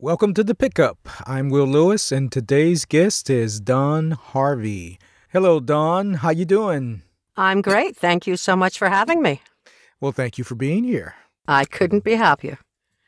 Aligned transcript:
Welcome 0.00 0.32
to 0.34 0.44
the 0.44 0.54
pickup. 0.54 0.96
I'm 1.26 1.48
Will 1.48 1.66
Lewis, 1.66 2.12
and 2.12 2.30
today's 2.30 2.84
guest 2.84 3.28
is 3.28 3.60
Dawn 3.60 4.12
Harvey. 4.12 4.98
Hello, 5.30 5.58
Dawn, 5.58 6.14
How 6.14 6.30
you 6.30 6.44
doing? 6.44 7.02
I'm 7.36 7.60
great. 7.62 7.96
Thank 7.96 8.24
you 8.26 8.36
so 8.36 8.54
much 8.54 8.78
for 8.78 8.88
having 8.88 9.22
me. 9.22 9.42
Well, 10.00 10.12
thank 10.12 10.38
you 10.38 10.44
for 10.44 10.54
being 10.54 10.84
here. 10.84 11.16
I 11.48 11.64
couldn't 11.64 12.04
be 12.04 12.14
happier. 12.14 12.58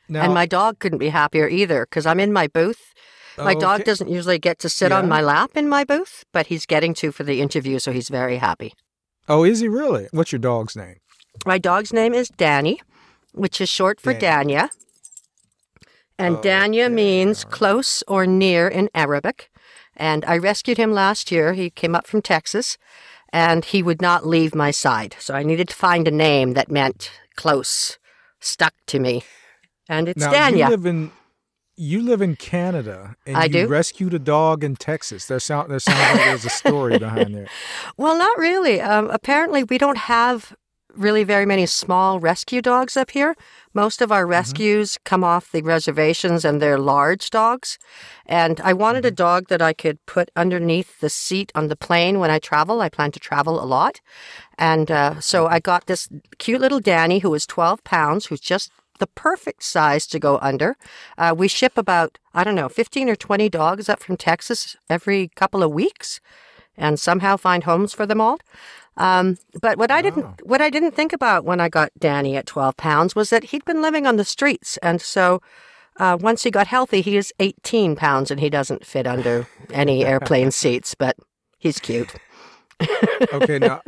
Now, 0.09 0.23
and 0.23 0.33
my 0.33 0.45
dog 0.45 0.79
couldn't 0.79 0.97
be 0.97 1.09
happier 1.09 1.47
either 1.47 1.85
because 1.89 2.05
I'm 2.05 2.19
in 2.19 2.33
my 2.33 2.47
booth. 2.47 2.93
My 3.37 3.53
dog 3.55 3.85
doesn't 3.85 4.09
usually 4.09 4.37
get 4.39 4.59
to 4.59 4.67
sit 4.67 4.91
Yeah. 4.91 4.97
on 4.97 5.07
my 5.07 5.21
lap 5.21 5.51
in 5.55 5.69
my 5.69 5.85
booth, 5.85 6.25
but 6.33 6.47
he's 6.47 6.65
getting 6.65 6.93
to 6.95 7.13
for 7.13 7.23
the 7.23 7.39
interview, 7.41 7.79
so 7.79 7.93
he's 7.93 8.09
very 8.09 8.37
happy. 8.37 8.73
Oh, 9.29 9.45
is 9.45 9.61
he 9.61 9.69
really? 9.69 10.09
What's 10.11 10.33
your 10.33 10.39
dog's 10.39 10.75
name? 10.75 10.97
My 11.45 11.57
dog's 11.57 11.93
name 11.93 12.13
is 12.13 12.27
Danny, 12.27 12.81
which 13.31 13.61
is 13.61 13.69
short 13.69 14.01
for 14.01 14.13
Danny. 14.13 14.55
Danya. 14.55 14.69
And 16.21 16.37
Okay, 16.37 16.49
Danya 16.49 16.91
means 16.91 17.43
close 17.43 18.03
or 18.07 18.25
near 18.25 18.67
in 18.67 18.89
Arabic. 18.93 19.49
And 19.97 20.23
I 20.25 20.37
rescued 20.37 20.77
him 20.77 20.93
last 20.93 21.31
year. 21.31 21.53
He 21.53 21.69
came 21.69 21.95
up 21.95 22.07
from 22.07 22.21
Texas 22.21 22.77
and 23.33 23.65
he 23.65 23.81
would 23.81 24.01
not 24.01 24.25
leave 24.25 24.53
my 24.53 24.71
side. 24.71 25.15
So 25.19 25.33
I 25.33 25.43
needed 25.43 25.69
to 25.69 25.75
find 25.75 26.07
a 26.07 26.11
name 26.11 26.53
that 26.53 26.69
meant 26.71 27.11
close, 27.35 27.97
stuck 28.39 28.73
to 28.87 28.99
me. 28.99 29.23
And 29.89 30.07
it's 30.07 30.19
now 30.19 30.31
Danya. 30.33 30.57
you 30.65 30.69
live 30.69 30.85
in 30.85 31.11
you 31.77 32.01
live 32.03 32.21
in 32.21 32.35
Canada, 32.35 33.15
and 33.25 33.35
I 33.35 33.45
you 33.45 33.49
do. 33.49 33.67
rescued 33.67 34.13
a 34.13 34.19
dog 34.19 34.63
in 34.63 34.75
Texas. 34.75 35.25
There 35.25 35.39
sound 35.39 35.71
there 35.71 35.79
sounds 35.79 35.99
like 35.99 36.25
there's 36.25 36.45
a 36.45 36.49
story 36.49 36.99
behind 36.99 37.33
there. 37.33 37.47
Well, 37.97 38.17
not 38.17 38.37
really. 38.37 38.79
Um, 38.79 39.09
apparently, 39.09 39.63
we 39.63 39.77
don't 39.77 39.97
have 39.97 40.55
really 40.95 41.23
very 41.23 41.45
many 41.45 41.65
small 41.65 42.19
rescue 42.19 42.61
dogs 42.61 42.95
up 42.97 43.11
here. 43.11 43.35
Most 43.73 44.01
of 44.01 44.11
our 44.11 44.27
rescues 44.27 44.97
come 45.05 45.23
off 45.23 45.51
the 45.51 45.61
reservations 45.61 46.43
and 46.43 46.61
they're 46.61 46.77
large 46.77 47.29
dogs. 47.29 47.77
And 48.25 48.59
I 48.61 48.73
wanted 48.73 49.05
a 49.05 49.11
dog 49.11 49.47
that 49.47 49.61
I 49.61 49.73
could 49.73 50.05
put 50.05 50.29
underneath 50.35 50.99
the 50.99 51.09
seat 51.09 51.51
on 51.55 51.67
the 51.67 51.75
plane 51.75 52.19
when 52.19 52.29
I 52.29 52.39
travel. 52.39 52.81
I 52.81 52.89
plan 52.89 53.11
to 53.11 53.19
travel 53.19 53.63
a 53.63 53.65
lot. 53.65 54.01
And 54.57 54.91
uh, 54.91 55.19
so 55.19 55.47
I 55.47 55.59
got 55.59 55.85
this 55.85 56.09
cute 56.37 56.59
little 56.59 56.79
Danny 56.81 57.19
who 57.19 57.33
is 57.33 57.45
12 57.45 57.83
pounds, 57.83 58.25
who's 58.25 58.41
just 58.41 58.71
the 58.99 59.07
perfect 59.07 59.63
size 59.63 60.05
to 60.07 60.19
go 60.19 60.37
under. 60.41 60.75
Uh, 61.17 61.33
we 61.35 61.47
ship 61.47 61.77
about, 61.77 62.19
I 62.33 62.43
don't 62.43 62.55
know, 62.55 62.69
15 62.69 63.09
or 63.09 63.15
20 63.15 63.49
dogs 63.49 63.89
up 63.89 64.03
from 64.03 64.17
Texas 64.17 64.75
every 64.89 65.29
couple 65.35 65.63
of 65.63 65.71
weeks 65.71 66.19
and 66.77 66.99
somehow 66.99 67.37
find 67.37 67.63
homes 67.63 67.93
for 67.93 68.05
them 68.05 68.21
all. 68.21 68.37
Um, 68.97 69.37
but 69.61 69.77
what 69.77 69.89
I 69.91 70.01
didn't 70.01 70.45
what 70.45 70.61
I 70.61 70.69
didn't 70.69 70.91
think 70.91 71.13
about 71.13 71.45
when 71.45 71.59
I 71.61 71.69
got 71.69 71.91
Danny 71.97 72.35
at 72.35 72.45
12 72.45 72.75
pounds 72.77 73.15
was 73.15 73.29
that 73.29 73.45
he'd 73.45 73.65
been 73.65 73.81
living 73.81 74.05
on 74.05 74.17
the 74.17 74.25
streets, 74.25 74.77
and 74.77 75.01
so 75.01 75.41
uh, 75.97 76.17
once 76.19 76.43
he 76.43 76.51
got 76.51 76.67
healthy, 76.67 77.01
he 77.01 77.15
is 77.17 77.33
18 77.39 77.95
pounds, 77.95 78.31
and 78.31 78.39
he 78.39 78.49
doesn't 78.49 78.85
fit 78.85 79.07
under 79.07 79.47
any 79.71 80.05
airplane 80.05 80.51
seats. 80.61 80.93
But 80.95 81.15
he's 81.57 81.79
cute. 81.79 82.13
Okay, 83.33 83.59
now 83.59 83.81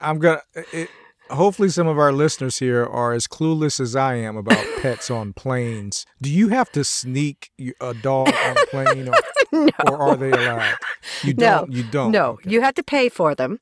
I'm 0.00 0.18
gonna. 0.18 0.42
It, 0.72 0.88
hopefully, 1.30 1.68
some 1.68 1.86
of 1.86 1.98
our 1.98 2.12
listeners 2.12 2.58
here 2.58 2.84
are 2.86 3.12
as 3.12 3.26
clueless 3.26 3.80
as 3.80 3.94
I 3.96 4.14
am 4.14 4.36
about 4.36 4.64
pets 4.80 5.10
on 5.10 5.32
planes. 5.32 6.06
Do 6.22 6.30
you 6.30 6.48
have 6.48 6.70
to 6.72 6.84
sneak 6.84 7.50
a 7.80 7.94
dog 7.94 8.28
on 8.28 8.56
a 8.56 8.66
plane, 8.70 9.08
or, 9.08 9.14
no, 9.52 9.70
or 9.86 10.00
are 10.00 10.16
they 10.16 10.30
allowed? 10.30 10.76
You 11.22 11.34
don't. 11.34 11.72
You 11.72 11.82
don't. 11.84 12.12
no, 12.12 12.30
Okay. 12.32 12.50
you 12.50 12.60
have 12.62 12.74
to 12.74 12.82
pay 12.82 13.08
for 13.08 13.34
them, 13.34 13.58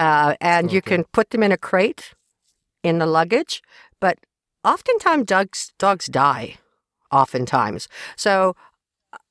uh, 0.00 0.34
and 0.40 0.72
you 0.72 0.82
can 0.82 1.04
put 1.12 1.30
them 1.30 1.42
in 1.44 1.52
a 1.52 1.56
crate 1.56 2.14
in 2.82 2.98
the 2.98 3.06
luggage. 3.06 3.62
But 4.00 4.18
oftentimes, 4.64 5.26
dogs 5.26 5.72
dogs 5.78 6.06
die. 6.06 6.56
Oftentimes, 7.12 7.88
so 8.16 8.54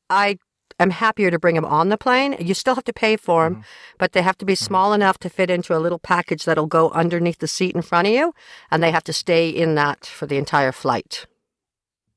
I 0.09 0.37
am 0.81 0.89
happier 0.91 1.31
to 1.31 1.39
bring 1.39 1.55
them 1.55 1.65
on 1.65 1.89
the 1.89 1.97
plane. 1.97 2.35
You 2.39 2.53
still 2.53 2.75
have 2.75 2.83
to 2.85 2.93
pay 2.93 3.15
for 3.17 3.43
them, 3.45 3.55
Mhm. 3.55 3.63
but 3.97 4.11
they 4.11 4.21
have 4.21 4.37
to 4.39 4.45
be 4.45 4.55
small 4.55 4.91
enough 4.93 5.17
to 5.19 5.29
fit 5.29 5.49
into 5.49 5.75
a 5.75 5.79
little 5.79 5.99
package 5.99 6.43
that'll 6.45 6.67
go 6.67 6.89
underneath 6.91 7.39
the 7.39 7.47
seat 7.47 7.75
in 7.75 7.81
front 7.81 8.07
of 8.07 8.13
you, 8.13 8.33
and 8.71 8.81
they 8.83 8.91
have 8.91 9.03
to 9.05 9.13
stay 9.13 9.49
in 9.49 9.75
that 9.75 10.05
for 10.05 10.25
the 10.25 10.37
entire 10.37 10.71
flight. 10.73 11.25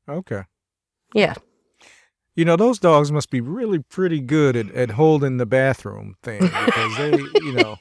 Okay. 0.08 0.42
Yeah. 1.14 1.34
You 2.34 2.44
know, 2.44 2.56
those 2.56 2.78
dogs 2.78 3.12
must 3.12 3.30
be 3.30 3.40
really 3.40 3.78
pretty 3.80 4.20
good 4.20 4.56
at, 4.56 4.70
at 4.74 4.90
holding 4.92 5.36
the 5.36 5.46
bathroom 5.46 6.14
thing 6.22 6.40
because 6.40 6.96
they, 6.96 7.10
you 7.42 7.52
know, 7.52 7.76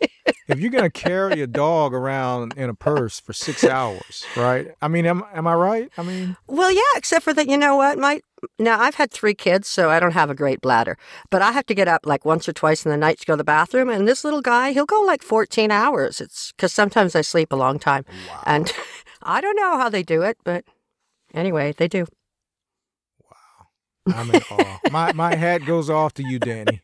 if 0.47 0.59
you're 0.59 0.69
going 0.72 0.84
to 0.84 0.90
carry 0.90 1.41
a 1.41 1.47
dog 1.47 1.94
around 1.94 2.53
in 2.57 2.69
a 2.69 2.74
purse 2.74 3.19
for 3.19 3.34
six 3.34 3.63
hours, 3.63 4.25
right? 4.35 4.68
I 4.81 4.88
mean, 4.88 5.06
am, 5.06 5.24
am 5.34 5.47
I 5.47 5.53
right? 5.53 5.91
I 5.97 6.03
mean, 6.03 6.35
Well, 6.47 6.72
yeah, 6.72 6.81
except 6.96 7.24
for 7.24 7.34
that, 7.34 7.47
you 7.47 7.57
know 7.57 7.75
what? 7.75 7.97
My 7.97 8.22
now 8.57 8.80
I've 8.80 8.96
had 8.96 9.12
three 9.12 9.35
kids, 9.35 9.68
so 9.68 9.90
I 9.91 10.00
don't 10.00 10.13
have 10.13 10.30
a 10.31 10.35
great 10.35 10.62
bladder. 10.62 10.97
But 11.30 11.41
I 11.41 11.51
have 11.51 11.66
to 11.68 11.75
get 11.75 11.88
up 11.88 12.06
like 12.06 12.25
once 12.25 12.50
or 12.50 12.53
twice 12.53 12.85
in 12.85 12.91
the 12.91 12.97
night 12.97 13.19
to 13.19 13.25
go 13.25 13.34
to 13.34 13.38
the 13.38 13.44
bathroom, 13.44 13.90
and 13.90 14.07
this 14.07 14.24
little 14.24 14.41
guy, 14.41 14.72
he'll 14.72 14.85
go 14.85 15.01
like 15.01 15.22
14 15.24 15.69
hours. 15.72 16.19
It's 16.19 16.51
because 16.51 16.74
sometimes 16.74 17.16
I 17.16 17.22
sleep 17.22 17.51
a 17.53 17.56
long 17.56 17.78
time, 17.80 18.03
wow. 18.28 18.44
and 18.46 18.74
I 19.22 19.41
don't 19.41 19.56
know 19.56 19.78
how 19.78 19.90
they 19.90 20.03
do 20.03 20.24
it, 20.24 20.38
but 20.44 20.66
anyway, 21.34 21.74
they 21.78 21.88
do. 21.88 22.07
Wow, 23.30 24.16
I'm 24.16 24.31
in 24.31 24.41
awe. 24.50 24.80
My, 24.91 25.13
my 25.13 25.35
hat 25.35 25.66
goes 25.66 25.90
off 25.90 26.13
to 26.16 26.24
you, 26.28 26.40
Danny. 26.40 26.81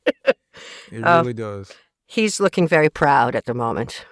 It 0.92 1.02
Oh. 1.04 1.20
really 1.22 1.34
does. 1.34 1.72
He's 2.08 2.40
looking 2.40 2.68
very 2.68 2.90
proud 2.90 3.36
at 3.36 3.46
the 3.46 3.54
moment. 3.54 4.06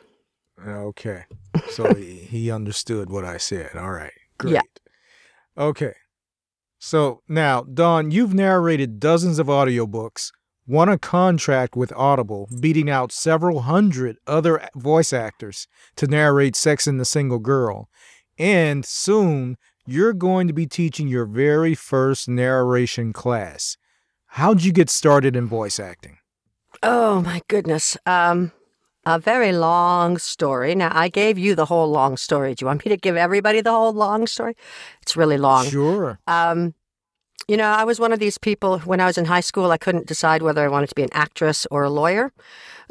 Okay. 0.66 1.24
So 1.70 1.94
he, 1.96 2.16
he 2.16 2.52
understood 2.52 3.10
what 3.10 3.26
I 3.26 3.38
said. 3.38 3.76
All 3.76 3.92
right. 3.92 4.14
Great. 4.38 4.54
Yeah. 4.54 4.62
Okay. 5.58 5.94
So 6.78 7.22
now, 7.28 7.62
Dawn, 7.64 8.12
you've 8.12 8.34
narrated 8.34 9.00
dozens 9.00 9.40
of 9.40 9.48
audiobooks, 9.48 10.32
won 10.68 10.90
a 10.90 11.00
contract 11.00 11.76
with 11.76 11.94
Audible, 11.94 12.50
beating 12.60 12.90
out 12.90 13.12
several 13.12 13.62
hundred 13.62 14.18
other 14.28 14.68
voice 14.76 15.14
actors 15.14 15.68
to 15.96 16.06
narrate 16.06 16.56
Sex 16.56 16.86
and 16.86 17.00
the 17.00 17.06
Single 17.06 17.40
Girl. 17.40 17.90
And 18.38 18.86
soon, 18.86 19.58
you're 19.88 20.14
going 20.14 20.48
to 20.48 20.54
be 20.54 20.68
teaching 20.68 21.08
your 21.08 21.26
very 21.26 21.76
first 21.76 22.28
narration 22.28 23.14
class. 23.14 23.78
How'd 24.28 24.64
you 24.64 24.74
get 24.74 24.90
started 24.90 25.36
in 25.36 25.48
voice 25.48 25.80
acting? 25.80 26.18
Oh 26.88 27.20
my 27.22 27.42
goodness. 27.48 27.98
Um, 28.06 28.52
a 29.08 29.18
very 29.18 29.52
long 29.52 30.20
story. 30.20 30.76
Now 30.76 30.92
I 30.94 31.10
gave 31.10 31.36
you 31.36 31.56
the 31.56 31.66
whole 31.66 31.90
long 31.90 32.16
story. 32.16 32.54
Do 32.54 32.64
you 32.64 32.68
want 32.68 32.86
me 32.86 32.90
to 32.90 32.98
give 32.98 33.16
everybody 33.16 33.62
the 33.62 33.72
whole 33.72 33.92
long 33.92 34.28
story? 34.28 34.56
It's 35.02 35.18
really 35.18 35.38
long. 35.38 35.66
Sure. 35.66 36.20
Um, 36.28 36.76
you 37.48 37.58
know, 37.58 37.70
I 37.70 37.84
was 37.86 38.00
one 38.00 38.12
of 38.12 38.20
these 38.20 38.38
people 38.38 38.80
when 38.80 39.02
I 39.02 39.08
was 39.08 39.18
in 39.18 39.26
high 39.26 39.42
school, 39.42 39.72
I 39.72 39.78
couldn't 39.78 40.06
decide 40.06 40.44
whether 40.44 40.64
I 40.64 40.68
wanted 40.68 40.90
to 40.90 40.96
be 40.96 41.02
an 41.02 41.10
actress 41.12 41.66
or 41.72 41.84
a 41.84 41.90
lawyer. 41.90 42.32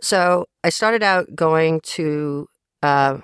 So 0.03 0.47
I 0.65 0.71
started 0.71 1.05
out 1.05 1.35
going 1.37 1.81
to 1.83 2.49
uh, 2.83 3.19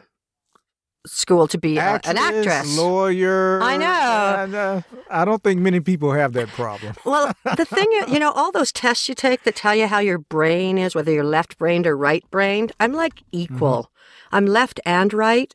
school 1.07 1.49
to 1.49 1.57
be 1.59 1.79
a- 1.79 2.01
an 2.05 2.19
actress. 2.19 2.77
lawyer. 2.77 3.61
I 3.63 3.77
know. 3.77 4.37
and, 4.39 4.55
uh, 4.55 4.81
I 5.11 5.25
don't 5.25 5.43
think 5.43 5.61
many 5.61 5.81
people 5.81 6.13
have 6.13 6.33
that 6.35 6.49
problem. 6.49 6.95
well, 7.05 7.33
the 7.57 7.65
thing, 7.65 7.89
is, 7.95 8.09
you 8.13 8.19
know, 8.19 8.33
all 8.33 8.53
those 8.53 8.71
tests 8.73 9.09
you 9.09 9.15
take 9.15 9.43
that 9.45 9.57
tell 9.57 9.75
you 9.75 9.87
how 9.87 9.99
your 9.99 10.19
brain 10.19 10.77
is, 10.79 10.95
whether 10.95 11.11
you're 11.13 11.25
left 11.25 11.57
brained 11.59 11.87
or 11.87 11.97
right 11.97 12.25
brained, 12.31 12.73
I'm 12.79 12.93
like 12.93 13.23
equal. 13.33 13.91
I'm 14.31 14.47
left 14.47 14.79
and 14.85 15.13
right. 15.15 15.55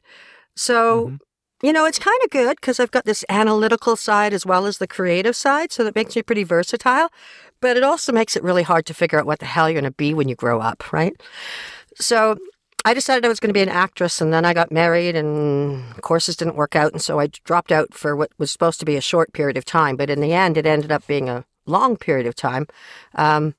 So, 0.55 1.07
Mhm. 1.07 1.19
you 1.61 1.71
know, 1.73 1.85
it's 1.85 1.99
kind 1.99 2.19
of 2.23 2.29
good 2.31 2.57
because 2.59 2.79
I've 2.79 2.91
got 2.91 3.05
this 3.05 3.23
analytical 3.29 3.95
side 3.95 4.33
as 4.33 4.45
well 4.45 4.65
as 4.65 4.77
the 4.79 4.87
creative 4.87 5.35
side. 5.35 5.71
So 5.71 5.83
that 5.83 5.95
makes 5.95 6.15
me 6.15 6.23
pretty 6.23 6.43
versatile. 6.43 7.09
But 7.61 7.77
it 7.77 7.83
also 7.83 8.11
makes 8.11 8.35
it 8.35 8.43
really 8.43 8.63
hard 8.63 8.85
to 8.87 8.93
figure 8.93 9.19
out 9.19 9.25
what 9.25 9.39
the 9.39 9.45
hell 9.45 9.69
you're 9.69 9.79
going 9.79 9.91
to 9.91 9.95
be 9.95 10.13
when 10.13 10.27
you 10.27 10.35
grow 10.35 10.59
up, 10.59 10.91
right? 10.91 11.13
So 11.99 12.35
I 12.87 12.93
decided 12.93 13.25
I 13.25 13.29
was 13.29 13.39
going 13.39 13.49
to 13.49 13.53
be 13.53 13.63
an 13.63 13.69
actress, 13.69 14.21
and 14.21 14.31
then 14.31 14.45
I 14.45 14.53
got 14.53 14.71
married, 14.71 15.15
and 15.15 15.99
courses 16.03 16.37
didn't 16.37 16.55
work 16.55 16.75
out, 16.75 16.91
and 16.91 17.01
so 17.01 17.19
I 17.19 17.25
dropped 17.25 17.71
out 17.71 17.95
for 17.95 18.15
what 18.15 18.31
was 18.37 18.51
supposed 18.51 18.79
to 18.79 18.85
be 18.85 18.95
a 18.95 19.01
short 19.01 19.33
period 19.33 19.57
of 19.57 19.65
time. 19.65 19.95
But 19.95 20.11
in 20.11 20.21
the 20.21 20.33
end, 20.33 20.55
it 20.55 20.67
ended 20.67 20.91
up 20.91 21.07
being 21.07 21.27
a 21.27 21.45
long 21.65 21.97
period 21.97 22.27
of 22.27 22.35
time. 22.35 22.67
Um, 23.15 23.55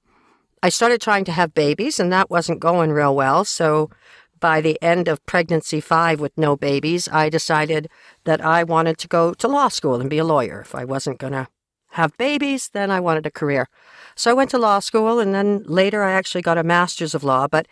I 0.63 0.69
started 0.69 1.01
trying 1.01 1.25
to 1.25 1.33
have 1.33 1.55
babies, 1.55 1.99
and 1.99 2.13
that 2.13 2.31
wasn't 2.31 2.61
going 2.61 2.93
real 2.93 3.17
well. 3.17 3.45
So 3.45 3.91
by 4.39 4.61
the 4.61 4.81
end 4.81 5.09
of 5.09 5.27
pregnancy 5.27 5.81
five 5.81 6.21
with 6.21 6.39
no 6.39 6.55
babies, 6.55 7.09
I 7.09 7.29
decided 7.29 7.89
that 8.27 8.41
I 8.41 8.63
wanted 8.63 8.97
to 8.99 9.09
go 9.09 9.35
to 9.35 9.49
law 9.49 9.67
school 9.67 10.01
and 10.01 10.09
be 10.09 10.19
a 10.19 10.25
lawyer. 10.25 10.61
If 10.61 10.73
I 10.73 10.85
wasn't 10.85 11.19
going 11.19 11.33
to 11.33 11.49
have 11.91 12.17
babies, 12.17 12.71
then 12.73 12.93
I 12.93 13.01
wanted 13.01 13.27
a 13.27 13.31
career. 13.33 13.69
So 14.15 14.31
I 14.31 14.35
went 14.35 14.51
to 14.51 14.59
law 14.59 14.79
school, 14.79 15.19
and 15.19 15.35
then 15.35 15.65
later 15.67 16.05
I 16.05 16.13
actually 16.13 16.43
got 16.43 16.59
a 16.59 16.63
master's 16.63 17.15
of 17.15 17.25
law. 17.25 17.49
But 17.49 17.67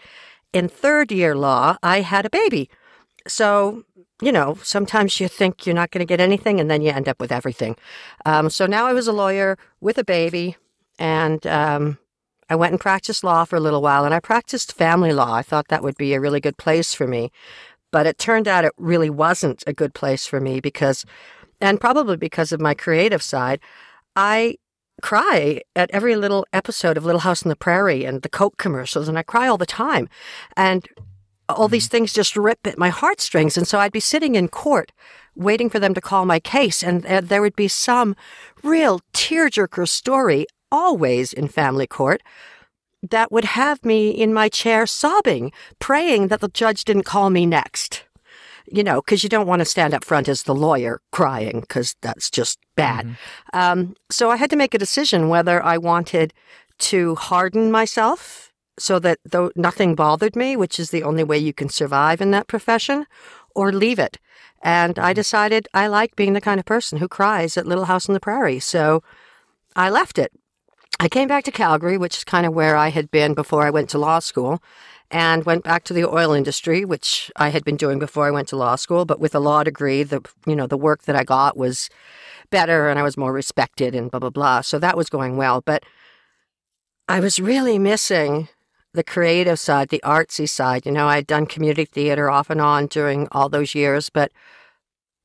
in 0.55 0.69
third 0.69 1.13
year 1.13 1.35
law, 1.35 1.77
I 1.83 2.01
had 2.01 2.25
a 2.25 2.31
baby. 2.31 2.71
So, 3.27 3.85
you 4.23 4.33
know, 4.33 4.57
sometimes 4.63 5.19
you 5.19 5.29
think 5.29 5.67
you're 5.67 5.75
not 5.75 5.91
going 5.91 6.07
to 6.07 6.11
get 6.11 6.21
anything, 6.21 6.61
and 6.61 6.71
then 6.71 6.81
you 6.81 6.91
end 6.91 7.09
up 7.09 7.21
with 7.21 7.33
everything. 7.33 7.77
Um, 8.25 8.49
so 8.49 8.65
now 8.67 8.87
I 8.87 8.93
was 8.93 9.09
a 9.09 9.13
lawyer 9.13 9.59
with 9.81 9.99
a 9.99 10.05
baby, 10.05 10.57
and 10.99 11.47
um, 11.47 11.99
I 12.49 12.55
went 12.55 12.73
and 12.73 12.81
practiced 12.81 13.25
law 13.25 13.45
for 13.45 13.57
a 13.57 13.61
little 13.61 13.83
while, 13.83 14.05
and 14.05 14.15
I 14.15 14.21
practiced 14.21 14.77
family 14.77 15.13
law. 15.13 15.35
I 15.35 15.43
thought 15.43 15.69
that 15.69 15.83
would 15.83 15.97
be 15.97 16.15
a 16.15 16.21
really 16.21 16.41
good 16.41 16.57
place 16.57 16.95
for 16.95 17.07
me. 17.07 17.33
But 17.91 18.07
it 18.07 18.19
turned 18.19 18.49
out 18.49 18.65
it 18.65 18.73
really 18.77 19.11
wasn't 19.11 19.65
a 19.67 19.73
good 19.73 19.95
place 19.95 20.27
for 20.27 20.41
me 20.41 20.61
because, 20.61 21.05
and 21.61 21.81
probably 21.81 22.17
because 22.17 22.53
of 22.53 22.61
my 22.61 22.75
creative 22.75 23.23
side, 23.23 23.61
I 24.17 24.57
cry 25.03 25.61
at 25.75 25.91
every 25.91 26.17
little 26.17 26.47
episode 26.53 26.97
of 26.97 27.05
Little 27.05 27.21
House 27.21 27.43
on 27.43 27.49
the 27.49 27.57
Prairie 27.57 28.05
and 28.05 28.23
the 28.23 28.29
Coke 28.29 28.57
commercials, 28.57 29.09
and 29.09 29.19
I 29.19 29.23
cry 29.23 29.49
all 29.49 29.59
the 29.59 29.67
time. 29.67 30.09
And 30.57 30.87
all 31.49 31.69
these 31.69 31.89
things 31.89 32.13
just 32.13 32.37
rip 32.37 32.67
at 32.67 32.79
my 32.79 32.89
heartstrings. 32.89 33.57
And 33.57 33.69
so 33.69 33.79
I'd 33.79 33.93
be 33.93 34.01
sitting 34.01 34.35
in 34.35 34.49
court 34.49 34.93
waiting 35.37 35.69
for 35.69 35.79
them 35.79 35.95
to 35.95 36.01
call 36.01 36.25
my 36.25 36.39
case, 36.39 36.83
and 36.83 37.05
uh, 37.07 37.21
there 37.21 37.43
would 37.43 37.57
be 37.57 37.69
some 37.69 38.15
real 38.63 39.01
tearjerker 39.13 39.89
story 39.89 40.47
always 40.71 41.33
in 41.33 41.49
family 41.49 41.87
court 41.87 42.23
that 43.11 43.31
would 43.31 43.45
have 43.45 43.85
me 43.85 44.11
in 44.11 44.33
my 44.33 44.49
chair 44.49 44.87
sobbing, 44.87 45.53
praying 45.79 46.29
that 46.29 46.41
the 46.41 46.49
judge 46.49 46.85
didn't 46.85 47.03
call 47.03 47.31
me 47.31 47.45
next. 47.47 48.04
You 48.67 48.83
know, 48.83 49.03
because 49.03 49.23
you 49.23 49.29
don't 49.29 49.47
want 49.47 49.61
to 49.61 49.67
stand 49.67 49.93
up 49.93 50.05
front 50.05 50.29
as 50.29 50.45
the 50.45 50.55
lawyer 50.55 51.01
crying, 51.13 51.61
because 51.61 51.97
that's 52.01 52.31
just 52.31 52.59
bad. 52.77 53.17
Um, 53.53 53.95
so 54.11 54.31
I 54.31 54.37
had 54.37 54.51
to 54.51 54.57
make 54.57 54.75
a 54.75 54.79
decision 54.79 55.29
whether 55.29 55.63
I 55.63 55.77
wanted 55.77 56.33
to 56.79 57.15
harden 57.15 57.71
myself 57.71 58.53
so 58.79 58.99
that 58.99 59.19
though 59.25 59.53
nothing 59.55 59.95
bothered 59.95 60.35
me, 60.35 60.57
which 60.57 60.81
is 60.81 60.91
the 60.91 61.03
only 61.03 61.23
way 61.23 61.39
you 61.39 61.53
can 61.53 61.69
survive 61.69 62.21
in 62.21 62.31
that 62.33 62.49
profession, 62.49 63.07
or 63.55 63.73
leave 63.73 63.99
it. 63.99 64.19
And 64.63 64.99
I 64.99 65.13
decided 65.13 65.69
I 65.75 65.87
like 65.87 66.17
being 66.17 66.33
the 66.33 66.41
kind 66.41 66.59
of 66.59 66.67
person 66.67 66.99
who 66.99 67.07
cries 67.07 67.57
at 67.57 67.67
Little 67.67 67.85
House 67.85 68.09
on 68.09 68.15
the 68.15 68.21
Prairie. 68.21 68.61
So 68.61 69.03
I 69.77 69.91
left 69.91 70.19
it. 70.19 70.33
I 70.99 71.09
came 71.09 71.29
back 71.29 71.45
to 71.45 71.53
Calgary, 71.53 71.99
which 71.99 72.17
is 72.17 72.25
kind 72.25 72.47
of 72.47 72.55
where 72.55 72.77
I 72.77 72.89
had 72.89 73.11
been 73.11 73.35
before 73.35 73.67
I 73.67 73.71
went 73.71 73.91
to 73.91 73.99
law 73.99 74.21
school, 74.21 74.63
and 75.15 75.45
went 75.45 75.63
back 75.63 75.85
to 75.85 75.95
the 75.95 76.05
oil 76.05 76.33
industry, 76.33 76.85
which 76.85 77.31
I 77.37 77.51
had 77.51 77.65
been 77.65 77.77
doing 77.77 78.01
before 78.01 78.27
I 78.27 78.33
went 78.33 78.49
to 78.49 78.57
law 78.57 78.75
school. 78.75 79.05
But 79.05 79.21
with 79.21 79.33
a 79.33 79.39
law 79.39 79.63
degree, 79.63 80.03
the 80.03 80.21
you 80.45 80.57
know 80.57 80.67
the 80.67 80.77
work 80.77 81.05
that 81.05 81.15
I 81.15 81.23
got 81.23 81.57
was 81.57 81.89
better, 82.51 82.89
and 82.89 82.99
I 82.99 83.05
was 83.05 83.17
more 83.17 83.33
respected, 83.33 83.95
and 83.95 84.11
blah 84.11 84.19
blah 84.19 84.31
blah. 84.31 84.61
So 84.63 84.81
that 84.81 84.97
was 84.97 85.09
going 85.09 85.37
well. 85.37 85.63
But 85.65 85.85
I 87.09 87.21
was 87.21 87.39
really 87.39 87.79
missing 87.79 88.49
the 88.93 89.05
creative 89.05 89.61
side, 89.61 89.91
the 89.91 90.03
artsy 90.05 90.49
side. 90.49 90.85
You 90.85 90.91
know, 90.91 91.07
I'd 91.07 91.29
done 91.29 91.47
community 91.47 91.85
theater 91.85 92.29
off 92.29 92.51
and 92.51 92.61
on 92.61 92.89
during 92.89 93.29
all 93.31 93.49
those 93.49 93.73
years, 93.75 94.11
but 94.11 94.33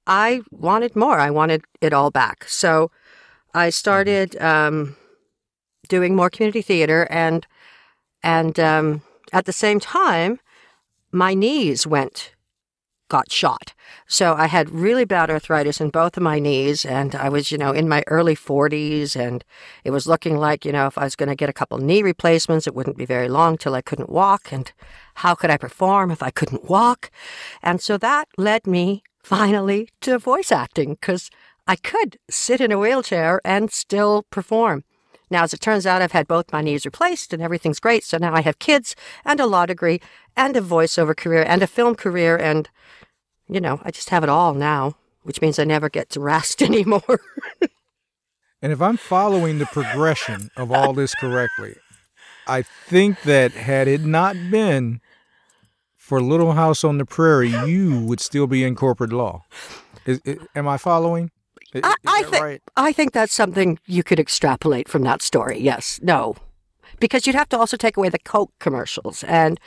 I 0.06 0.42
wanted 0.52 0.96
more. 0.96 1.20
I 1.20 1.32
wanted 1.32 1.64
it 1.82 1.94
all 1.94 2.12
back. 2.12 2.48
So 2.48 2.92
I 3.56 3.72
started 3.72 4.40
um, 4.40 4.98
doing 5.88 6.16
more 6.16 6.30
community 6.30 6.62
theater, 6.62 7.08
and 7.10 7.48
and 8.22 8.60
um, 8.60 9.02
at 9.34 9.46
the 9.46 9.54
same 9.54 9.80
time, 9.80 10.40
my 11.12 11.34
knees 11.34 11.88
went 11.88 12.34
got 13.10 13.32
shot. 13.32 13.74
So 14.08 14.36
I 14.36 14.46
had 14.46 14.70
really 14.70 15.04
bad 15.04 15.30
arthritis 15.30 15.82
in 15.82 15.90
both 15.90 16.16
of 16.16 16.24
my 16.24 16.40
knees, 16.40 16.86
and 16.86 17.16
I 17.16 17.28
was, 17.28 17.52
you 17.52 17.58
know, 17.58 17.72
in 17.72 17.90
my 17.90 18.04
early 18.08 18.36
40s, 18.36 19.16
and 19.16 19.44
it 19.84 19.92
was 19.92 20.08
looking 20.08 20.38
like, 20.38 20.64
you 20.64 20.72
know, 20.72 20.88
if 20.88 20.98
I 20.98 21.04
was 21.04 21.16
going 21.16 21.30
to 21.30 21.36
get 21.36 21.50
a 21.50 21.54
couple 21.54 21.78
knee 21.80 22.04
replacements, 22.04 22.68
it 22.68 22.76
wouldn't 22.76 22.98
be 22.98 23.06
very 23.06 23.28
long 23.28 23.58
till 23.58 23.76
I 23.76 23.82
couldn't 23.82 24.10
walk. 24.10 24.54
And 24.54 24.72
how 25.16 25.36
could 25.36 25.50
I 25.50 25.58
perform 25.58 26.12
if 26.12 26.24
I 26.24 26.30
couldn't 26.30 26.70
walk? 26.70 27.12
And 27.62 27.82
so 27.82 27.98
that 27.98 28.30
led 28.38 28.66
me 28.66 29.04
finally 29.24 29.90
to 30.02 30.18
voice 30.20 30.52
acting 30.52 30.94
because 30.94 31.30
I 31.68 31.76
could 31.76 32.18
sit 32.30 32.62
in 32.62 32.72
a 32.72 32.80
wheelchair 32.80 33.42
and 33.44 33.72
still 33.72 34.24
perform. 34.30 34.84
Now, 35.30 35.44
as 35.44 35.54
it 35.54 35.62
turns 35.62 35.86
out, 35.86 36.02
I've 36.02 36.12
had 36.12 36.28
both 36.28 36.52
my 36.52 36.62
knees 36.62 36.86
replaced 36.86 37.34
and 37.34 37.42
everything's 37.42 37.80
great. 37.80 38.04
So 38.04 38.18
now 38.18 38.34
I 38.34 38.42
have 38.42 38.60
kids 38.60 38.96
and 39.24 39.40
a 39.40 39.46
law 39.46 39.66
degree 39.66 40.02
and 40.36 40.56
a 40.58 40.62
voiceover 40.62 41.16
career 41.16 41.44
and 41.44 41.62
a 41.62 41.68
film 41.68 41.96
career. 41.96 42.38
And, 42.38 42.70
you 43.48 43.62
know, 43.62 43.82
I 43.84 43.92
just 43.92 44.10
have 44.10 44.24
it 44.24 44.30
all 44.30 44.54
now, 44.54 44.96
which 45.24 45.42
means 45.42 45.60
I 45.60 45.64
never 45.64 45.90
get 45.90 46.10
to 46.12 46.20
rest 46.20 46.62
anymore. 46.70 47.22
And 48.62 48.74
if 48.74 48.82
I'm 48.82 48.98
following 48.98 49.60
the 49.60 49.66
progression 49.68 50.50
of 50.58 50.72
all 50.72 50.94
this 50.94 51.16
correctly, 51.16 51.76
I 52.48 52.64
think 52.64 53.22
that 53.22 53.52
had 53.52 53.88
it 53.88 54.02
not 54.02 54.36
been 54.50 55.02
for 55.96 56.20
Little 56.20 56.54
House 56.54 56.84
on 56.84 56.98
the 56.98 57.06
Prairie, 57.06 57.54
you 57.68 58.02
would 58.02 58.20
still 58.20 58.48
be 58.48 58.64
in 58.64 58.76
corporate 58.76 59.14
law. 59.14 59.44
Is, 60.08 60.20
is, 60.26 60.40
am 60.56 60.68
I 60.68 60.78
following? 60.78 61.30
Is, 61.74 61.82
I, 61.84 61.96
I 62.08 62.24
think 62.24 62.44
right? 62.44 62.62
I 62.78 62.92
think 62.92 63.12
that's 63.14 63.34
something 63.34 63.78
you 63.86 64.04
could 64.04 64.20
extrapolate 64.20 64.88
from 64.90 65.04
that 65.04 65.22
story. 65.22 65.60
Yes, 65.60 66.00
no, 66.02 66.36
because 67.00 67.28
you'd 67.28 67.36
have 67.36 67.50
to 67.50 67.58
also 67.60 67.78
take 67.78 67.96
away 67.98 68.10
the 68.10 68.20
Coke 68.20 68.52
commercials, 68.60 69.24
and 69.24 69.60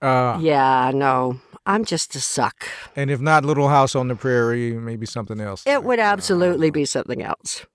Uh, 0.00 0.38
yeah, 0.40 0.90
no, 0.94 1.40
I'm 1.66 1.84
just 1.84 2.14
a 2.14 2.20
suck. 2.20 2.68
and 2.94 3.10
if 3.10 3.20
not 3.20 3.44
Little 3.44 3.68
House 3.68 3.94
on 3.94 4.08
the 4.08 4.14
Prairie, 4.16 4.72
maybe 4.72 5.04
something 5.06 5.40
else. 5.40 5.62
It 5.66 5.84
would 5.84 5.98
absolutely 5.98 6.70
be 6.70 6.84
something 6.86 7.22
else. 7.22 7.66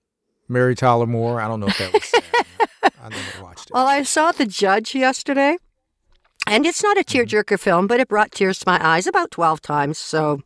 Mary 0.48 0.74
Tyler 0.74 1.06
Moore. 1.06 1.40
I 1.40 1.46
don't 1.48 1.60
know 1.60 1.68
if 1.68 1.78
that 1.78 1.92
was. 1.92 2.12
I 3.02 3.08
never 3.08 3.42
watched 3.42 3.70
it. 3.70 3.74
Well, 3.74 3.86
I 3.86 4.02
saw 4.02 4.32
The 4.32 4.44
Judge 4.46 4.94
yesterday, 4.94 5.56
and 6.46 6.66
it's 6.66 6.82
not 6.82 6.96
a 6.96 7.00
Mm-hmm. 7.04 7.18
tearjerker 7.36 7.58
film, 7.60 7.86
but 7.86 8.00
it 8.00 8.08
brought 8.08 8.32
tears 8.32 8.58
to 8.60 8.64
my 8.66 8.78
eyes 8.84 9.06
about 9.06 9.30
twelve 9.30 9.60
times. 9.62 9.98
So 9.98 10.42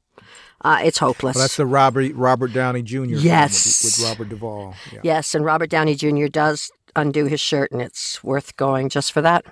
uh, 0.66 0.80
it's 0.82 0.98
hopeless. 0.98 1.36
Well, 1.36 1.44
that's 1.44 1.56
the 1.56 1.64
Robert 1.66 2.12
Robert 2.14 2.52
Downey 2.52 2.82
Jr. 2.82 2.96
film 2.96 3.10
with- 3.12 3.22
Yes. 3.22 3.84
with, 3.84 4.08
Robert 4.08 4.28
Duvall. 4.28 4.74
Yeah. 4.92 5.00
yes, 5.04 5.34
and 5.34 5.44
Robert 5.44 5.70
Downey 5.70 5.94
Jr. 5.94 6.26
does 6.26 6.70
undo 6.96 7.26
his 7.26 7.40
shirt, 7.40 7.70
and 7.70 7.80
it's 7.80 8.24
worth 8.24 8.56
going 8.56 8.88
just 8.88 9.12
for 9.12 9.22
that. 9.22 9.44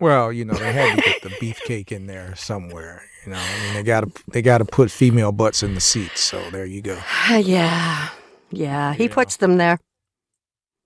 Well, 0.00 0.32
you 0.32 0.44
know, 0.44 0.54
they 0.54 0.72
had 0.72 0.96
to 0.96 1.02
get 1.02 1.22
the 1.22 1.28
beefcake 1.30 1.92
in 1.92 2.06
there 2.06 2.34
somewhere. 2.36 3.02
You 3.24 3.32
know, 3.32 3.38
I 3.38 3.64
mean, 3.64 3.74
they 3.74 3.82
got 3.82 4.00
to 4.02 4.22
they 4.32 4.42
got 4.42 4.58
to 4.58 4.64
put 4.64 4.90
female 4.90 5.32
butts 5.32 5.62
in 5.62 5.74
the 5.74 5.80
seats. 5.80 6.20
So 6.20 6.50
there 6.50 6.64
you 6.64 6.82
go. 6.82 6.98
yeah, 7.30 8.08
yeah, 8.50 8.94
he 8.94 9.08
puts 9.08 9.36
them 9.36 9.56
there. 9.56 9.78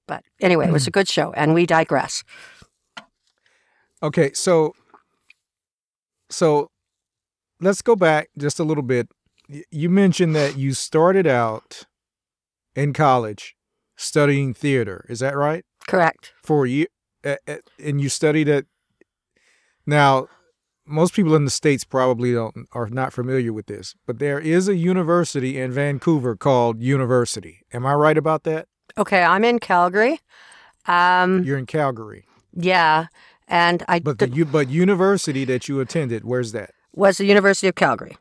But 0.08 0.24
anyway, 0.40 0.66
it 0.68 0.72
was 0.72 0.86
a 0.86 0.90
good 0.90 1.08
show, 1.08 1.32
and 1.32 1.54
we 1.54 1.64
digress. 1.64 2.22
Okay, 4.02 4.32
so 4.34 4.74
so 6.28 6.68
let's 7.60 7.82
go 7.82 7.94
back 7.96 8.28
just 8.36 8.58
a 8.60 8.64
little 8.64 8.82
bit. 8.82 9.08
You 9.48 9.90
mentioned 9.90 10.34
that 10.36 10.56
you 10.56 10.72
started 10.72 11.26
out 11.26 11.84
in 12.74 12.92
college 12.92 13.56
studying 13.96 14.54
theater. 14.54 15.04
Is 15.08 15.20
that 15.20 15.36
right? 15.36 15.64
Correct. 15.86 16.32
For 16.42 16.64
a 16.64 16.68
year, 16.68 16.86
uh, 17.24 17.36
and 17.82 18.00
you 18.00 18.08
studied 18.08 18.48
at. 18.48 18.64
Now, 19.84 20.28
most 20.86 21.14
people 21.14 21.34
in 21.34 21.44
the 21.44 21.50
states 21.50 21.84
probably 21.84 22.32
don't 22.32 22.68
are 22.72 22.88
not 22.88 23.12
familiar 23.12 23.52
with 23.52 23.66
this, 23.66 23.94
but 24.06 24.18
there 24.18 24.38
is 24.38 24.68
a 24.68 24.76
university 24.76 25.58
in 25.60 25.72
Vancouver 25.72 26.36
called 26.36 26.80
University. 26.80 27.60
Am 27.72 27.84
I 27.84 27.94
right 27.94 28.18
about 28.18 28.44
that? 28.44 28.68
Okay, 28.96 29.22
I'm 29.22 29.44
in 29.44 29.58
Calgary. 29.58 30.20
Um, 30.86 31.44
You're 31.44 31.58
in 31.58 31.66
Calgary, 31.66 32.24
yeah, 32.52 33.06
and 33.46 33.84
I 33.88 34.00
but 34.00 34.18
the 34.18 34.28
you 34.28 34.44
but 34.44 34.68
university 34.68 35.44
that 35.44 35.68
you 35.68 35.80
attended, 35.80 36.24
where's 36.24 36.52
that? 36.52 36.70
was 36.94 37.18
the 37.18 37.24
University 37.24 37.68
of 37.68 37.74
Calgary. 37.74 38.16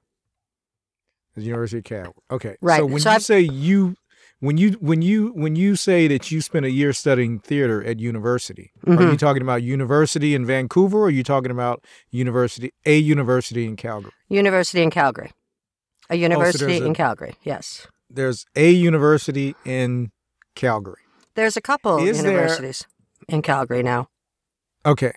The 1.36 1.42
University 1.44 1.78
of 1.80 1.84
Calgary. 1.86 2.14
Okay. 2.30 2.56
Right. 2.62 2.80
So 2.80 2.86
when 2.86 3.00
So 3.02 3.10
you 3.10 3.16
I've- 3.16 3.24
say 3.24 3.40
you 3.42 3.96
when 4.40 4.58
you 4.58 4.72
when 4.82 5.02
you 5.02 5.32
when 5.34 5.56
you 5.56 5.76
say 5.76 6.08
that 6.08 6.32
you 6.32 6.42
spent 6.42 6.66
a 6.66 6.72
year 6.72 6.94
studying 6.94 7.40
theater 7.40 7.84
at 7.84 8.00
university, 8.00 8.72
are 8.88 8.96
Mhm. 8.98 9.12
you 9.12 9.18
talking 9.18 9.42
about 9.42 9.62
university 9.64 10.34
in 10.36 10.46
Vancouver 10.46 10.98
or 11.00 11.06
are 11.06 11.10
you 11.10 11.24
talking 11.24 11.52
about 11.52 11.84
university 12.10 12.74
a 12.86 12.98
university 12.98 13.66
in 13.66 13.76
Calgary? 13.76 14.12
University 14.30 14.82
in 14.82 14.90
Calgary. 14.90 15.32
A 16.10 16.16
university 16.16 16.66
there's 16.66 16.82
a- 16.82 16.86
in 16.86 16.94
Calgary. 16.94 17.36
Yes. 17.44 17.88
There's 18.10 18.46
a 18.56 18.70
university 18.72 19.56
in 19.64 20.12
Calgary. 20.56 21.02
There's 21.36 21.56
a 21.56 21.62
couple 21.62 22.00
Is 22.00 22.22
there- 22.22 22.32
universities 22.34 22.86
in 23.30 23.42
Calgary 23.42 23.84
now. 23.84 24.10
Okay. 24.86 25.14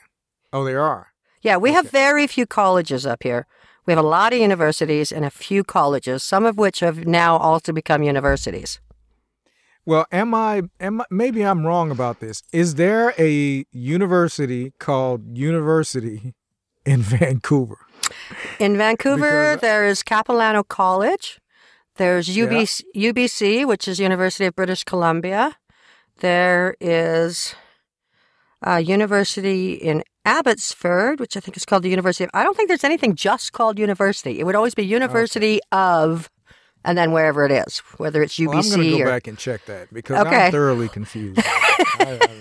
Oh, 0.53 0.65
there 0.65 0.81
are. 0.81 1.09
Yeah, 1.43 1.57
we 1.57 1.73
have 1.73 1.91
very 1.91 2.27
few 2.29 2.47
colleges 2.47 3.05
up 3.05 3.23
here. 3.25 3.47
We 3.87 3.93
have 3.93 4.03
a 4.05 4.07
lot 4.09 4.33
of 4.33 4.39
universities 4.39 5.13
and 5.13 5.25
a 5.25 5.31
few 5.31 5.63
colleges, 5.65 6.23
some 6.23 6.45
of 6.47 6.57
which 6.57 6.81
have 6.81 7.07
now 7.07 7.37
also 7.37 7.73
become 7.73 8.03
universities. 8.03 8.81
Well, 9.87 10.07
am 10.11 10.35
I 10.35 10.63
am 10.81 11.03
I, 11.03 11.05
maybe 11.11 11.43
I'm 11.45 11.67
wrong 11.67 11.91
about 11.91 12.21
this. 12.21 12.43
Is 12.53 12.77
there 12.77 13.13
a 13.19 13.67
university 13.71 14.73
called 14.79 15.37
University 15.37 16.35
in 16.87 17.03
Vancouver? 17.03 17.79
In 18.59 18.77
Vancouver, 18.79 19.55
Because- 19.55 19.61
there 19.61 19.87
is 19.87 20.03
Capilano 20.03 20.63
College. 20.63 21.39
There's 21.97 22.29
UBC, 22.29 22.83
UBC, 22.97 23.65
which 23.67 23.87
is 23.87 24.01
University 24.01 24.47
of 24.47 24.57
British 24.57 24.83
Columbia. 24.83 25.57
There 26.21 26.77
is 26.81 27.55
a 28.63 28.81
university 28.81 29.75
in 29.75 30.03
Abbotsford, 30.25 31.21
which 31.21 31.37
I 31.37 31.41
think 31.41 31.57
is 31.57 31.65
called 31.65 31.83
the 31.83 31.91
University 31.91 32.25
of. 32.25 32.31
I 32.35 32.43
don't 32.45 32.57
think 32.57 32.69
there's 32.69 32.85
anything 32.85 33.15
just 33.15 33.53
called 33.53 33.79
university. 33.79 34.41
It 34.41 34.45
would 34.45 34.55
always 34.55 34.75
be 34.75 34.85
University 34.85 35.61
of, 35.73 36.31
and 36.85 36.97
then 36.97 37.13
wherever 37.13 37.45
it 37.45 37.53
is, 37.53 37.79
whether 37.99 38.23
it's 38.23 38.35
UBC 38.39 38.47
Well, 38.49 38.59
I'm 38.59 38.71
going 38.71 38.91
to 38.93 38.99
go 38.99 39.05
or. 39.05 39.07
back 39.07 39.27
and 39.27 39.37
check 39.39 39.65
that 39.67 39.93
because 39.93 40.27
Okay. 40.27 40.47
I'm 40.47 40.53
thoroughly 40.53 40.89
confused. 40.89 41.41
I- 41.45 42.19
I- 42.23 42.41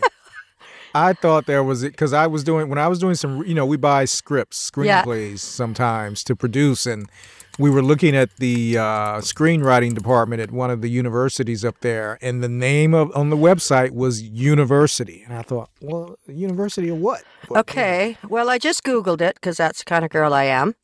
I 0.96 1.14
thought 1.14 1.48
there 1.48 1.64
was 1.64 1.82
it 1.82 1.94
because 1.94 2.14
I 2.14 2.28
was 2.28 2.44
doing 2.44 2.70
when 2.70 2.78
I 2.78 2.88
was 2.88 3.00
doing 3.00 3.16
some. 3.16 3.44
You 3.48 3.56
know, 3.56 3.66
we 3.66 3.78
buy 3.78 4.06
scripts, 4.06 4.70
Yeah. 4.78 5.02
screenplays 5.04 5.40
sometimes 5.40 6.24
to 6.26 6.36
produce, 6.36 6.86
and 6.86 7.10
we 7.60 7.70
were 7.70 7.82
looking 7.84 8.16
at 8.16 8.36
the 8.38 8.78
uh, 8.78 9.18
screenwriting 9.20 9.94
department 9.94 10.42
at 10.42 10.52
one 10.52 10.72
of 10.72 10.82
the 10.82 10.90
universities 10.90 11.64
up 11.64 11.80
there, 11.82 12.18
and 12.22 12.42
the 12.44 12.50
name 12.50 12.94
of 12.94 13.16
on 13.16 13.30
the 13.30 13.38
website 13.38 13.92
was 13.92 14.22
University, 14.22 15.22
and 15.26 15.34
I 15.38 15.44
thought, 15.44 15.70
well, 15.82 16.16
University 16.28 16.90
of 16.90 16.98
what? 16.98 17.24
What- 17.48 17.60
Okay. 17.60 18.18
Well, 18.28 18.50
I 18.50 18.58
just 18.58 18.84
Googled 18.84 19.22
it 19.22 19.36
because 19.36 19.58
that's 19.58 19.80
the 19.80 19.86
kind 19.86 20.04
of 20.04 20.12
girl 20.12 20.34
I 20.34 20.46
am. 20.46 20.76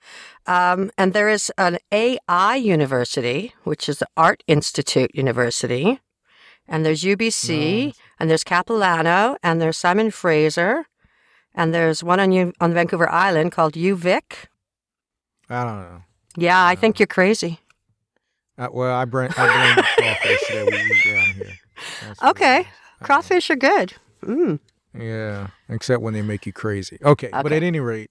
Um, 0.45 0.91
and 0.97 1.13
there 1.13 1.29
is 1.29 1.51
an 1.57 1.77
AI 1.91 2.55
university, 2.55 3.53
which 3.63 3.89
is 3.89 3.99
the 3.99 4.07
Art 4.15 4.43
Institute 4.47 5.11
University. 5.13 5.99
And 6.67 6.85
there's 6.85 7.01
UBC, 7.03 7.93
and 8.19 8.29
there's 8.29 8.43
Capilano, 8.43 9.37
and 9.41 9.59
there's 9.59 9.77
Simon 9.77 10.11
Fraser, 10.11 10.85
and 11.55 11.73
there's 11.73 12.03
one 12.03 12.19
on 12.19 12.31
U- 12.31 12.53
on 12.61 12.73
Vancouver 12.75 13.09
Island 13.09 13.51
called 13.51 13.73
UVic. 13.73 14.45
I 15.49 15.63
don't 15.63 15.79
know. 15.81 16.03
Yeah, 16.37 16.65
I 16.65 16.75
think 16.75 16.99
you're 16.99 17.07
crazy. 17.07 17.59
Uh, 18.57 18.67
well, 18.71 18.95
I 18.95 19.05
blame 19.05 19.29
I 19.37 19.73
blame 19.73 19.85
crawfish 19.97 20.47
that 20.49 20.65
we 20.65 20.77
eat 20.77 21.15
down 21.15 21.25
here. 21.35 21.53
That's 22.05 22.23
Okay. 22.23 22.59
is. 22.61 22.67
Crawfish 23.01 23.49
are 23.49 23.55
good. 23.55 23.93
Mm. 24.23 24.59
Yeah, 24.97 25.47
except 25.69 26.01
when 26.01 26.13
they 26.13 26.21
make 26.21 26.45
you 26.45 26.51
crazy. 26.53 26.97
Okay, 27.03 27.29
but 27.31 27.51
at 27.53 27.63
any 27.63 27.79
rate, 27.79 28.09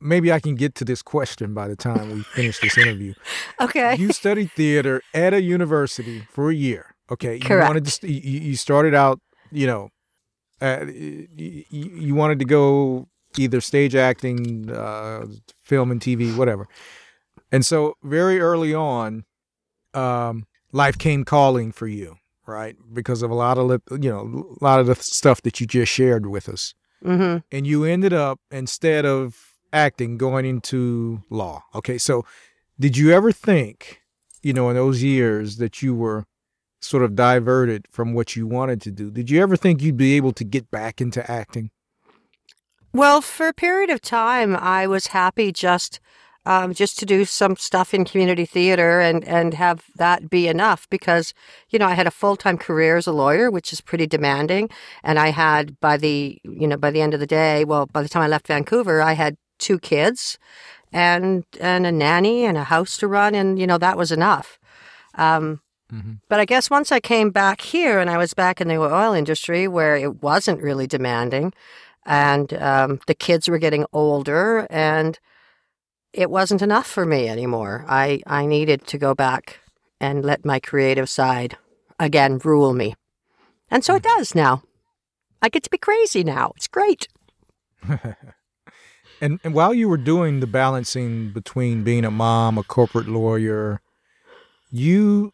maybe 0.00 0.32
I 0.32 0.38
can 0.38 0.54
get 0.54 0.74
to 0.76 0.84
this 0.84 1.02
question 1.02 1.54
by 1.54 1.66
the 1.66 1.74
time 1.76 2.12
we 2.12 2.22
finish 2.22 2.60
this 2.60 2.76
interview. 2.78 3.14
Okay. 3.60 3.94
you 3.96 4.12
studied 4.12 4.50
theater 4.52 5.02
at 5.14 5.32
a 5.34 5.40
university 5.40 6.26
for 6.30 6.50
a 6.50 6.54
year. 6.54 6.94
Okay, 7.10 7.36
you 7.42 7.58
wanted 7.58 7.84
to. 7.84 7.90
St- 7.90 8.12
You, 8.24 8.40
you 8.40 8.56
started 8.56 8.94
out, 8.94 9.20
you 9.52 9.66
know, 9.66 9.90
uh, 10.60 10.84
you, 10.86 11.64
you 11.70 12.14
wanted 12.14 12.38
to 12.40 12.44
go 12.44 13.08
either 13.38 13.60
stage 13.60 13.94
acting, 13.94 14.70
uh, 14.70 15.26
film 15.62 15.90
and 15.90 16.00
TV, 16.00 16.36
whatever. 16.36 16.66
And 17.52 17.64
so 17.64 17.94
very 18.02 18.40
early 18.40 18.74
on, 18.74 19.24
um, 19.94 20.46
life 20.72 20.96
came 20.98 21.24
calling 21.24 21.70
for 21.70 21.86
you, 21.86 22.16
right? 22.46 22.74
Because 22.92 23.22
of 23.22 23.30
a 23.30 23.34
lot 23.34 23.58
of 23.58 23.68
the- 23.68 23.98
you 24.00 24.10
know 24.10 24.56
a 24.60 24.64
lot 24.64 24.80
of 24.80 24.86
the 24.86 24.94
stuff 24.96 25.42
that 25.42 25.60
you 25.60 25.66
just 25.66 25.92
shared 25.92 26.26
with 26.26 26.48
us. 26.48 26.74
Hmm 27.04 27.38
and 27.50 27.66
you 27.66 27.84
ended 27.84 28.12
up 28.12 28.38
instead 28.52 29.04
of 29.04 29.54
acting 29.72 30.16
going 30.16 30.46
into 30.46 31.22
law. 31.30 31.64
Okay 31.74 31.98
so 31.98 32.24
did 32.78 32.96
you 32.96 33.10
ever 33.10 33.32
think 33.32 34.00
you 34.42 34.52
know 34.52 34.70
in 34.70 34.76
those 34.76 35.02
years 35.02 35.56
that 35.56 35.82
you 35.82 35.94
were 35.94 36.24
sort 36.80 37.02
of 37.02 37.14
diverted 37.16 37.86
from 37.90 38.12
what 38.14 38.34
you 38.36 38.46
wanted 38.46 38.80
to 38.82 38.90
do 38.90 39.10
did 39.10 39.30
you 39.30 39.40
ever 39.42 39.56
think 39.56 39.82
you'd 39.82 39.96
be 39.96 40.16
able 40.16 40.32
to 40.32 40.44
get 40.44 40.70
back 40.70 41.00
into 41.00 41.20
acting? 41.30 41.70
Well, 42.92 43.20
for 43.22 43.48
a 43.48 43.54
period 43.54 43.90
of 43.90 44.00
time, 44.00 44.54
I 44.54 44.86
was 44.86 45.08
happy 45.08 45.50
just 45.52 45.98
um, 46.44 46.74
just 46.74 46.98
to 46.98 47.06
do 47.06 47.24
some 47.24 47.56
stuff 47.56 47.94
in 47.94 48.04
community 48.04 48.44
theater 48.44 49.00
and 49.00 49.24
and 49.24 49.54
have 49.54 49.84
that 49.96 50.28
be 50.28 50.48
enough 50.48 50.88
because 50.90 51.32
you 51.70 51.78
know 51.78 51.86
I 51.86 51.94
had 51.94 52.06
a 52.06 52.10
full 52.10 52.36
time 52.36 52.58
career 52.58 52.96
as 52.96 53.06
a 53.06 53.12
lawyer, 53.12 53.50
which 53.50 53.72
is 53.72 53.80
pretty 53.80 54.06
demanding, 54.06 54.68
and 55.04 55.18
I 55.18 55.28
had 55.28 55.78
by 55.80 55.96
the 55.96 56.40
you 56.42 56.66
know 56.66 56.76
by 56.76 56.90
the 56.90 57.00
end 57.00 57.14
of 57.14 57.20
the 57.20 57.26
day, 57.26 57.64
well, 57.64 57.86
by 57.86 58.02
the 58.02 58.08
time 58.08 58.22
I 58.22 58.28
left 58.28 58.48
Vancouver, 58.48 59.00
I 59.00 59.12
had 59.12 59.36
two 59.58 59.78
kids, 59.78 60.38
and 60.92 61.44
and 61.60 61.86
a 61.86 61.92
nanny 61.92 62.44
and 62.44 62.58
a 62.58 62.64
house 62.64 62.96
to 62.98 63.06
run, 63.06 63.34
and 63.34 63.58
you 63.58 63.66
know 63.66 63.78
that 63.78 63.96
was 63.96 64.10
enough. 64.10 64.58
Um, 65.14 65.60
mm-hmm. 65.92 66.14
but 66.28 66.40
I 66.40 66.44
guess 66.44 66.70
once 66.70 66.90
I 66.90 66.98
came 66.98 67.30
back 67.30 67.60
here 67.60 68.00
and 68.00 68.08
I 68.08 68.16
was 68.16 68.32
back 68.32 68.62
in 68.62 68.68
the 68.68 68.76
oil 68.76 69.12
industry 69.12 69.68
where 69.68 69.94
it 69.94 70.22
wasn't 70.22 70.62
really 70.62 70.86
demanding, 70.88 71.52
and 72.04 72.52
um, 72.54 73.00
the 73.06 73.14
kids 73.14 73.48
were 73.48 73.58
getting 73.58 73.86
older, 73.92 74.66
and 74.70 75.20
it 76.12 76.30
wasn't 76.30 76.62
enough 76.62 76.86
for 76.86 77.06
me 77.06 77.28
anymore. 77.28 77.84
I, 77.88 78.20
I 78.26 78.46
needed 78.46 78.86
to 78.88 78.98
go 78.98 79.14
back 79.14 79.60
and 80.00 80.24
let 80.24 80.44
my 80.44 80.60
creative 80.60 81.08
side 81.08 81.56
again 81.98 82.38
rule 82.44 82.74
me. 82.74 82.94
And 83.70 83.84
so 83.84 83.94
it 83.94 84.02
does 84.02 84.34
now. 84.34 84.62
I 85.40 85.48
get 85.48 85.62
to 85.64 85.70
be 85.70 85.78
crazy 85.78 86.22
now. 86.22 86.52
It's 86.56 86.68
great. 86.68 87.08
and 89.20 89.40
and 89.42 89.54
while 89.54 89.72
you 89.72 89.88
were 89.88 89.96
doing 89.96 90.40
the 90.40 90.46
balancing 90.46 91.30
between 91.30 91.82
being 91.82 92.04
a 92.04 92.10
mom 92.10 92.58
a 92.58 92.62
corporate 92.62 93.08
lawyer 93.08 93.80
you 94.70 95.32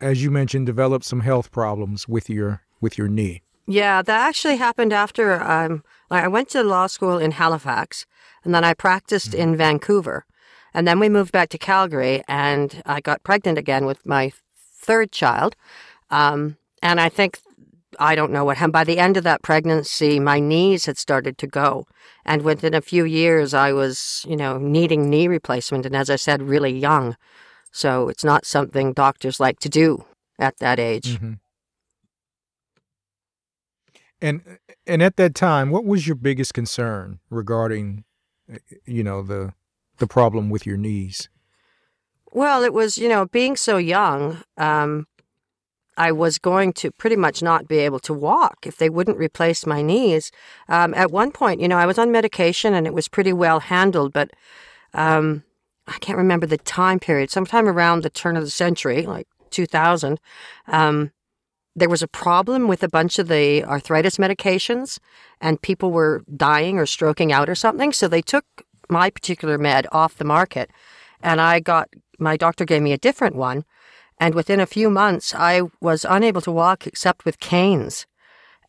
as 0.00 0.22
you 0.22 0.30
mentioned 0.30 0.66
developed 0.66 1.04
some 1.04 1.20
health 1.20 1.52
problems 1.52 2.08
with 2.08 2.28
your 2.28 2.62
with 2.80 2.98
your 2.98 3.06
knee 3.06 3.42
Yeah, 3.66 4.02
that 4.02 4.28
actually 4.28 4.56
happened 4.56 4.92
after 4.92 5.42
um, 5.42 5.84
I 6.10 6.28
went 6.28 6.50
to 6.50 6.62
law 6.62 6.86
school 6.86 7.18
in 7.18 7.30
Halifax, 7.30 8.04
and 8.44 8.54
then 8.54 8.64
I 8.64 8.74
practiced 8.74 9.34
in 9.34 9.56
Vancouver, 9.56 10.24
and 10.72 10.86
then 10.86 10.98
we 10.98 11.08
moved 11.08 11.32
back 11.32 11.48
to 11.50 11.58
Calgary, 11.58 12.22
and 12.28 12.82
I 12.86 13.00
got 13.00 13.22
pregnant 13.22 13.58
again 13.58 13.86
with 13.86 14.04
my 14.06 14.32
third 14.56 15.12
child, 15.12 15.56
um, 16.10 16.56
and 16.82 17.00
I 17.00 17.08
think 17.08 17.40
I 17.98 18.14
don't 18.14 18.32
know 18.32 18.44
what 18.44 18.56
happened. 18.56 18.72
By 18.72 18.84
the 18.84 18.98
end 18.98 19.16
of 19.16 19.24
that 19.24 19.42
pregnancy, 19.42 20.18
my 20.20 20.40
knees 20.40 20.86
had 20.86 20.98
started 20.98 21.38
to 21.38 21.46
go, 21.46 21.86
and 22.24 22.42
within 22.42 22.74
a 22.74 22.80
few 22.80 23.04
years, 23.04 23.54
I 23.54 23.72
was 23.72 24.24
you 24.28 24.36
know 24.36 24.58
needing 24.58 25.08
knee 25.08 25.28
replacement, 25.28 25.86
and 25.86 25.96
as 25.96 26.10
I 26.10 26.16
said, 26.16 26.42
really 26.42 26.76
young, 26.76 27.16
so 27.70 28.08
it's 28.08 28.24
not 28.24 28.46
something 28.46 28.92
doctors 28.92 29.40
like 29.40 29.58
to 29.60 29.68
do 29.68 30.04
at 30.38 30.58
that 30.58 30.78
age. 30.78 31.18
Mhm. 31.18 31.38
And 34.20 34.58
and 34.86 35.02
at 35.02 35.16
that 35.16 35.34
time, 35.34 35.70
what 35.70 35.84
was 35.84 36.06
your 36.06 36.16
biggest 36.16 36.54
concern 36.54 37.20
regarding, 37.30 38.04
you 38.84 39.02
know, 39.02 39.22
the 39.22 39.54
the 39.98 40.06
problem 40.06 40.50
with 40.50 40.66
your 40.66 40.76
knees? 40.76 41.28
Well, 42.32 42.64
it 42.64 42.72
was, 42.72 42.98
you 42.98 43.08
know, 43.08 43.26
being 43.26 43.56
so 43.56 43.76
young, 43.76 44.42
um, 44.56 45.06
I 45.96 46.10
was 46.10 46.38
going 46.38 46.72
to 46.74 46.90
pretty 46.90 47.14
much 47.14 47.42
not 47.42 47.68
be 47.68 47.78
able 47.78 48.00
to 48.00 48.12
walk 48.12 48.66
if 48.66 48.76
they 48.76 48.90
wouldn't 48.90 49.18
replace 49.18 49.64
my 49.64 49.82
knees. 49.82 50.32
Um, 50.68 50.94
at 50.94 51.12
one 51.12 51.30
point, 51.30 51.60
you 51.60 51.68
know, 51.68 51.78
I 51.78 51.86
was 51.86 51.98
on 51.98 52.10
medication 52.10 52.74
and 52.74 52.86
it 52.86 52.94
was 52.94 53.06
pretty 53.06 53.32
well 53.32 53.60
handled, 53.60 54.12
but 54.12 54.30
um, 54.94 55.44
I 55.86 55.98
can't 55.98 56.18
remember 56.18 56.46
the 56.46 56.58
time 56.58 56.98
period. 56.98 57.30
Sometime 57.30 57.68
around 57.68 58.02
the 58.02 58.10
turn 58.10 58.36
of 58.36 58.42
the 58.42 58.50
century, 58.50 59.02
like 59.02 59.28
2000, 59.50 60.18
um, 60.66 61.12
there 61.76 61.88
was 61.88 62.02
a 62.02 62.08
problem 62.08 62.68
with 62.68 62.82
a 62.82 62.88
bunch 62.88 63.18
of 63.18 63.28
the 63.28 63.64
arthritis 63.64 64.16
medications, 64.16 64.98
and 65.40 65.60
people 65.60 65.90
were 65.90 66.24
dying 66.36 66.78
or 66.78 66.86
stroking 66.86 67.32
out 67.32 67.48
or 67.48 67.54
something. 67.54 67.92
So 67.92 68.06
they 68.08 68.22
took 68.22 68.44
my 68.88 69.10
particular 69.10 69.58
med 69.58 69.86
off 69.92 70.16
the 70.16 70.24
market, 70.24 70.70
and 71.22 71.40
I 71.40 71.60
got 71.60 71.88
my 72.18 72.36
doctor 72.36 72.64
gave 72.64 72.82
me 72.82 72.92
a 72.92 72.98
different 72.98 73.34
one. 73.34 73.64
And 74.18 74.34
within 74.34 74.60
a 74.60 74.66
few 74.66 74.88
months, 74.90 75.34
I 75.34 75.62
was 75.80 76.06
unable 76.08 76.40
to 76.42 76.52
walk 76.52 76.86
except 76.86 77.24
with 77.24 77.40
canes. 77.40 78.06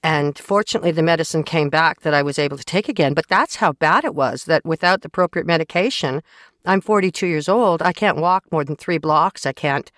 And 0.02 0.38
fortunately, 0.38 0.92
the 0.92 1.04
medicine 1.04 1.44
came 1.44 1.70
back 1.70 2.02
that 2.02 2.14
I 2.14 2.22
was 2.22 2.40
able 2.40 2.58
to 2.58 2.64
take 2.64 2.90
again. 2.90 3.14
But 3.14 3.28
that's 3.28 3.58
how 3.58 3.74
bad 3.74 4.04
it 4.04 4.16
was 4.16 4.46
that 4.46 4.66
without 4.66 5.02
the 5.02 5.08
appropriate 5.08 5.48
medication, 5.48 6.22
I'm 6.66 6.82
42 6.82 7.28
years 7.28 7.50
old. 7.50 7.82
I 7.82 7.94
can't 7.94 8.18
walk 8.18 8.46
more 8.52 8.64
than 8.64 8.76
three 8.76 8.98
blocks. 8.98 9.46
I 9.46 9.54
can't, 9.54 9.92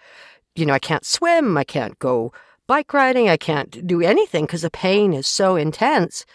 you 0.56 0.66
know, 0.66 0.74
I 0.74 0.80
can't 0.80 1.06
swim. 1.06 1.58
I 1.58 1.64
can't 1.64 1.98
go 2.00 2.32
bike 2.68 2.94
riding. 2.94 3.30
I 3.30 3.38
can't 3.38 3.86
do 3.88 4.02
anything 4.02 4.46
because 4.46 4.62
the 4.62 4.70
pain 4.70 5.14
is 5.14 5.28
so 5.28 5.56
intense. 5.56 6.26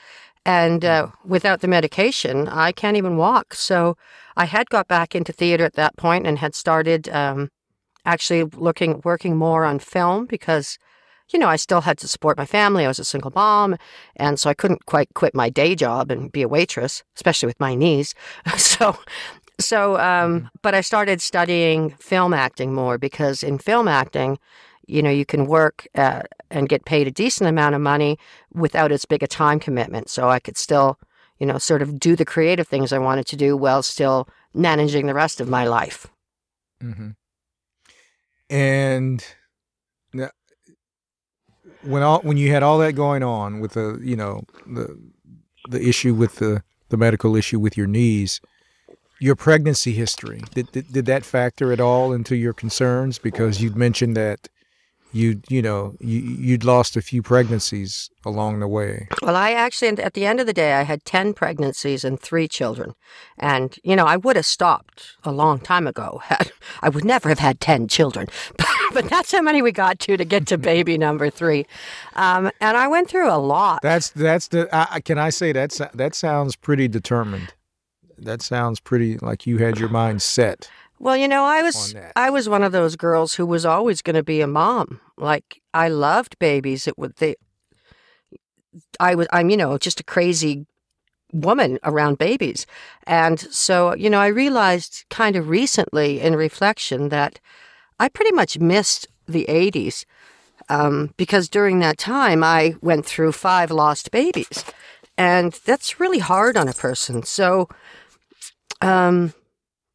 And 0.45 0.85
uh, 0.85 1.09
without 1.25 1.61
the 1.61 1.69
medication, 1.69 2.49
I 2.49 2.73
can't 2.73 2.97
even 2.97 3.17
walk. 3.17 3.55
So 3.55 3.97
I 4.37 4.47
had 4.47 4.71
got 4.71 4.89
back 4.89 5.15
into 5.15 5.33
theater 5.33 5.65
at 5.65 5.75
that 5.75 5.97
point 5.97 6.27
and 6.27 6.39
had 6.39 6.55
started 6.55 7.09
um, 7.11 7.51
actually 8.05 8.45
looking, 8.45 9.01
working 9.05 9.37
more 9.37 9.65
on 9.65 9.79
film 9.79 10.27
because, 10.27 10.79
you 11.33 11.39
know, 11.39 11.49
I 11.49 11.57
still 11.57 11.83
had 11.83 11.99
to 11.99 12.09
support 12.09 12.37
my 12.37 12.47
family. 12.47 12.85
I 12.85 12.89
was 12.89 12.99
a 12.99 13.05
single 13.05 13.31
mom. 13.35 13.77
And 14.17 14.41
so 14.41 14.51
I 14.51 14.55
couldn't 14.55 14.87
quite 14.87 15.15
quit 15.15 15.35
my 15.35 15.49
day 15.49 15.77
job 15.77 16.11
and 16.11 16.33
be 16.33 16.43
a 16.43 16.49
waitress, 16.49 17.05
especially 17.15 17.47
with 17.47 17.61
my 17.61 17.77
knees. 17.77 18.15
so, 18.57 18.99
so, 19.61 19.99
um, 20.01 20.51
but 20.63 20.75
I 20.75 20.81
started 20.81 21.23
studying 21.23 21.91
film 22.01 22.35
acting 22.35 22.75
more 22.75 22.99
because 22.99 23.45
in 23.45 23.59
film 23.59 23.87
acting, 23.87 24.39
you 24.93 25.03
know, 25.03 25.11
you 25.11 25.25
can 25.25 25.47
work 25.47 25.89
uh, 25.95 26.23
and 26.51 26.69
get 26.69 26.85
paid 26.85 27.07
a 27.07 27.11
decent 27.11 27.49
amount 27.49 27.75
of 27.75 27.81
money 27.81 28.19
without 28.53 28.93
as 28.93 29.05
big 29.07 29.23
a 29.23 29.27
time 29.27 29.59
commitment. 29.59 30.11
So 30.11 30.29
I 30.29 30.39
could 30.39 30.59
still, 30.59 30.99
you 31.39 31.47
know, 31.47 31.59
sort 31.59 31.81
of 31.81 31.99
do 31.99 32.15
the 32.15 32.27
creative 32.27 32.69
things 32.69 32.93
I 32.93 32.99
wanted 32.99 33.27
to 33.29 33.37
do 33.37 33.57
while 33.57 33.83
still 33.83 34.29
managing 34.53 35.07
the 35.07 35.15
rest 35.15 35.41
of 35.41 35.49
my 35.49 35.65
life. 35.65 36.07
Mm-hmm. 36.83 37.11
And 38.51 39.25
now, 40.13 40.31
when 41.83 42.03
all 42.03 42.21
when 42.21 42.37
you 42.37 42.51
had 42.51 42.63
all 42.63 42.79
that 42.79 42.93
going 42.93 43.23
on 43.23 43.61
with 43.61 43.73
the 43.73 43.99
you 44.03 44.15
know 44.15 44.45
the 44.67 45.01
the 45.71 45.89
issue 45.89 46.13
with 46.15 46.37
the 46.37 46.63
the 46.91 46.99
medical 46.99 47.35
issue 47.35 47.59
with 47.59 47.79
your 47.79 47.87
knees, 47.87 48.43
your 49.21 49.37
pregnancy 49.37 49.93
history 49.93 50.43
did 50.53 50.71
did, 50.73 50.93
did 50.93 51.07
that 51.07 51.25
factor 51.25 51.73
at 51.73 51.81
all 51.81 52.13
into 52.13 52.37
your 52.37 52.53
concerns? 52.53 53.19
Because 53.19 53.63
you 53.63 53.71
mentioned 53.71 54.17
that 54.19 54.51
you 55.13 55.41
you 55.49 55.63
know 55.63 55.95
you 56.01 56.19
you'd 56.19 56.65
lost 56.65 56.97
a 56.97 57.03
few 57.03 57.23
pregnancies 57.23 58.11
along 58.25 58.61
the 58.61 58.69
way. 58.69 59.09
Well, 59.21 59.37
I 59.37 59.53
actually 59.53 59.89
at 60.03 60.15
the 60.15 60.25
end 60.25 60.41
of 60.41 60.47
the 60.47 60.53
day 60.53 60.75
I 60.75 60.83
had 60.83 61.05
10 61.05 61.35
pregnancies 61.35 62.05
and 62.05 62.19
3 62.19 62.49
children. 62.49 62.95
And 63.39 63.79
you 63.85 63.95
know, 63.95 64.07
I 64.07 64.17
would 64.17 64.37
have 64.37 64.47
stopped 64.47 65.17
a 65.25 65.33
long 65.33 65.61
time 65.61 65.87
ago. 65.87 66.23
I 66.83 66.89
would 66.89 67.05
never 67.05 67.29
have 67.29 67.39
had 67.39 67.61
10 67.61 67.89
children. 67.89 68.29
but 68.93 69.09
that's 69.09 69.33
how 69.33 69.43
many 69.43 69.63
we 69.63 69.73
got 69.73 69.99
to 70.01 70.17
to 70.17 70.25
get 70.25 70.47
to 70.49 70.59
baby 70.73 70.99
number 70.99 71.31
3. 71.31 71.67
Um, 72.15 72.51
and 72.61 72.77
I 72.77 72.89
went 72.89 73.09
through 73.09 73.31
a 73.31 73.39
lot. 73.39 73.83
That's 73.83 74.11
that's 74.11 74.49
the 74.49 74.75
uh, 74.75 75.01
can 75.01 75.19
I 75.19 75.31
say 75.31 75.53
that's 75.53 75.81
that 75.95 76.15
sounds 76.15 76.57
pretty 76.57 76.89
determined. 76.89 77.55
That 78.19 78.41
sounds 78.41 78.79
pretty 78.79 79.19
like 79.19 79.47
you 79.47 79.59
had 79.59 79.79
your 79.79 79.89
mind 79.89 80.23
set. 80.23 80.71
Well, 81.03 81.17
you 81.17 81.27
know, 81.27 81.43
I 81.45 81.63
was 81.63 81.97
I 82.15 82.31
was 82.31 82.49
one 82.49 82.63
of 82.63 82.71
those 82.71 82.95
girls 82.95 83.35
who 83.35 83.45
was 83.45 83.67
always 83.67 84.03
going 84.03 84.15
to 84.15 84.23
be 84.23 84.41
a 84.41 84.47
mom. 84.47 85.01
Like 85.17 85.61
I 85.75 85.89
loved 85.89 86.39
babies. 86.39 86.87
It 86.87 86.97
would 86.97 87.17
they 87.17 87.35
I 89.01 89.17
was 89.17 89.27
I'm, 89.33 89.51
you 89.51 89.57
know, 89.57 89.77
just 89.79 89.99
a 89.99 90.05
crazy 90.05 90.65
woman 91.33 91.81
around 91.83 92.19
babies. 92.19 92.67
And 93.05 93.41
so, 93.41 93.97
you 93.97 94.09
know, 94.09 94.21
I 94.21 94.29
realized 94.29 95.05
kind 95.11 95.35
of 95.35 95.49
recently 95.49 96.21
in 96.21 96.37
reflection 96.37 97.09
that 97.09 97.41
I 97.99 98.09
pretty 98.09 98.31
much 98.33 98.61
missed 98.61 99.09
the 99.27 99.45
80s 99.49 100.05
um, 100.69 101.15
because 101.17 101.49
during 101.49 101.81
that 101.81 101.99
time 101.99 102.45
I 102.45 102.77
went 102.81 103.07
through 103.07 103.33
five 103.33 103.73
lost 103.73 104.13
babies. 104.13 104.65
And 105.19 105.53
that's 105.65 105.99
really 105.99 106.21
hard 106.21 106.57
on 106.57 106.69
a 106.69 106.73
person. 106.73 107.25
So, 107.25 107.69
um, 108.81 109.35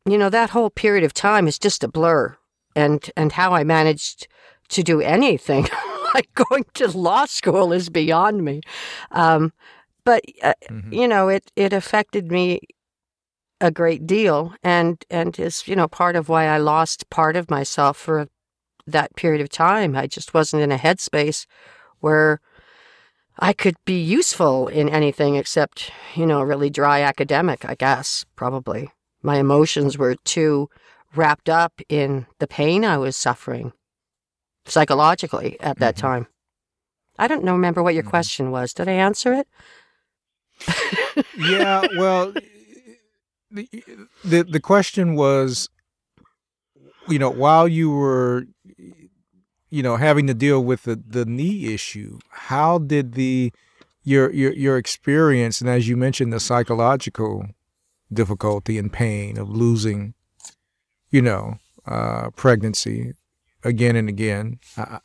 you 0.08 0.18
know, 0.18 0.30
that 0.30 0.52
whole 0.52 0.70
period 0.70 1.04
of 1.04 1.14
time 1.14 1.48
is 1.48 1.60
just 1.60 1.84
a 1.84 1.88
blur. 1.88 2.38
And, 2.76 3.10
and 3.18 3.32
how 3.32 3.54
I 3.54 3.64
managed 3.64 4.28
to 4.70 4.84
do 4.84 5.02
anything 5.02 5.68
like 6.14 6.30
going 6.36 6.66
to 6.76 6.96
law 6.96 7.26
school 7.26 7.74
is 7.74 7.90
beyond 7.90 8.44
me. 8.44 8.62
Um, 9.12 9.52
but, 10.06 10.24
uh, 10.44 10.54
mm-hmm. 10.70 10.94
you 10.94 11.08
know, 11.08 11.30
it, 11.30 11.52
it 11.56 11.74
affected 11.74 12.32
me 12.32 12.60
a 13.60 13.72
great 13.72 14.06
deal 14.06 14.54
and, 14.62 15.04
and 15.10 15.40
is, 15.40 15.68
you 15.68 15.76
know, 15.76 15.88
part 15.88 16.16
of 16.16 16.30
why 16.30 16.46
I 16.46 16.60
lost 16.60 17.10
part 17.10 17.36
of 17.36 17.50
myself 17.50 17.98
for 17.98 18.28
that 18.86 19.16
period 19.16 19.42
of 19.42 19.50
time. 19.50 19.96
I 19.96 20.06
just 20.06 20.34
wasn't 20.34 20.62
in 20.62 20.72
a 20.72 20.78
headspace 20.78 21.48
where 22.00 22.40
I 23.40 23.54
could 23.54 23.76
be 23.86 24.00
useful 24.00 24.68
in 24.68 24.88
anything 24.88 25.36
except, 25.36 25.92
you 26.16 26.26
know, 26.26 26.42
really 26.42 26.70
dry 26.70 27.02
academic, 27.02 27.66
I 27.66 27.76
guess, 27.76 28.26
probably 28.36 28.92
my 29.28 29.40
emotions 29.40 29.98
were 29.98 30.16
too 30.24 30.70
wrapped 31.14 31.50
up 31.50 31.82
in 31.90 32.26
the 32.40 32.48
pain 32.48 32.86
I 32.86 32.98
was 32.98 33.18
suffering 33.18 33.74
psychologically 34.66 35.58
at 35.60 35.80
that 35.80 35.96
mm-hmm. 35.96 36.08
time. 36.08 36.28
I 37.20 37.28
don't 37.28 37.44
know, 37.44 37.52
remember 37.52 37.84
what 37.84 37.94
your 37.94 38.04
mm-hmm. 38.04 38.10
question 38.10 38.52
was. 38.52 38.74
Did 38.74 38.88
I 38.88 38.94
answer 38.94 39.34
it? 39.34 39.48
yeah, 41.38 41.86
well, 41.98 42.34
the, 43.52 43.70
the 44.24 44.44
the 44.44 44.60
question 44.62 45.16
was, 45.16 45.68
you 47.10 47.20
know, 47.20 47.30
while 47.30 47.68
you 47.68 47.92
were, 47.92 48.46
you 49.70 49.84
know, 49.84 49.98
having 49.98 50.26
to 50.28 50.34
deal 50.34 50.64
with 50.64 50.84
the 50.84 50.96
the 50.96 51.26
knee 51.26 51.74
issue, 51.74 52.18
how 52.30 52.78
did 52.78 53.14
the 53.14 53.52
your 54.04 54.32
your 54.32 54.54
your 54.54 54.78
experience 54.78 55.60
and 55.60 55.70
as 55.70 55.90
you 55.90 55.98
mentioned 55.98 56.32
the 56.32 56.40
psychological 56.40 57.46
difficulty 58.12 58.78
and 58.78 58.92
pain 58.92 59.38
of 59.38 59.50
losing, 59.50 60.14
you 61.10 61.22
know, 61.22 61.56
uh, 61.86 62.30
pregnancy 62.32 63.14
again 63.64 63.96
and 63.96 64.10
again. 64.10 64.60
I, 64.78 65.00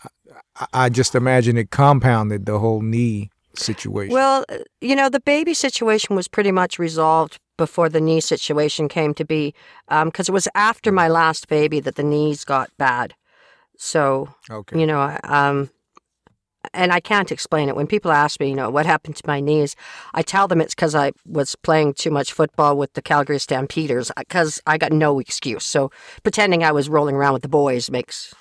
I, 0.56 0.66
I 0.73 0.88
just 0.88 1.14
imagine 1.14 1.56
it 1.56 1.71
compounded 1.71 2.47
the 2.47 2.59
whole 2.59 2.82
knee 2.82 3.30
situation. 3.54 4.14
Well, 4.14 4.44
you 4.80 4.97
know, 4.97 5.09
the 5.09 5.21
baby 5.21 5.54
situation 5.54 6.16
was 6.16 6.28
pretty 6.28 6.52
much 6.52 6.78
resolved 6.78 7.38
before 7.59 7.88
the 7.88 8.00
knee 8.00 8.21
situation 8.21 8.88
came 8.88 9.14
to 9.14 9.25
be, 9.25 9.54
because 9.88 10.28
um, 10.28 10.32
it 10.32 10.35
was 10.35 10.49
after 10.54 10.90
my 10.90 11.09
last 11.09 11.49
baby 11.49 11.80
that 11.80 11.97
the 11.97 12.02
knees 12.02 12.44
got 12.44 12.71
bad. 12.78 13.14
So, 13.76 14.35
okay. 14.50 14.78
you 14.78 14.87
know, 14.87 15.18
um, 15.25 15.71
and 16.75 16.92
I 16.92 17.00
can't 17.00 17.33
explain 17.33 17.69
it. 17.69 17.76
When 17.76 17.87
people 17.87 18.12
ask 18.12 18.38
me, 18.40 18.50
you 18.50 18.54
know, 18.54 18.71
what 18.71 18.87
happened 18.87 19.16
to 19.16 19.26
my 19.26 19.40
knees, 19.40 19.75
I 20.14 20.23
tell 20.23 20.49
them 20.49 20.61
it's 20.61 20.75
because 20.75 20.95
I 20.95 21.12
was 21.26 21.56
playing 21.56 21.95
too 21.95 22.10
much 22.10 22.32
football 22.32 22.76
with 22.76 22.93
the 22.95 23.02
Calgary 23.02 23.39
Stampeders 23.39 24.10
uh, 24.10 24.21
because 24.21 24.60
I 24.67 24.78
got 24.78 24.93
no 24.93 25.19
excuse. 25.19 25.65
So 25.65 25.91
pretending 26.23 26.63
I 26.65 26.73
was 26.73 26.89
rolling 26.89 27.17
around 27.17 27.32
with 27.32 27.43
the 27.43 27.49
boys 27.49 27.91
makes, 27.91 28.34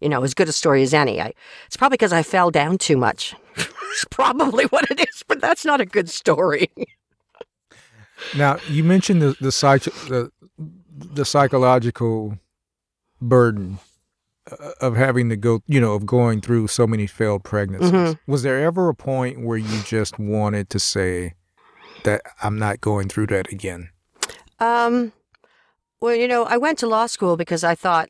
you 0.00 0.08
know, 0.08 0.22
as 0.22 0.34
good 0.34 0.48
a 0.48 0.52
story 0.52 0.82
as 0.82 0.94
any. 0.94 1.20
I, 1.20 1.32
it's 1.66 1.76
probably 1.76 1.96
because 1.96 2.12
I 2.12 2.22
fell 2.22 2.50
down 2.50 2.78
too 2.78 2.96
much. 2.96 3.34
it's 3.56 4.04
probably 4.10 4.64
what 4.66 4.90
it 4.90 5.00
is, 5.00 5.22
but 5.26 5.40
that's 5.40 5.64
not 5.64 5.80
a 5.80 5.86
good 5.86 6.08
story. 6.08 6.70
now 8.36 8.58
you 8.68 8.84
mentioned 8.84 9.20
the 9.20 9.36
the, 9.40 9.52
psych- 9.52 9.84
the 10.08 10.30
the 10.96 11.24
psychological 11.24 12.38
burden 13.20 13.78
of 14.80 14.96
having 14.96 15.28
to 15.30 15.36
go, 15.36 15.62
you 15.66 15.80
know, 15.80 15.94
of 15.94 16.06
going 16.06 16.40
through 16.40 16.68
so 16.68 16.86
many 16.86 17.06
failed 17.06 17.44
pregnancies. 17.44 17.90
Mm-hmm. 17.90 18.30
Was 18.30 18.42
there 18.42 18.62
ever 18.64 18.88
a 18.88 18.94
point 18.94 19.44
where 19.44 19.58
you 19.58 19.82
just 19.82 20.18
wanted 20.18 20.70
to 20.70 20.78
say 20.78 21.34
that 22.04 22.22
I'm 22.42 22.58
not 22.58 22.80
going 22.80 23.08
through 23.08 23.28
that 23.28 23.52
again? 23.52 23.90
Um, 24.58 25.12
well, 26.00 26.14
you 26.14 26.28
know, 26.28 26.44
I 26.44 26.56
went 26.56 26.78
to 26.78 26.86
law 26.86 27.06
school 27.06 27.36
because 27.36 27.64
I 27.64 27.74
thought 27.74 28.08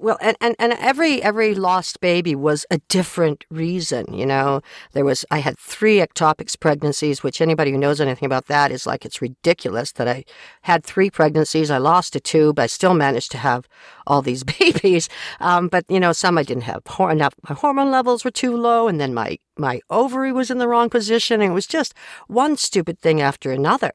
well 0.00 0.18
and, 0.20 0.36
and, 0.40 0.56
and 0.58 0.72
every 0.74 1.22
every 1.22 1.54
lost 1.54 2.00
baby 2.00 2.34
was 2.34 2.66
a 2.70 2.78
different 2.88 3.44
reason 3.50 4.12
you 4.12 4.26
know? 4.26 4.60
There 4.92 5.04
was 5.04 5.24
i 5.30 5.38
had 5.38 5.58
three 5.58 5.96
ectopics 5.96 6.58
pregnancies 6.58 7.22
which 7.22 7.40
anybody 7.40 7.70
who 7.70 7.78
knows 7.78 8.00
anything 8.00 8.26
about 8.26 8.46
that 8.46 8.72
is 8.72 8.86
like 8.86 9.04
it's 9.04 9.22
ridiculous 9.22 9.92
that 9.92 10.08
i 10.08 10.24
had 10.62 10.84
three 10.84 11.10
pregnancies. 11.10 11.70
I 11.70 11.78
lost 11.78 12.16
a 12.16 12.20
tube. 12.20 12.58
I 12.58 12.66
still 12.66 12.94
managed 12.94 13.30
to 13.32 13.38
have 13.38 13.68
all 14.06 14.22
these 14.22 14.44
babies. 14.58 15.08
Um, 15.40 15.68
but 15.68 15.84
you 15.88 16.00
know 16.00 16.12
some 16.12 16.38
i 16.38 16.42
didn't 16.42 16.62
have. 16.64 16.82
Enough 16.98 17.34
my 17.48 17.54
hormone 17.54 17.90
levels 17.90 18.24
were 18.24 18.30
too 18.30 18.56
low 18.56 18.88
and 18.88 19.00
then 19.00 19.14
my 19.14 19.38
my 19.56 19.80
ovary 19.90 20.32
was 20.32 20.50
in 20.50 20.58
the 20.58 20.68
wrong 20.68 20.90
position 20.90 21.40
and 21.40 21.52
it 21.52 21.54
was 21.54 21.66
just 21.66 21.94
one 22.26 22.56
stupid 22.56 22.98
thing 22.98 23.20
after 23.20 23.52
another. 23.52 23.92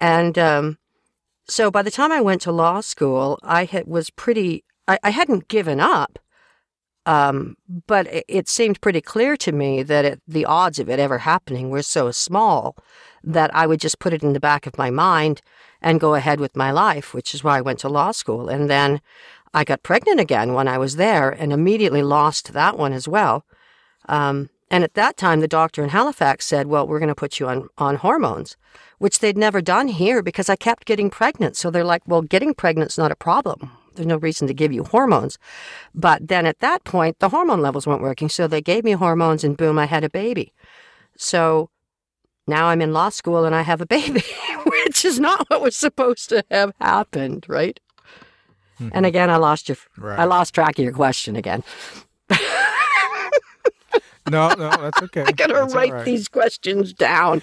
And 0.00 0.38
um, 0.38 0.78
so 1.48 1.70
by 1.70 1.82
the 1.82 1.90
time 1.90 2.12
I 2.12 2.20
went 2.20 2.42
to 2.42 2.52
law 2.52 2.80
school, 2.80 3.38
I 3.42 3.64
had, 3.64 3.86
was 3.86 4.10
pretty 4.10 4.64
I, 4.88 4.98
I 5.02 5.10
hadn't 5.10 5.48
given 5.48 5.80
up, 5.80 6.18
um, 7.06 7.56
but 7.86 8.06
it, 8.08 8.24
it, 8.28 8.48
seemed 8.48 8.80
pretty 8.80 9.00
clear 9.00 9.36
to 9.36 9.52
me 9.52 9.82
that 9.82 10.04
it, 10.04 10.22
the 10.26 10.44
odds 10.44 10.78
of 10.78 10.88
it 10.88 10.98
ever 10.98 11.18
happening 11.18 11.70
were 11.70 11.82
so 11.82 12.10
small 12.10 12.76
that 13.22 13.54
I 13.54 13.66
would 13.66 13.80
just 13.80 13.98
put 13.98 14.12
it 14.12 14.22
in 14.22 14.32
the 14.32 14.40
back 14.40 14.66
of 14.66 14.78
my 14.78 14.90
mind 14.90 15.40
and 15.80 16.00
go 16.00 16.14
ahead 16.14 16.40
with 16.40 16.56
my 16.56 16.70
life, 16.70 17.14
which 17.14 17.34
is 17.34 17.44
why 17.44 17.58
I 17.58 17.60
went 17.60 17.78
to 17.80 17.88
law 17.88 18.10
school. 18.10 18.48
And 18.48 18.68
then 18.68 19.00
I 19.54 19.62
got 19.62 19.82
pregnant 19.82 20.20
again 20.20 20.52
when 20.52 20.66
I 20.66 20.78
was 20.78 20.96
there 20.96 21.30
and 21.30 21.52
immediately 21.52 22.02
lost 22.02 22.52
that 22.52 22.76
one 22.76 22.92
as 22.92 23.06
well. 23.06 23.44
Um, 24.08 24.50
and 24.68 24.82
at 24.82 24.94
that 24.94 25.16
time, 25.16 25.40
the 25.40 25.48
doctor 25.48 25.84
in 25.84 25.90
Halifax 25.90 26.44
said, 26.44 26.66
Well, 26.66 26.88
we're 26.88 26.98
going 26.98 27.08
to 27.08 27.14
put 27.14 27.38
you 27.38 27.46
on, 27.46 27.68
on 27.78 27.96
hormones, 27.96 28.56
which 28.98 29.20
they'd 29.20 29.38
never 29.38 29.60
done 29.60 29.88
here 29.88 30.22
because 30.22 30.48
I 30.48 30.56
kept 30.56 30.86
getting 30.86 31.08
pregnant. 31.08 31.56
So 31.56 31.70
they're 31.70 31.84
like, 31.84 32.02
Well, 32.06 32.22
getting 32.22 32.52
pregnant's 32.52 32.98
not 32.98 33.12
a 33.12 33.16
problem 33.16 33.70
there's 33.96 34.06
no 34.06 34.16
reason 34.16 34.46
to 34.48 34.54
give 34.54 34.72
you 34.72 34.84
hormones. 34.84 35.38
But 35.94 36.28
then 36.28 36.46
at 36.46 36.60
that 36.60 36.84
point, 36.84 37.18
the 37.18 37.28
hormone 37.28 37.60
levels 37.60 37.86
weren't 37.86 38.02
working. 38.02 38.28
So 38.28 38.46
they 38.46 38.60
gave 38.60 38.84
me 38.84 38.92
hormones 38.92 39.44
and 39.44 39.56
boom, 39.56 39.78
I 39.78 39.86
had 39.86 40.04
a 40.04 40.10
baby. 40.10 40.52
So 41.16 41.70
now 42.46 42.66
I'm 42.66 42.80
in 42.80 42.92
law 42.92 43.08
school 43.08 43.44
and 43.44 43.54
I 43.54 43.62
have 43.62 43.80
a 43.80 43.86
baby, 43.86 44.22
which 44.66 45.04
is 45.04 45.18
not 45.18 45.48
what 45.48 45.60
was 45.60 45.76
supposed 45.76 46.28
to 46.28 46.44
have 46.50 46.72
happened, 46.80 47.46
right? 47.48 47.80
Mm-hmm. 48.78 48.90
And 48.92 49.06
again, 49.06 49.30
I 49.30 49.36
lost 49.36 49.68
your, 49.68 49.78
right. 49.96 50.18
I 50.18 50.24
lost 50.24 50.54
track 50.54 50.78
of 50.78 50.84
your 50.84 50.92
question 50.92 51.34
again. 51.34 51.64
no, 54.30 54.48
no, 54.50 54.70
that's 54.70 55.02
okay. 55.02 55.22
I 55.26 55.32
gotta 55.32 55.54
that's 55.54 55.74
write 55.74 55.92
right. 55.92 56.04
these 56.04 56.28
questions 56.28 56.92
down 56.92 57.40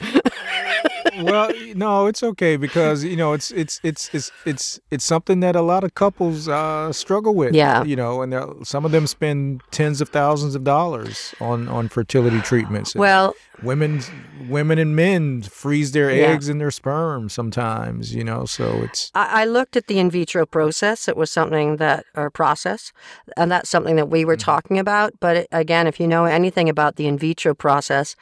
well, 1.21 1.51
no, 1.75 2.07
it's 2.07 2.23
okay 2.23 2.57
because 2.57 3.03
you 3.03 3.15
know 3.15 3.33
it's 3.33 3.51
it's 3.51 3.79
it's 3.83 4.09
it's 4.13 4.31
it's 4.45 4.79
it's 4.91 5.03
something 5.03 5.39
that 5.41 5.55
a 5.55 5.61
lot 5.61 5.83
of 5.83 5.95
couples 5.95 6.47
uh, 6.47 6.91
struggle 6.91 7.35
with. 7.35 7.53
Yeah, 7.53 7.83
you 7.83 7.95
know, 7.95 8.21
and 8.21 8.65
some 8.65 8.85
of 8.85 8.91
them 8.91 9.07
spend 9.07 9.61
tens 9.71 10.01
of 10.01 10.09
thousands 10.09 10.55
of 10.55 10.63
dollars 10.63 11.33
on 11.39 11.67
on 11.67 11.89
fertility 11.89 12.41
treatments. 12.41 12.95
Well, 12.95 13.35
women 13.61 14.01
women 14.47 14.79
and 14.79 14.95
men 14.95 15.41
freeze 15.43 15.91
their 15.91 16.11
yeah. 16.11 16.27
eggs 16.27 16.49
and 16.49 16.59
their 16.59 16.71
sperm 16.71 17.29
sometimes. 17.29 18.13
You 18.13 18.23
know, 18.23 18.45
so 18.45 18.81
it's. 18.83 19.11
I, 19.13 19.41
I, 19.41 19.45
looked 19.45 19.75
at 19.75 19.87
the 19.87 19.99
in 19.99 20.09
vitro 20.09 20.45
process. 20.45 21.07
It 21.07 21.17
was 21.17 21.31
something 21.31 21.77
that 21.77 22.05
or 22.15 22.29
process, 22.29 22.91
and 23.37 23.51
that's 23.51 23.69
something 23.69 23.95
that 23.95 24.09
we 24.09 24.25
were 24.25 24.35
mm-hmm. 24.35 24.45
talking 24.45 24.79
about. 24.79 25.13
But 25.19 25.37
it, 25.37 25.47
again, 25.51 25.87
if 25.87 25.99
you 25.99 26.07
know 26.07 26.25
anything 26.25 26.69
about 26.69 26.95
the 26.95 27.07
in 27.07 27.17
vitro 27.17 27.53
process 27.53 28.15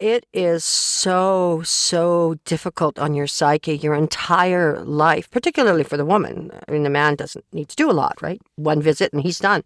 it 0.00 0.26
is 0.32 0.64
so, 0.64 1.62
so 1.64 2.36
difficult 2.44 2.98
on 2.98 3.14
your 3.14 3.26
psyche, 3.26 3.76
your 3.76 3.94
entire 3.94 4.80
life, 4.84 5.30
particularly 5.30 5.84
for 5.84 5.96
the 5.96 6.04
woman. 6.04 6.50
I 6.68 6.72
mean, 6.72 6.82
the 6.82 6.90
man 6.90 7.16
doesn't 7.16 7.44
need 7.52 7.68
to 7.68 7.76
do 7.76 7.90
a 7.90 7.92
lot, 7.92 8.20
right? 8.20 8.40
One 8.56 8.82
visit 8.82 9.12
and 9.12 9.22
he's 9.22 9.38
done. 9.38 9.64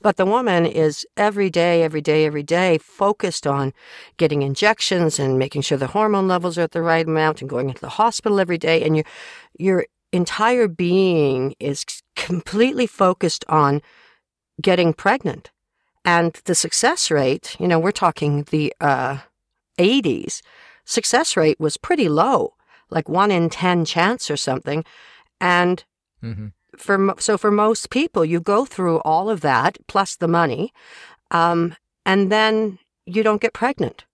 But 0.00 0.16
the 0.16 0.26
woman 0.26 0.66
is 0.66 1.06
every 1.16 1.48
day, 1.48 1.82
every 1.82 2.02
day, 2.02 2.26
every 2.26 2.42
day 2.42 2.78
focused 2.78 3.46
on 3.46 3.72
getting 4.18 4.42
injections 4.42 5.18
and 5.18 5.38
making 5.38 5.62
sure 5.62 5.78
the 5.78 5.86
hormone 5.86 6.28
levels 6.28 6.58
are 6.58 6.62
at 6.62 6.72
the 6.72 6.82
right 6.82 7.06
amount 7.06 7.40
and 7.40 7.48
going 7.48 7.70
into 7.70 7.80
the 7.80 7.88
hospital 7.88 8.38
every 8.38 8.58
day. 8.58 8.82
And 8.82 8.96
your, 8.96 9.04
your 9.58 9.86
entire 10.12 10.68
being 10.68 11.54
is 11.58 11.86
completely 12.16 12.86
focused 12.86 13.44
on 13.48 13.80
getting 14.60 14.92
pregnant. 14.92 15.50
And 16.04 16.38
the 16.44 16.54
success 16.54 17.10
rate, 17.10 17.56
you 17.58 17.66
know, 17.66 17.78
we're 17.78 17.90
talking 17.90 18.42
the 18.50 18.74
uh, 18.80 19.18
80s, 19.78 20.40
success 20.84 21.36
rate 21.36 21.60
was 21.60 21.76
pretty 21.76 22.08
low, 22.08 22.54
like 22.90 23.08
one 23.08 23.30
in 23.30 23.50
10 23.50 23.84
chance 23.84 24.30
or 24.30 24.36
something. 24.36 24.84
And 25.40 25.84
hmm 26.20 26.48
for 26.76 27.14
so 27.18 27.38
for 27.38 27.50
most 27.50 27.90
people, 27.90 28.24
you 28.24 28.40
go 28.40 28.64
through 28.64 28.98
all 29.00 29.30
of 29.30 29.40
that 29.42 29.78
plus 29.86 30.16
the 30.16 30.28
money, 30.28 30.72
um, 31.30 31.76
and 32.04 32.30
then 32.30 32.78
you 33.06 33.22
don't 33.22 33.40
get 33.40 33.52
pregnant, 33.52 34.04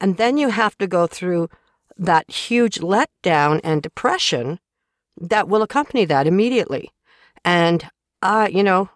and 0.00 0.16
then 0.16 0.36
you 0.36 0.50
have 0.50 0.76
to 0.78 0.86
go 0.86 1.06
through 1.06 1.48
that 1.96 2.30
huge 2.30 2.80
letdown 2.80 3.60
and 3.64 3.82
depression 3.82 4.60
that 5.18 5.48
will 5.48 5.62
accompany 5.62 6.04
that 6.04 6.26
immediately. 6.26 6.90
And 7.44 7.88
uh, 8.22 8.48
you 8.50 8.62
know, 8.62 8.90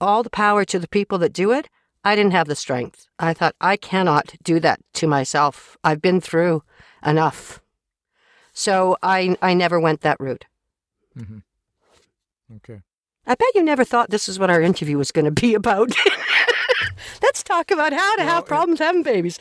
all 0.00 0.22
the 0.22 0.30
power 0.30 0.64
to 0.64 0.78
the 0.78 0.88
people 0.88 1.18
that 1.18 1.32
do 1.32 1.52
it. 1.52 1.68
I 2.04 2.14
didn't 2.16 2.32
have 2.32 2.46
the 2.48 2.54
strength. 2.56 3.06
I 3.18 3.34
thought 3.34 3.54
I 3.60 3.76
cannot 3.76 4.34
do 4.42 4.60
that 4.60 4.80
to 4.94 5.06
myself. 5.06 5.76
I've 5.84 6.00
been 6.00 6.20
through 6.20 6.62
enough. 7.04 7.60
So 8.52 8.96
I 9.02 9.36
I 9.42 9.54
never 9.54 9.78
went 9.78 10.00
that 10.02 10.18
route. 10.20 10.44
Mm-hmm. 11.16 11.38
Okay. 12.56 12.80
I 13.26 13.34
bet 13.34 13.48
you 13.54 13.62
never 13.62 13.84
thought 13.84 14.10
this 14.10 14.28
is 14.28 14.38
what 14.38 14.48
our 14.50 14.60
interview 14.62 14.96
was 14.96 15.12
going 15.12 15.26
to 15.26 15.30
be 15.30 15.54
about. 15.54 15.92
Let's 17.22 17.42
talk 17.42 17.70
about 17.70 17.92
how 17.92 18.16
to 18.16 18.22
Well, 18.22 18.28
have 18.34 18.44
it- 18.44 18.48
problems 18.48 18.78
having 18.78 19.02
babies. 19.02 19.38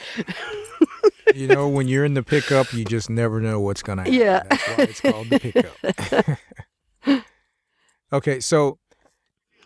You 1.35 1.47
know, 1.47 1.67
when 1.69 1.87
you're 1.87 2.03
in 2.05 2.13
the 2.15 2.23
pickup, 2.23 2.73
you 2.73 2.83
just 2.83 3.09
never 3.09 3.39
know 3.39 3.59
what's 3.59 3.83
going 3.83 3.97
to 3.97 4.03
happen. 4.03 4.19
Yeah. 4.19 4.43
That's 4.49 4.67
why 4.67 4.83
it's 4.83 5.01
called 5.01 5.29
the 5.29 5.39
pickup. 5.39 7.23
okay, 8.13 8.39
so 8.39 8.79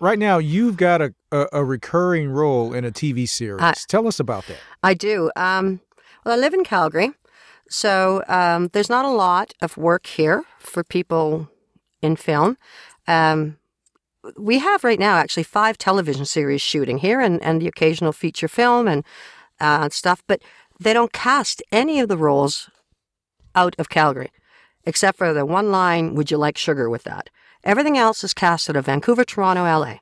right 0.01 0.19
now 0.19 0.37
you've 0.39 0.75
got 0.75 1.01
a, 1.01 1.13
a, 1.31 1.47
a 1.53 1.63
recurring 1.63 2.29
role 2.29 2.73
in 2.73 2.83
a 2.83 2.91
TV 2.91 3.29
series. 3.29 3.61
I- 3.61 3.73
Tell 3.87 4.07
us 4.07 4.19
about 4.19 4.45
that. 4.47 4.57
I 4.83 4.93
do. 4.93 5.31
Um, 5.37 5.79
well, 6.25 6.35
I 6.35 6.37
live 6.37 6.53
in 6.53 6.63
Calgary, 6.65 7.11
so 7.69 8.23
um, 8.27 8.69
there's 8.73 8.89
not 8.89 9.05
a 9.05 9.09
lot 9.09 9.53
of 9.61 9.77
work 9.77 10.05
here 10.07 10.43
for 10.59 10.83
people 10.83 11.49
in 12.01 12.15
film. 12.17 12.57
Um, 13.07 13.57
we 14.37 14.59
have 14.59 14.83
right 14.83 14.99
now 14.99 15.15
actually 15.15 15.43
five 15.43 15.77
television 15.77 16.25
series 16.25 16.61
shooting 16.61 16.99
here 16.99 17.19
and, 17.21 17.41
and 17.41 17.61
the 17.61 17.67
occasional 17.67 18.11
feature 18.11 18.47
film 18.47 18.87
and 18.87 19.03
uh, 19.59 19.89
stuff, 19.89 20.21
but 20.27 20.41
they 20.79 20.93
don't 20.93 21.13
cast 21.13 21.61
any 21.71 21.99
of 21.99 22.07
the 22.09 22.17
roles 22.17 22.69
out 23.55 23.75
of 23.79 23.89
Calgary, 23.89 24.31
except 24.85 25.17
for 25.17 25.33
the 25.33 25.45
one 25.45 25.71
line, 25.71 26.13
Would 26.15 26.29
you 26.31 26.37
like 26.37 26.57
sugar 26.57 26.89
with 26.89 27.03
that? 27.03 27.29
Everything 27.63 27.97
else 27.97 28.23
is 28.23 28.33
cast 28.33 28.69
out 28.69 28.75
of 28.75 28.85
Vancouver, 28.85 29.23
Toronto, 29.23 29.63
LA. 29.63 29.95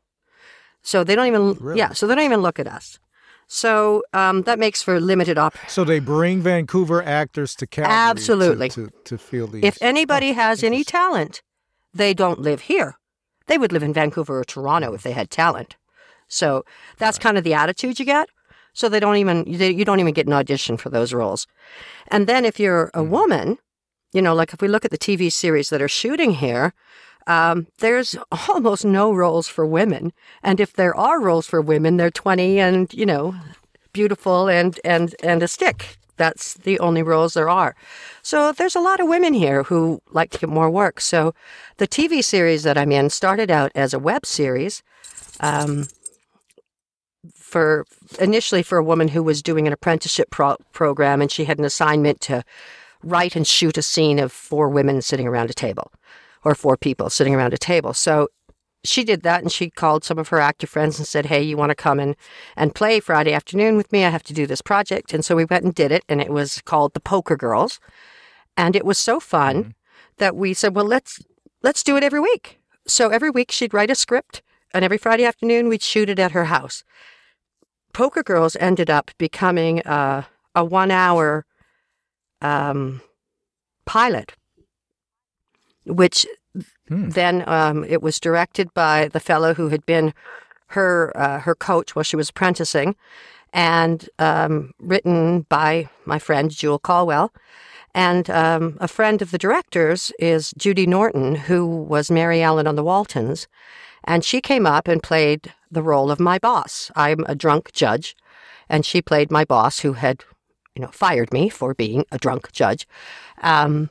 So 0.81 1.03
they 1.03 1.15
don't 1.15 1.27
even, 1.27 1.53
Really? 1.55 1.77
yeah, 1.79 1.93
so 1.93 2.07
they 2.07 2.15
don't 2.15 2.23
even 2.25 2.41
look 2.41 2.59
at 2.59 2.67
us. 2.67 2.99
So 3.47 4.03
um, 4.13 4.43
that 4.43 4.59
makes 4.59 4.81
for 4.83 4.99
limited 4.99 5.37
op. 5.37 5.55
So 5.67 5.83
they 5.83 5.99
bring 5.99 6.41
Vancouver 6.41 7.03
actors 7.03 7.55
to 7.55 7.67
Calgary 7.67 7.89
to- 7.89 7.99
Absolutely. 7.99 8.69
to, 8.69 8.89
to, 9.05 9.17
fill 9.17 9.47
these. 9.47 9.63
If 9.63 9.77
anybody 9.81 10.29
Oh, 10.31 10.33
has 10.35 10.63
any 10.63 10.83
talent, 10.83 11.41
they 11.93 12.13
don't 12.13 12.39
live 12.39 12.61
here. 12.61 12.97
They 13.47 13.57
would 13.57 13.71
live 13.71 13.81
in 13.81 13.91
Vancouver 13.93 14.39
or 14.39 14.43
Toronto 14.43 14.93
if 14.93 15.01
they 15.01 15.13
had 15.13 15.31
talent. 15.31 15.75
So 16.27 16.63
that's 16.97 17.17
kind 17.17 17.37
of 17.39 17.43
the 17.43 17.55
attitude 17.55 17.97
you 17.97 18.05
get. 18.05 18.29
So 18.73 18.87
they 18.87 18.99
don't 18.99 19.17
even 19.17 19.51
they, 19.51 19.71
you 19.71 19.83
don't 19.83 19.99
even 19.99 20.13
get 20.13 20.27
an 20.27 20.33
audition 20.33 20.77
for 20.77 20.89
those 20.89 21.11
roles. 21.11 21.47
And 22.09 22.27
then 22.27 22.45
if 22.45 22.59
you're 22.59 22.91
a 22.93 23.03
woman, 23.03 23.57
you 24.13 24.21
know, 24.21 24.35
like 24.35 24.53
if 24.53 24.61
we 24.61 24.67
look 24.67 24.85
at 24.85 24.91
the 24.91 24.97
TV 24.97 25.31
series 25.31 25.71
that 25.71 25.81
are 25.81 25.87
shooting 25.87 26.31
here, 26.35 26.73
um, 27.29 27.67
there's 27.77 28.17
almost 28.49 28.83
no 28.83 29.13
roles 29.13 29.47
for 29.47 29.65
women. 29.65 30.11
And 30.43 30.59
if 30.59 30.73
there 30.73 30.95
are 30.95 31.21
roles 31.21 31.45
for 31.45 31.61
women, 31.61 31.95
they're 31.95 32.11
20 32.11 32.59
and 32.59 32.93
you 32.93 33.05
know, 33.05 33.35
beautiful 33.93 34.49
and 34.49 34.79
and 34.83 35.15
and 35.23 35.43
a 35.43 35.47
stick. 35.47 35.97
That's 36.17 36.55
the 36.55 36.79
only 36.79 37.01
roles 37.01 37.35
there 37.35 37.49
are. 37.49 37.75
So 38.23 38.51
there's 38.51 38.75
a 38.75 38.81
lot 38.81 38.99
of 38.99 39.07
women 39.07 39.33
here 39.33 39.63
who 39.63 40.01
like 40.11 40.31
to 40.31 40.39
get 40.39 40.49
more 40.49 40.69
work. 40.69 40.99
So 40.99 41.33
the 41.77 41.87
TV 41.87 42.21
series 42.21 42.63
that 42.63 42.77
I'm 42.77 42.91
in 42.91 43.09
started 43.09 43.49
out 43.49 43.71
as 43.75 43.93
a 43.93 43.99
web 43.99 44.25
series. 44.25 44.83
Um, 45.39 45.85
for 47.35 47.85
initially 48.19 48.63
for 48.63 48.77
a 48.77 48.83
woman 48.83 49.07
who 49.07 49.23
was 49.23 49.41
doing 49.41 49.65
an 49.65 49.73
apprenticeship 49.73 50.29
pro- 50.29 50.57
program 50.71 51.21
and 51.21 51.31
she 51.31 51.45
had 51.45 51.57
an 51.57 51.65
assignment 51.65 52.21
to 52.21 52.43
write 53.03 53.35
and 53.35 53.47
shoot 53.47 53.77
a 53.77 53.81
scene 53.81 54.19
of 54.19 54.31
four 54.31 54.69
women 54.69 55.01
sitting 55.01 55.27
around 55.27 55.49
a 55.49 55.53
table 55.53 55.91
or 56.43 56.55
four 56.55 56.77
people 56.77 57.09
sitting 57.09 57.35
around 57.35 57.53
a 57.53 57.57
table. 57.57 57.93
So 57.93 58.29
she 58.83 59.03
did 59.03 59.23
that 59.23 59.41
and 59.41 59.51
she 59.51 59.69
called 59.69 60.03
some 60.03 60.17
of 60.17 60.29
her 60.29 60.39
actor 60.39 60.67
friends 60.67 60.97
and 60.97 61.07
said, 61.07 61.25
Hey, 61.25 61.41
you 61.41 61.57
want 61.57 61.69
to 61.69 61.75
come 61.75 61.99
and, 61.99 62.15
and 62.55 62.73
play 62.73 62.99
Friday 62.99 63.33
afternoon 63.33 63.75
with 63.75 63.91
me? 63.91 64.05
I 64.05 64.09
have 64.09 64.23
to 64.23 64.33
do 64.33 64.47
this 64.47 64.61
project. 64.61 65.13
And 65.13 65.23
so 65.23 65.35
we 65.35 65.45
went 65.45 65.65
and 65.65 65.75
did 65.75 65.91
it 65.91 66.03
and 66.07 66.21
it 66.21 66.29
was 66.29 66.61
called 66.61 66.93
The 66.93 66.99
Poker 66.99 67.35
Girls. 67.35 67.79
And 68.55 68.75
it 68.75 68.85
was 68.85 68.97
so 68.97 69.19
fun 69.19 69.75
that 70.17 70.35
we 70.35 70.53
said, 70.53 70.75
Well, 70.75 70.85
let's 70.85 71.21
let's 71.61 71.83
do 71.83 71.97
it 71.97 72.03
every 72.03 72.19
week. 72.19 72.59
So 72.87 73.09
every 73.09 73.29
week 73.29 73.51
she'd 73.51 73.73
write 73.73 73.91
a 73.91 73.95
script 73.95 74.41
and 74.73 74.85
every 74.85 74.97
Friday 74.97 75.25
afternoon 75.25 75.67
we'd 75.67 75.81
shoot 75.81 76.09
it 76.09 76.19
at 76.19 76.31
her 76.31 76.45
house. 76.45 76.83
Poker 77.93 78.23
Girls 78.23 78.55
ended 78.59 78.89
up 78.89 79.11
becoming 79.17 79.81
uh, 79.81 80.23
a 80.55 80.63
one 80.63 80.91
hour 80.91 81.45
um, 82.41 83.01
pilot, 83.85 84.33
which 85.89 86.25
Hmm. 86.89 87.09
then 87.09 87.43
um, 87.47 87.83
it 87.83 88.01
was 88.01 88.19
directed 88.19 88.73
by 88.73 89.09
the 89.09 89.19
fellow 89.19 89.53
who 89.53 89.69
had 89.69 89.85
been 89.85 90.13
her 90.67 91.15
uh, 91.15 91.39
her 91.39 91.55
coach 91.55 91.95
while 91.95 92.03
she 92.03 92.15
was 92.15 92.29
apprenticing, 92.29 92.95
and 93.53 94.09
um, 94.19 94.73
written 94.79 95.41
by 95.49 95.89
my 96.05 96.19
friend 96.19 96.51
Jewel 96.51 96.79
Caldwell. 96.79 97.31
And 97.95 98.29
um, 98.29 98.77
a 98.79 98.87
friend 98.87 99.21
of 99.21 99.31
the 99.31 99.37
director's 99.37 100.11
is 100.19 100.53
Judy 100.57 100.85
Norton, 100.85 101.35
who 101.35 101.65
was 101.65 102.11
Mary 102.11 102.41
Ellen 102.41 102.67
on 102.67 102.75
the 102.75 102.83
Waltons. 102.83 103.47
And 104.03 104.23
she 104.23 104.41
came 104.41 104.67
up 104.67 104.87
and 104.87 105.01
played 105.01 105.53
the 105.71 105.81
role 105.81 106.11
of 106.11 106.19
my 106.19 106.37
boss. 106.37 106.91
I'm 106.95 107.25
a 107.27 107.35
drunk 107.35 107.71
judge, 107.73 108.15
and 108.69 108.85
she 108.85 109.01
played 109.01 109.31
my 109.31 109.43
boss 109.43 109.79
who 109.79 109.93
had, 109.93 110.23
you 110.75 110.81
know, 110.83 110.91
fired 110.91 111.33
me 111.33 111.49
for 111.49 111.73
being 111.73 112.05
a 112.11 112.19
drunk 112.19 112.51
judge. 112.51 112.87
Um, 113.41 113.89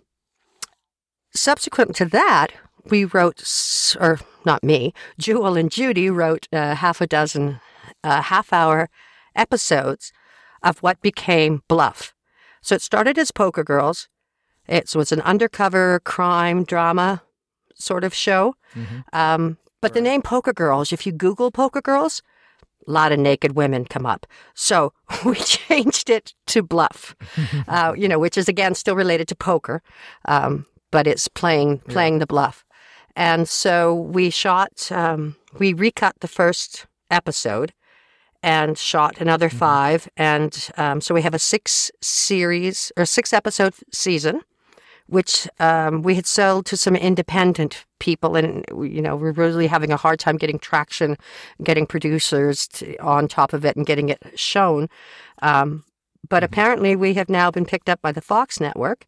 subsequent 1.38 1.96
to 1.96 2.04
that, 2.06 2.48
we 2.84 3.04
wrote, 3.04 3.42
or 4.00 4.20
not 4.44 4.62
me, 4.62 4.92
Jewel 5.18 5.56
and 5.56 5.70
Judy 5.70 6.10
wrote 6.10 6.48
uh, 6.52 6.74
half 6.74 7.00
a 7.00 7.06
dozen 7.06 7.60
uh, 8.04 8.22
half 8.22 8.52
hour 8.52 8.88
episodes 9.34 10.12
of 10.62 10.78
what 10.78 11.00
became 11.02 11.62
Bluff. 11.68 12.14
So 12.60 12.74
it 12.74 12.82
started 12.82 13.18
as 13.18 13.30
Poker 13.30 13.64
Girls. 13.64 14.08
It 14.66 14.94
was 14.94 15.12
an 15.12 15.20
undercover 15.22 16.00
crime 16.04 16.64
drama 16.64 17.22
sort 17.74 18.04
of 18.04 18.12
show. 18.14 18.54
Mhm. 18.74 19.04
Um, 19.12 19.58
but 19.80 19.94
the 19.94 20.00
name 20.00 20.22
Poker 20.22 20.52
Girls, 20.52 20.92
if 20.92 21.06
you 21.06 21.12
Google 21.12 21.50
Poker 21.50 21.80
Girls, 21.80 22.22
a 22.86 22.90
lot 22.90 23.12
of 23.12 23.18
naked 23.20 23.54
women 23.54 23.84
come 23.84 24.06
up. 24.06 24.26
So 24.54 24.92
we 25.24 25.36
changed 25.36 26.10
it 26.10 26.34
to 26.48 26.62
Bluff, 26.62 27.14
uh, 27.68 27.94
you 27.96 28.08
know, 28.08 28.18
which 28.18 28.36
is 28.36 28.48
again 28.48 28.74
still 28.74 28.96
related 28.96 29.28
to 29.28 29.36
poker, 29.36 29.82
um, 30.24 30.66
but 30.90 31.06
it's 31.06 31.28
playing 31.28 31.78
playing 31.80 32.18
the 32.18 32.26
bluff. 32.26 32.64
And 33.18 33.48
so 33.48 33.94
we 33.94 34.30
shot, 34.30 34.92
um, 34.92 35.34
we 35.58 35.72
recut 35.72 36.14
the 36.20 36.28
first 36.28 36.86
episode 37.10 37.72
and 38.44 38.78
shot 38.78 39.20
another 39.20 39.48
five. 39.48 40.08
And 40.16 40.70
um, 40.76 41.00
so 41.00 41.14
we 41.14 41.22
have 41.22 41.34
a 41.34 41.38
six 41.40 41.90
series 42.00 42.92
or 42.96 43.04
six 43.04 43.32
episode 43.32 43.74
season, 43.92 44.42
which 45.08 45.48
um, 45.58 46.02
we 46.02 46.14
had 46.14 46.26
sold 46.26 46.66
to 46.66 46.76
some 46.76 46.94
independent 46.94 47.84
people. 47.98 48.36
And, 48.36 48.64
you 48.70 49.02
know, 49.02 49.16
we're 49.16 49.32
really 49.32 49.66
having 49.66 49.90
a 49.90 49.96
hard 49.96 50.20
time 50.20 50.36
getting 50.36 50.60
traction, 50.60 51.16
getting 51.64 51.86
producers 51.86 52.68
to, 52.68 52.96
on 52.98 53.26
top 53.26 53.52
of 53.52 53.64
it 53.64 53.74
and 53.74 53.84
getting 53.84 54.10
it 54.10 54.22
shown. 54.36 54.88
Um, 55.42 55.84
but 56.28 56.44
apparently 56.44 56.94
we 56.94 57.14
have 57.14 57.28
now 57.28 57.50
been 57.50 57.64
picked 57.64 57.88
up 57.88 58.00
by 58.00 58.12
the 58.12 58.20
Fox 58.20 58.60
network 58.60 59.06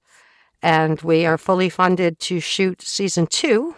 and 0.62 1.00
we 1.02 1.26
are 1.26 1.38
fully 1.38 1.68
funded 1.68 2.18
to 2.20 2.40
shoot 2.40 2.82
season 2.82 3.26
two. 3.26 3.74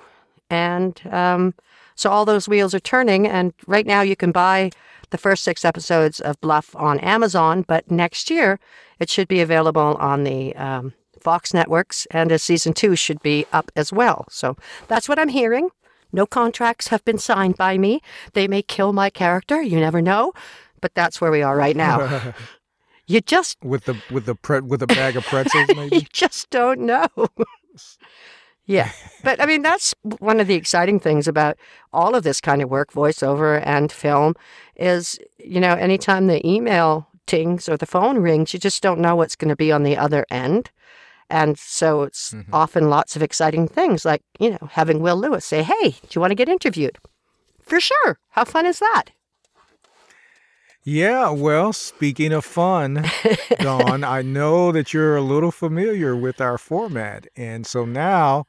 And 0.51 1.01
um, 1.11 1.55
so 1.95 2.11
all 2.11 2.25
those 2.25 2.49
wheels 2.49 2.75
are 2.75 2.81
turning. 2.81 3.27
And 3.27 3.53
right 3.67 3.87
now 3.87 4.03
you 4.03 4.17
can 4.17 4.33
buy 4.33 4.71
the 5.11 5.19
first 5.19 5.45
six 5.45 5.65
episodes 5.65 6.21
of 6.21 6.41
Bluff 6.41 6.75
on 6.75 6.99
Amazon, 7.01 7.63
but 7.63 7.91
next 7.91 8.31
year 8.31 8.59
it 8.99 9.11
should 9.11 9.29
be 9.29 9.41
available 9.41 9.97
on 10.01 10.25
the 10.25 10.55
um, 10.57 10.95
Fox 11.21 11.55
networks, 11.55 12.07
and 12.11 12.33
a 12.33 12.39
season 12.39 12.73
two 12.73 12.97
should 12.97 13.23
be 13.23 13.47
up 13.53 13.71
as 13.77 13.93
well. 13.93 14.27
So 14.29 14.57
that's 14.89 15.09
what 15.09 15.19
I'm 15.19 15.29
hearing. 15.29 15.71
No 16.13 16.27
contracts 16.27 16.89
have 16.89 17.05
been 17.05 17.19
signed 17.19 17.57
by 17.57 17.79
me. 17.79 18.03
They 18.35 18.49
may 18.49 18.63
kill 18.63 18.93
my 18.93 19.09
character. 19.09 19.63
You 19.63 19.81
never 19.81 20.03
know. 20.03 20.33
But 20.81 20.95
that's 20.95 21.21
where 21.21 21.31
we 21.31 21.43
are 21.43 21.57
right 21.57 21.77
now. 21.77 22.35
you 23.07 23.21
just 23.21 23.59
with 23.63 23.85
the 23.85 23.97
with 24.11 24.27
the 24.27 24.35
pre- 24.35 24.61
with 24.61 24.83
a 24.83 24.87
bag 24.87 25.17
of 25.17 25.25
pretzels, 25.25 25.73
maybe. 25.75 25.97
you 25.97 26.07
just 26.13 26.51
don't 26.51 26.81
know. 26.81 27.07
yeah. 28.67 28.91
But 29.23 29.41
I 29.41 29.47
mean, 29.47 29.63
that's 29.63 29.95
one 30.19 30.41
of 30.41 30.47
the 30.47 30.55
exciting 30.55 30.99
things 31.01 31.29
about 31.29 31.57
all 31.93 32.15
of 32.15 32.23
this 32.23 32.41
kind 32.41 32.63
of 32.63 32.69
work, 32.71 32.93
voiceover 32.93 33.61
and 33.65 33.91
film, 33.93 34.35
is, 34.77 35.19
you 35.39 35.61
know, 35.61 35.75
anytime 35.75 36.27
the 36.27 36.45
email 36.49 37.09
tings 37.27 37.69
or 37.69 37.77
the 37.77 37.87
phone 37.87 38.19
rings, 38.19 38.53
you 38.53 38.59
just 38.61 38.83
don't 38.83 39.01
know 39.01 39.15
what's 39.17 39.37
going 39.37 39.49
to 39.51 39.57
be 39.57 39.71
on 39.73 39.83
the 39.85 39.97
other 39.97 40.27
end. 40.31 40.71
And 41.31 41.59
so 41.59 42.03
it's 42.03 42.33
Mhm. 42.33 42.47
often 42.53 42.91
lots 42.91 43.17
of 43.17 43.23
exciting 43.23 43.67
things 43.69 44.05
like, 44.05 44.23
you 44.39 44.51
know, 44.51 44.69
having 44.73 45.01
Will 45.01 45.17
Lewis 45.17 45.45
say, 45.47 45.63
Hey, 45.63 45.91
do 45.91 46.09
you 46.11 46.21
want 46.21 46.31
to 46.33 46.35
get 46.37 46.49
interviewed? 46.49 46.99
For 47.63 47.81
sure. 47.81 48.19
How 48.31 48.45
fun 48.45 48.67
is 48.67 48.81
that? 48.81 49.05
Yeah, 50.85 51.31
well, 51.31 51.73
speaking 51.73 52.33
of 52.33 52.45
fun, 52.45 53.05
Dawn, 53.59 54.03
I 54.03 54.23
know 54.23 54.73
that 54.73 54.93
you're 54.93 55.17
a 55.17 55.23
little 55.23 55.53
familiar 55.53 56.17
with 56.17 56.41
our 56.41 56.59
format. 56.59 57.29
And 57.37 57.65
so 57.67 57.85
now 57.85 58.47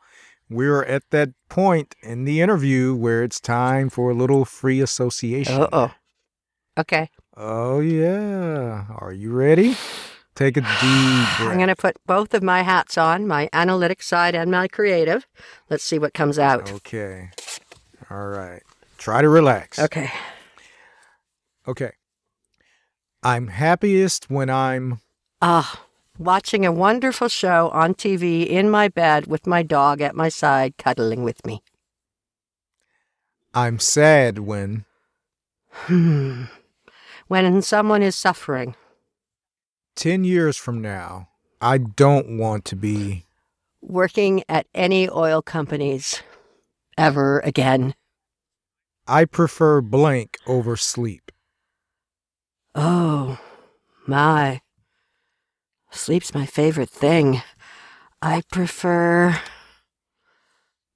we're 0.50 0.84
at 0.84 1.04
that 1.12 1.30
point 1.48 1.96
in 2.02 2.26
the 2.26 2.42
interview 2.42 2.96
where 2.96 3.24
it's 3.24 3.40
time 3.40 3.90
for 3.90 4.10
a 4.10 4.16
little 4.16 4.46
free 4.46 4.82
association. 4.82 5.62
Uh 5.62 5.68
oh. 5.72 5.92
Okay. 6.78 7.10
Oh, 7.38 7.80
yeah. 7.80 8.86
Are 8.98 9.14
you 9.14 9.32
ready? 9.32 9.76
Take 10.34 10.58
a 10.58 10.62
deep 10.82 11.38
breath. 11.38 11.42
I'm 11.42 11.58
going 11.58 11.68
to 11.68 11.76
put 11.76 11.98
both 12.08 12.34
of 12.34 12.42
my 12.42 12.64
hats 12.64 12.98
on, 12.98 13.28
my 13.28 13.48
analytic 13.54 14.02
side 14.02 14.34
and 14.34 14.50
my 14.50 14.68
creative. 14.68 15.28
Let's 15.70 15.84
see 15.84 16.00
what 16.00 16.16
comes 16.16 16.40
out. 16.40 16.72
Okay. 16.72 17.30
All 18.10 18.28
right. 18.28 18.64
Try 18.98 19.22
to 19.22 19.30
relax. 19.30 19.78
Okay. 19.78 20.10
Okay. 21.68 21.92
I'm 23.24 23.48
happiest 23.48 24.30
when 24.30 24.50
I'm 24.50 25.00
Ah, 25.42 25.86
watching 26.18 26.66
a 26.66 26.72
wonderful 26.72 27.28
show 27.30 27.70
on 27.70 27.94
TV 27.94 28.48
in 28.48 28.70
my 28.70 28.88
bed 28.88 29.28
with 29.28 29.48
my 29.48 29.64
dog 29.64 30.02
at 30.02 30.16
my 30.16 30.30
side, 30.30 30.78
cuddling 30.78 31.24
with 31.24 31.46
me. 31.46 31.62
I'm 33.54 33.80
sad 33.80 34.40
when 34.40 34.86
Hmm. 35.72 36.44
When 37.28 37.62
someone 37.62 38.04
is 38.04 38.16
suffering. 38.16 38.76
10 39.96 40.24
years 40.24 40.56
from 40.58 40.82
now, 40.82 41.30
I 41.62 41.78
don't 41.80 42.38
want 42.38 42.66
to 42.66 42.76
be 42.76 43.26
Working 43.82 44.44
at 44.48 44.66
any 44.74 45.10
oil 45.10 45.42
companies 45.42 46.22
ever 46.98 47.40
again. 47.42 47.96
I 49.08 49.26
prefer 49.26 49.82
blank 49.82 50.38
over 50.48 50.78
sleep. 50.78 51.33
Oh, 52.76 53.40
my. 54.08 54.62
Sleep's 55.92 56.34
my 56.34 56.46
favorite 56.46 56.90
thing. 56.90 57.42
I 58.22 58.42
prefer. 58.52 59.40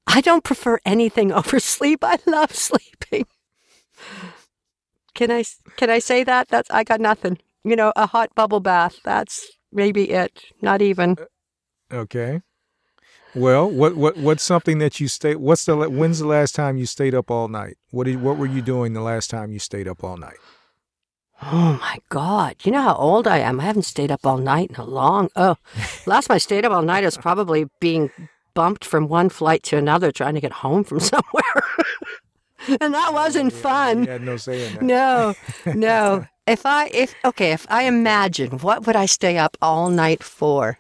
I 0.07 0.21
don't 0.21 0.43
prefer 0.43 0.79
anything 0.85 1.31
over 1.39 1.59
sleep. 1.59 2.03
I 2.03 2.17
love 2.25 2.55
sleeping. 2.55 3.25
Can 5.13 5.31
I 5.31 5.43
can 5.75 5.89
I 5.89 5.99
say 5.99 6.23
that? 6.23 6.47
That's 6.47 6.69
I 6.71 6.83
got 6.83 7.01
nothing. 7.01 7.39
You 7.63 7.75
know, 7.75 7.91
a 7.95 8.07
hot 8.07 8.33
bubble 8.35 8.59
bath. 8.59 8.99
That's 9.03 9.47
maybe 9.71 10.11
it. 10.11 10.43
Not 10.61 10.81
even. 10.81 11.17
Uh, 11.91 11.95
okay. 11.95 12.41
Well, 13.35 13.69
what 13.69 13.95
what 13.95 14.17
what's 14.17 14.43
something 14.43 14.77
that 14.79 14.99
you 14.99 15.07
stay 15.07 15.35
what's 15.35 15.65
the 15.65 15.75
when's 15.89 16.19
the 16.19 16.27
last 16.27 16.55
time 16.55 16.77
you 16.77 16.85
stayed 16.85 17.13
up 17.13 17.29
all 17.29 17.47
night? 17.47 17.77
What 17.91 18.05
did 18.05 18.21
what 18.21 18.37
were 18.37 18.45
you 18.45 18.61
doing 18.61 18.93
the 18.93 19.01
last 19.01 19.29
time 19.29 19.51
you 19.51 19.59
stayed 19.59 19.87
up 19.87 20.03
all 20.03 20.17
night? 20.17 20.37
Oh 21.43 21.77
my 21.79 21.99
God! 22.09 22.55
You 22.63 22.71
know 22.71 22.81
how 22.81 22.95
old 22.95 23.27
I 23.27 23.37
am. 23.39 23.59
I 23.59 23.63
haven't 23.63 23.83
stayed 23.83 24.11
up 24.11 24.25
all 24.25 24.37
night 24.37 24.71
in 24.71 24.75
a 24.77 24.83
long. 24.83 25.29
Oh, 25.35 25.55
last 26.07 26.27
time 26.27 26.35
I 26.35 26.39
stayed 26.39 26.65
up 26.65 26.71
all 26.71 26.81
night 26.81 27.03
is 27.03 27.17
probably 27.17 27.67
being 27.79 28.09
bumped 28.55 28.83
from 28.83 29.07
one 29.07 29.29
flight 29.29 29.61
to 29.63 29.77
another, 29.77 30.11
trying 30.11 30.33
to 30.33 30.41
get 30.41 30.51
home 30.51 30.83
from 30.83 30.99
somewhere, 31.11 31.63
and 32.81 32.93
that 32.93 33.13
wasn't 33.13 33.53
fun. 33.53 34.03
You 34.05 34.09
had 34.09 34.23
no 34.23 34.37
say 34.37 34.65
in 34.65 34.73
that. 34.73 34.81
No, 34.81 35.35
no. 35.73 36.25
If 36.47 36.65
I 36.65 36.87
if 36.87 37.13
okay, 37.23 37.51
if 37.51 37.67
I 37.69 37.83
imagine 37.83 38.57
what 38.59 38.87
would 38.87 38.95
I 38.95 39.05
stay 39.05 39.37
up 39.37 39.57
all 39.61 39.89
night 39.89 40.23
for? 40.23 40.79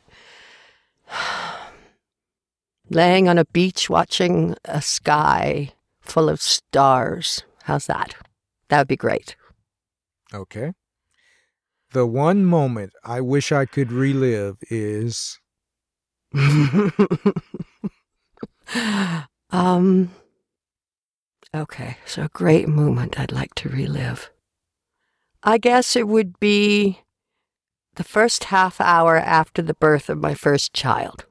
Laying 2.89 3.27
on 3.27 3.37
a 3.37 3.45
beach 3.45 3.89
watching 3.89 4.55
a 4.65 4.81
sky 4.81 5.73
full 6.01 6.29
of 6.29 6.41
stars. 6.41 7.43
How's 7.63 7.85
that? 7.87 8.15
That 8.69 8.79
would 8.79 8.87
be 8.87 8.95
great. 8.95 9.35
Okay. 10.33 10.73
The 11.91 12.05
one 12.05 12.43
moment 12.45 12.93
I 13.03 13.21
wish 13.21 13.51
I 13.51 13.65
could 13.65 13.91
relive 13.91 14.57
is 14.69 15.39
um 19.49 20.11
okay, 21.55 21.97
so 22.05 22.23
a 22.23 22.29
great 22.29 22.67
moment 22.67 23.19
I'd 23.19 23.31
like 23.31 23.55
to 23.55 23.69
relive. 23.69 24.29
I 25.43 25.57
guess 25.57 25.95
it 25.95 26.07
would 26.07 26.39
be 26.39 27.01
the 27.95 28.03
first 28.03 28.45
half 28.45 28.81
hour 28.81 29.15
after 29.17 29.61
the 29.61 29.73
birth 29.73 30.09
of 30.09 30.17
my 30.17 30.33
first 30.33 30.73
child. 30.73 31.25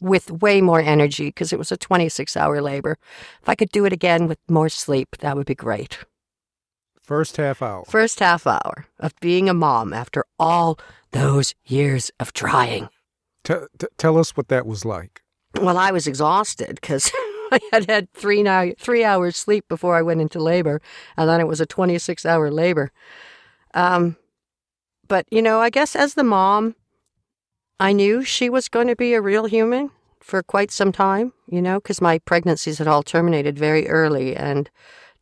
With 0.00 0.30
way 0.30 0.60
more 0.60 0.80
energy 0.80 1.26
because 1.26 1.52
it 1.52 1.58
was 1.58 1.70
a 1.70 1.76
26 1.76 2.36
hour 2.36 2.60
labor. 2.60 2.98
If 3.40 3.48
I 3.48 3.54
could 3.54 3.70
do 3.70 3.84
it 3.84 3.92
again 3.92 4.26
with 4.26 4.38
more 4.48 4.68
sleep, 4.68 5.16
that 5.20 5.36
would 5.36 5.46
be 5.46 5.54
great. 5.54 6.04
First 7.04 7.36
half 7.36 7.62
hour. 7.62 7.84
First 7.86 8.20
half 8.20 8.46
hour 8.46 8.86
of 8.98 9.14
being 9.20 9.48
a 9.48 9.54
mom 9.54 9.92
after 9.92 10.24
all 10.38 10.78
those 11.12 11.54
years 11.64 12.10
of 12.18 12.32
trying. 12.32 12.88
T- 13.44 13.54
t- 13.78 13.86
tell 13.98 14.18
us 14.18 14.36
what 14.36 14.48
that 14.48 14.66
was 14.66 14.84
like. 14.84 15.22
Well, 15.60 15.76
I 15.76 15.90
was 15.90 16.06
exhausted 16.06 16.76
because 16.80 17.12
I 17.52 17.60
had 17.72 17.88
had 17.88 18.12
three 18.12 18.42
now 18.42 18.72
three 18.78 19.04
hours 19.04 19.36
sleep 19.36 19.68
before 19.68 19.96
I 19.96 20.02
went 20.02 20.20
into 20.20 20.40
labor, 20.40 20.80
and 21.16 21.28
then 21.28 21.40
it 21.40 21.46
was 21.46 21.60
a 21.60 21.66
twenty 21.66 21.98
six 21.98 22.26
hour 22.26 22.50
labor. 22.50 22.90
Um, 23.74 24.16
but 25.06 25.26
you 25.30 25.42
know, 25.42 25.60
I 25.60 25.70
guess 25.70 25.94
as 25.94 26.14
the 26.14 26.24
mom, 26.24 26.74
I 27.78 27.92
knew 27.92 28.24
she 28.24 28.48
was 28.48 28.68
going 28.68 28.88
to 28.88 28.96
be 28.96 29.14
a 29.14 29.20
real 29.20 29.44
human 29.44 29.90
for 30.20 30.42
quite 30.42 30.70
some 30.70 30.90
time. 30.90 31.32
You 31.46 31.62
know, 31.62 31.78
because 31.80 32.00
my 32.00 32.18
pregnancies 32.18 32.78
had 32.78 32.88
all 32.88 33.02
terminated 33.02 33.58
very 33.58 33.86
early, 33.88 34.34
and 34.34 34.68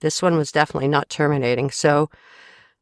this 0.03 0.21
one 0.21 0.37
was 0.37 0.53
definitely 0.53 0.89
not 0.89 1.09
terminating. 1.09 1.71
So, 1.71 2.11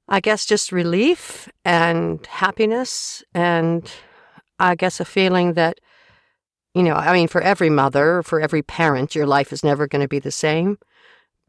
I 0.08 0.18
guess 0.18 0.44
just 0.44 0.72
relief 0.72 1.48
and 1.64 2.26
happiness, 2.26 3.22
and 3.32 3.88
I 4.58 4.74
guess 4.74 4.98
a 4.98 5.04
feeling 5.04 5.52
that 5.54 5.78
you 6.74 6.82
know, 6.84 6.94
I 6.94 7.12
mean, 7.12 7.28
for 7.28 7.40
every 7.40 7.70
mother, 7.70 8.22
for 8.22 8.40
every 8.40 8.62
parent, 8.62 9.14
your 9.14 9.26
life 9.26 9.52
is 9.52 9.64
never 9.64 9.88
going 9.88 10.02
to 10.02 10.08
be 10.08 10.20
the 10.20 10.30
same. 10.30 10.78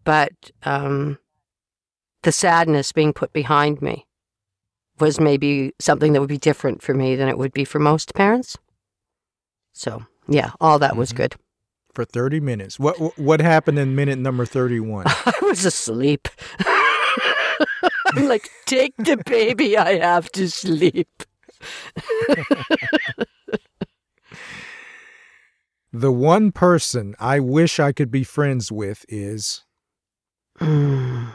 But 0.03 0.31
um, 0.63 1.19
the 2.23 2.31
sadness 2.31 2.91
being 2.91 3.13
put 3.13 3.31
behind 3.31 3.81
me 3.81 4.07
was 4.99 5.19
maybe 5.19 5.73
something 5.79 6.13
that 6.13 6.21
would 6.21 6.29
be 6.29 6.37
different 6.39 6.81
for 6.81 6.93
me 6.93 7.15
than 7.15 7.29
it 7.29 7.37
would 7.37 7.53
be 7.53 7.65
for 7.65 7.79
most 7.79 8.15
parents. 8.15 8.57
So, 9.73 10.05
yeah, 10.27 10.51
all 10.59 10.79
that 10.79 10.97
was 10.97 11.11
Mhm. 11.11 11.17
good. 11.17 11.35
For 11.93 12.05
30 12.05 12.39
minutes. 12.39 12.79
What 12.79 12.95
what- 13.17 13.41
happened 13.41 13.77
in 13.79 13.95
minute 13.95 14.17
number 14.17 14.45
31? 14.45 15.05
I 15.07 15.33
was 15.41 15.65
asleep. 15.65 16.27
I'm 18.15 18.27
like, 18.27 18.49
take 18.65 18.95
the 18.97 19.17
baby, 19.25 19.77
I 19.77 19.99
have 19.99 20.31
to 20.33 20.49
sleep. 20.49 21.23
the 25.91 26.11
one 26.11 26.51
person 26.51 27.15
I 27.19 27.39
wish 27.39 27.79
I 27.79 27.91
could 27.91 28.11
be 28.11 28.23
friends 28.23 28.71
with 28.71 29.05
is 29.09 29.63
Mm. 30.59 31.33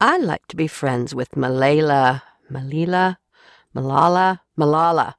I 0.00 0.16
like 0.18 0.46
to 0.48 0.56
be 0.56 0.66
friends 0.66 1.14
with 1.14 1.30
Malala, 1.30 2.22
Malila, 2.50 3.16
Malala, 3.74 4.40
Malala. 4.58 5.14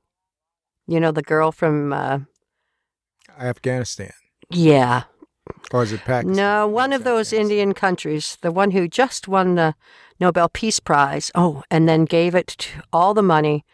You 0.88 1.00
know, 1.00 1.12
the 1.12 1.22
girl 1.22 1.52
from, 1.54 1.94
uh, 1.94 2.20
Afghanistan. 3.40 4.12
Yeah. 4.50 5.04
Or 5.72 5.84
is 5.84 5.92
it 5.92 6.02
Pakistan? 6.02 6.36
No, 6.36 6.68
one 6.68 6.94
of 6.94 7.04
those 7.04 7.32
Indian 7.34 7.74
countries, 7.74 8.38
the 8.42 8.52
one 8.52 8.72
who 8.72 8.88
just 8.88 9.28
won 9.28 9.56
the 9.56 9.76
Nobel 10.20 10.50
Peace 10.50 10.80
Prize. 10.80 11.32
Oh, 11.36 11.64
and 11.70 11.88
then 11.88 12.06
gave 12.06 12.36
it 12.36 12.48
to, 12.48 12.82
all 12.92 13.14
the 13.14 13.24
money 13.24 13.66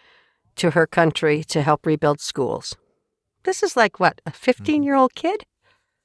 to 0.55 0.71
her 0.71 0.85
country 0.87 1.43
to 1.45 1.61
help 1.61 1.85
rebuild 1.85 2.19
schools. 2.19 2.75
This 3.43 3.63
is 3.63 3.75
like 3.75 3.99
what, 3.99 4.21
a 4.25 4.31
15 4.31 4.83
year 4.83 4.95
old 4.95 5.13
kid? 5.15 5.45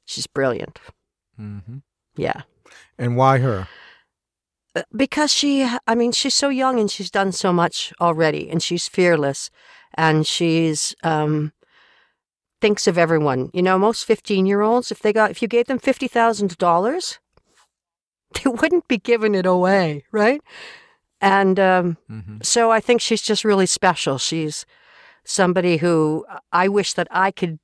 She's 0.05 0.27
brilliant. 0.27 0.79
Mhm. 1.39 1.83
Yeah. 2.17 2.43
And 2.99 3.17
why 3.17 3.39
her? 3.39 3.69
Uh, 4.75 4.83
because 4.95 5.33
she 5.33 5.67
i 5.87 5.95
mean 5.95 6.13
she's 6.13 6.35
so 6.35 6.51
young 6.51 6.79
and 6.79 6.91
she's 6.91 7.11
done 7.11 7.33
so 7.33 7.53
much 7.53 7.91
already 8.03 8.51
and 8.51 8.63
she's 8.63 8.87
fearless 8.87 9.51
and 9.95 10.27
she's 10.27 10.95
um 11.03 11.53
thinks 12.61 12.87
of 12.87 12.99
everyone. 12.99 13.51
You 13.53 13.63
know, 13.63 13.79
most 13.79 14.05
15 14.05 14.47
year 14.47 14.61
olds, 14.61 14.91
if 14.91 15.01
they 15.01 15.13
got, 15.13 15.31
if 15.31 15.43
you 15.43 15.49
gave 15.49 15.67
them 15.67 15.79
$50,000, 15.79 17.19
they 18.45 18.51
wouldn't 18.51 18.89
be 18.89 18.99
giving 18.99 19.35
it 19.35 19.47
away, 19.47 20.05
right? 20.13 20.41
And 21.21 21.59
um, 21.59 21.97
Mhm. 22.11 22.45
so 22.45 22.71
I 22.71 22.81
think 22.81 23.01
she's 23.01 23.23
just 23.23 23.45
really 23.45 23.67
special. 23.67 24.19
She's 24.19 24.65
somebody 25.25 25.79
who 25.79 26.25
I 26.53 26.69
wish 26.69 26.95
that 26.95 27.09
I 27.11 27.31
could 27.31 27.59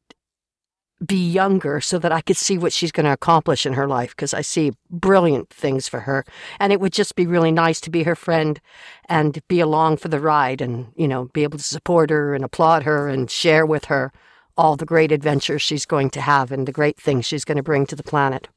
be 1.04 1.30
younger 1.30 1.80
so 1.80 1.98
that 1.98 2.12
I 2.12 2.20
could 2.20 2.37
see 2.37 2.57
what 2.57 2.72
she's 2.72 2.92
going 2.92 3.04
to 3.04 3.12
accomplish 3.12 3.66
in 3.66 3.74
her 3.74 3.87
life 3.87 4.11
because 4.11 4.33
I 4.33 4.40
see 4.42 4.72
brilliant 4.90 5.50
things 5.50 5.88
for 5.88 6.00
her. 6.00 6.24
And 6.59 6.72
it 6.72 6.80
would 6.80 6.92
just 6.92 7.14
be 7.14 7.26
really 7.26 7.52
nice 7.52 7.80
to 7.83 7.90
be 7.90 8.04
her 8.04 8.14
friend 8.14 8.61
and 9.09 9.40
be 9.48 9.61
along 9.61 9.98
for 9.98 10.09
the 10.09 10.20
ride 10.20 10.61
and, 10.61 10.92
you 10.96 11.09
know, 11.09 11.26
be 11.33 11.42
able 11.42 11.59
to 11.59 11.64
support 11.64 12.11
her 12.11 12.35
and 12.35 12.44
applaud 12.44 12.85
her 12.85 13.09
and 13.09 13.30
share 13.30 13.66
with 13.66 13.87
her 13.87 14.12
all 14.57 14.77
the 14.77 14.87
great 14.87 15.12
adventures 15.12 15.62
she's 15.62 15.87
going 15.87 16.11
to 16.11 16.21
have 16.21 16.53
and 16.53 16.67
the 16.67 16.73
great 16.73 16.97
things 16.97 17.27
she's 17.27 17.45
going 17.45 17.57
to 17.57 17.62
bring 17.62 17.87
to 17.87 17.97
the 17.97 18.03
planet. 18.03 18.49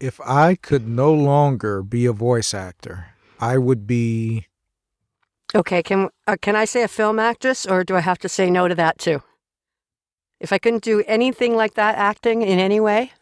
If 0.00 0.20
I 0.20 0.54
could 0.56 0.88
no 0.88 1.12
longer 1.12 1.82
be 1.82 2.06
a 2.06 2.12
voice 2.12 2.52
actor, 2.52 3.08
I 3.40 3.58
would 3.58 3.86
be. 3.86 4.46
Okay, 5.54 5.82
can 5.82 6.10
uh, 6.26 6.36
can 6.40 6.56
I 6.56 6.64
say 6.64 6.82
a 6.82 6.88
film 6.88 7.18
actress 7.18 7.64
or 7.64 7.84
do 7.84 7.94
I 7.96 8.00
have 8.00 8.18
to 8.20 8.28
say 8.28 8.50
no 8.50 8.66
to 8.66 8.74
that 8.74 8.98
too? 8.98 9.22
If 10.40 10.52
I 10.52 10.58
couldn't 10.58 10.82
do 10.82 11.02
anything 11.06 11.54
like 11.54 11.74
that 11.74 11.96
acting 11.96 12.42
in 12.42 12.58
any 12.58 12.80
way, 12.80 13.12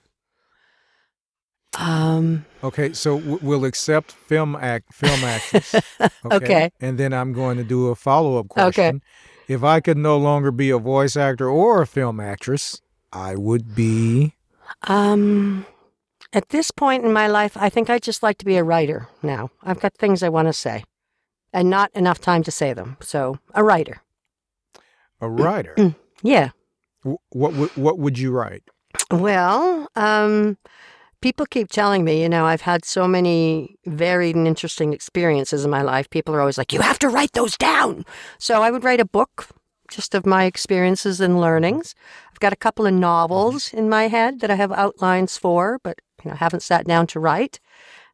um, 1.78 2.44
Okay, 2.62 2.92
so 2.92 3.18
w- 3.18 3.38
we'll 3.42 3.64
accept 3.64 4.12
film 4.12 4.54
act 4.56 4.92
film 4.92 5.24
actress. 5.24 5.74
Okay. 6.24 6.70
And 6.80 6.98
then 6.98 7.12
I'm 7.12 7.32
going 7.32 7.56
to 7.58 7.64
do 7.64 7.88
a 7.88 7.94
follow 7.96 8.38
up 8.38 8.48
question. 8.48 8.96
Okay. 8.96 9.00
If 9.52 9.62
I 9.62 9.80
could 9.80 9.98
no 9.98 10.16
longer 10.16 10.50
be 10.50 10.70
a 10.70 10.78
voice 10.78 11.16
actor 11.16 11.48
or 11.48 11.82
a 11.82 11.86
film 11.86 12.20
actress, 12.20 12.80
I 13.12 13.36
would 13.36 13.74
be. 13.74 14.34
um, 14.88 15.66
at 16.32 16.48
this 16.48 16.70
point 16.70 17.04
in 17.04 17.12
my 17.12 17.26
life, 17.26 17.56
I 17.56 17.68
think 17.68 17.90
I'd 17.90 18.02
just 18.02 18.22
like 18.22 18.38
to 18.38 18.44
be 18.46 18.56
a 18.56 18.64
writer 18.64 19.08
now. 19.22 19.50
I've 19.62 19.80
got 19.80 19.94
things 19.94 20.22
I 20.22 20.30
want 20.30 20.48
to 20.48 20.52
say, 20.54 20.84
and 21.52 21.68
not 21.68 21.90
enough 21.94 22.20
time 22.20 22.42
to 22.44 22.50
say 22.50 22.72
them. 22.72 22.96
So, 23.00 23.38
a 23.54 23.62
writer. 23.62 24.00
A 25.20 25.28
writer. 25.28 25.76
Yeah. 26.24 26.50
What 27.30 27.54
would 27.54 27.76
what 27.76 27.98
would 27.98 28.16
you 28.16 28.30
write? 28.30 28.62
Well, 29.10 29.88
um, 29.96 30.56
people 31.22 31.46
keep 31.46 31.70
telling 31.70 32.04
me, 32.04 32.20
you 32.20 32.28
know, 32.28 32.44
I've 32.44 32.60
had 32.60 32.84
so 32.84 33.08
many 33.08 33.76
varied 33.86 34.36
and 34.36 34.46
interesting 34.46 34.92
experiences 34.92 35.64
in 35.64 35.70
my 35.70 35.82
life. 35.82 36.10
People 36.10 36.34
are 36.34 36.40
always 36.40 36.58
like, 36.58 36.72
you 36.72 36.80
have 36.80 36.98
to 36.98 37.08
write 37.08 37.32
those 37.32 37.56
down. 37.56 38.04
So 38.38 38.62
I 38.62 38.70
would 38.70 38.84
write 38.84 39.00
a 39.00 39.06
book 39.06 39.48
just 39.90 40.14
of 40.14 40.26
my 40.26 40.44
experiences 40.44 41.20
and 41.20 41.40
learnings. 41.40 41.94
I've 42.30 42.40
got 42.40 42.52
a 42.52 42.56
couple 42.56 42.86
of 42.86 42.94
novels 42.94 43.72
in 43.72 43.88
my 43.88 44.08
head 44.08 44.40
that 44.40 44.50
I 44.50 44.56
have 44.56 44.72
outlines 44.72 45.38
for, 45.38 45.78
but 45.82 45.98
you 46.22 46.30
know, 46.30 46.36
haven't 46.36 46.62
sat 46.62 46.86
down 46.86 47.06
to 47.08 47.20
write. 47.20 47.60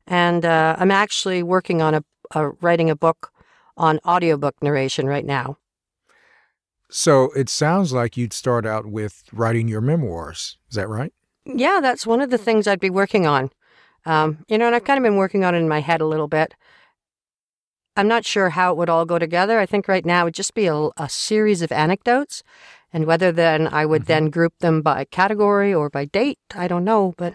And 0.07 0.45
uh, 0.45 0.77
I'm 0.79 0.91
actually 0.91 1.43
working 1.43 1.83
on 1.83 1.95
a, 1.95 2.05
a 2.35 2.51
writing 2.61 2.91
a 2.91 2.97
book 2.97 3.33
on 3.77 4.01
audiobook 4.07 4.63
narration 4.63 5.07
right 5.07 5.25
now. 5.25 5.57
So 6.91 7.31
it 7.37 7.49
sounds 7.49 7.93
like 7.93 8.17
you'd 8.17 8.33
start 8.33 8.65
out 8.65 8.87
with 8.87 9.25
writing 9.33 9.69
your 9.69 9.83
memoirs. 9.83 10.59
Is 10.71 10.77
that 10.77 10.89
right? 10.89 11.13
Yeah, 11.49 11.81
that's 11.81 12.07
one 12.07 12.21
of 12.21 12.31
the 12.31 12.39
things 12.39 12.67
I'd 12.67 12.81
be 12.81 12.91
working 12.91 13.27
on. 13.27 13.51
Um, 14.05 14.45
you 14.49 14.59
know, 14.59 14.67
and 14.67 14.75
I've 14.77 14.85
kind 14.85 14.99
of 14.99 15.03
been 15.03 15.17
working 15.17 15.45
on 15.45 15.55
it 15.55 15.59
in 15.59 15.69
my 15.69 15.81
head 15.81 16.01
a 16.01 16.07
little 16.07 16.29
bit. 16.29 16.55
I'm 17.97 18.07
not 18.09 18.25
sure 18.25 18.51
how 18.51 18.71
it 18.71 18.77
would 18.77 18.89
all 18.89 19.05
go 19.05 19.19
together. 19.19 19.59
I 19.59 19.67
think 19.67 19.89
right 19.89 20.05
now 20.05 20.23
it 20.23 20.25
would 20.27 20.35
just 20.35 20.55
be 20.55 20.67
a, 20.67 20.75
a 20.97 21.09
series 21.09 21.63
of 21.63 21.73
anecdotes, 21.73 22.43
and 22.93 23.07
whether 23.07 23.33
then 23.33 23.67
I 23.67 23.85
would 23.87 24.03
Mhm. 24.03 24.07
then 24.07 24.31
group 24.31 24.55
them 24.61 24.83
by 24.83 25.05
category 25.05 25.75
or 25.75 25.91
by 25.91 26.05
date, 26.05 26.39
I 26.55 26.69
don't 26.69 26.85
know. 26.85 27.15
But 27.17 27.35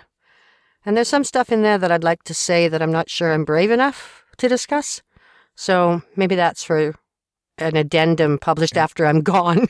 and 0.86 0.96
there's 0.98 1.10
some 1.10 1.24
stuff 1.24 1.52
in 1.52 1.62
there 1.64 1.78
that 1.78 1.92
I'd 1.92 2.04
like 2.04 2.24
to 2.24 2.34
say 2.34 2.68
that 2.68 2.82
I'm 2.82 2.92
not 2.92 3.10
sure 3.10 3.32
I'm 3.34 3.46
brave 3.46 3.72
enough 3.72 4.24
to 4.38 4.48
discuss. 4.50 5.02
So 5.56 6.02
maybe 6.16 6.36
that's 6.36 6.64
for 6.64 6.96
an 7.58 7.76
addendum 7.78 8.38
published 8.38 8.78
after 8.78 9.06
I'm 9.06 9.22
gone. 9.34 9.68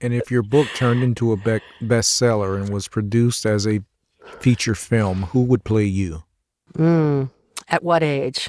And 0.00 0.14
if 0.14 0.30
your 0.30 0.42
book 0.42 0.66
turned 0.74 1.02
into 1.02 1.32
a 1.32 1.36
bec 1.36 1.62
bestseller 1.82 2.56
and 2.60 2.70
was 2.72 2.88
produced 2.88 3.44
as 3.44 3.66
a 3.66 3.80
feature 4.40 4.74
film, 4.74 5.22
who 5.32 5.42
would 5.44 5.64
play 5.64 5.84
you? 5.84 6.24
mm, 6.74 7.28
at 7.68 7.82
what 7.82 8.02
age? 8.02 8.48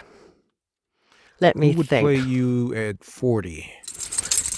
Let 1.40 1.56
me 1.56 1.68
think. 1.68 1.74
who 1.74 1.78
would 1.80 1.90
think. 1.90 2.04
play 2.06 2.16
you 2.18 2.74
at 2.76 3.04
40? 3.04 3.72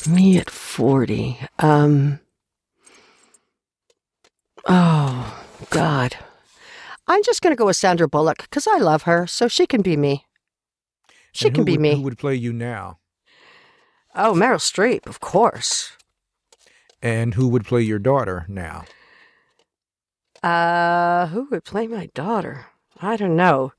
Me 0.09 0.37
at 0.37 0.49
40. 0.49 1.39
Um 1.59 2.19
Oh, 4.67 5.43
God. 5.69 6.15
I'm 7.07 7.23
just 7.23 7.41
going 7.41 7.51
to 7.51 7.57
go 7.57 7.65
with 7.65 7.75
Sandra 7.75 8.07
Bullock 8.07 8.49
cuz 8.49 8.65
I 8.67 8.77
love 8.77 9.03
her, 9.03 9.27
so 9.27 9.47
she 9.47 9.65
can 9.67 9.81
be 9.81 9.97
me. 9.97 10.25
She 11.33 11.49
can 11.49 11.63
be 11.65 11.73
would- 11.73 11.81
me. 11.81 11.95
Who 11.95 12.01
would 12.03 12.17
play 12.17 12.35
you 12.35 12.53
now? 12.53 12.99
Oh, 14.15 14.33
Meryl 14.33 14.59
Streep, 14.61 15.05
of 15.07 15.19
course. 15.19 15.97
And 17.03 17.33
who 17.35 17.47
would 17.49 17.65
play 17.65 17.81
your 17.81 17.99
daughter 17.99 18.45
now? 18.47 18.85
Uh, 20.41 21.27
who 21.27 21.47
would 21.51 21.63
play 21.65 21.85
my 21.85 22.07
daughter? 22.15 22.65
I 23.01 23.17
don't 23.17 23.35
know. 23.35 23.73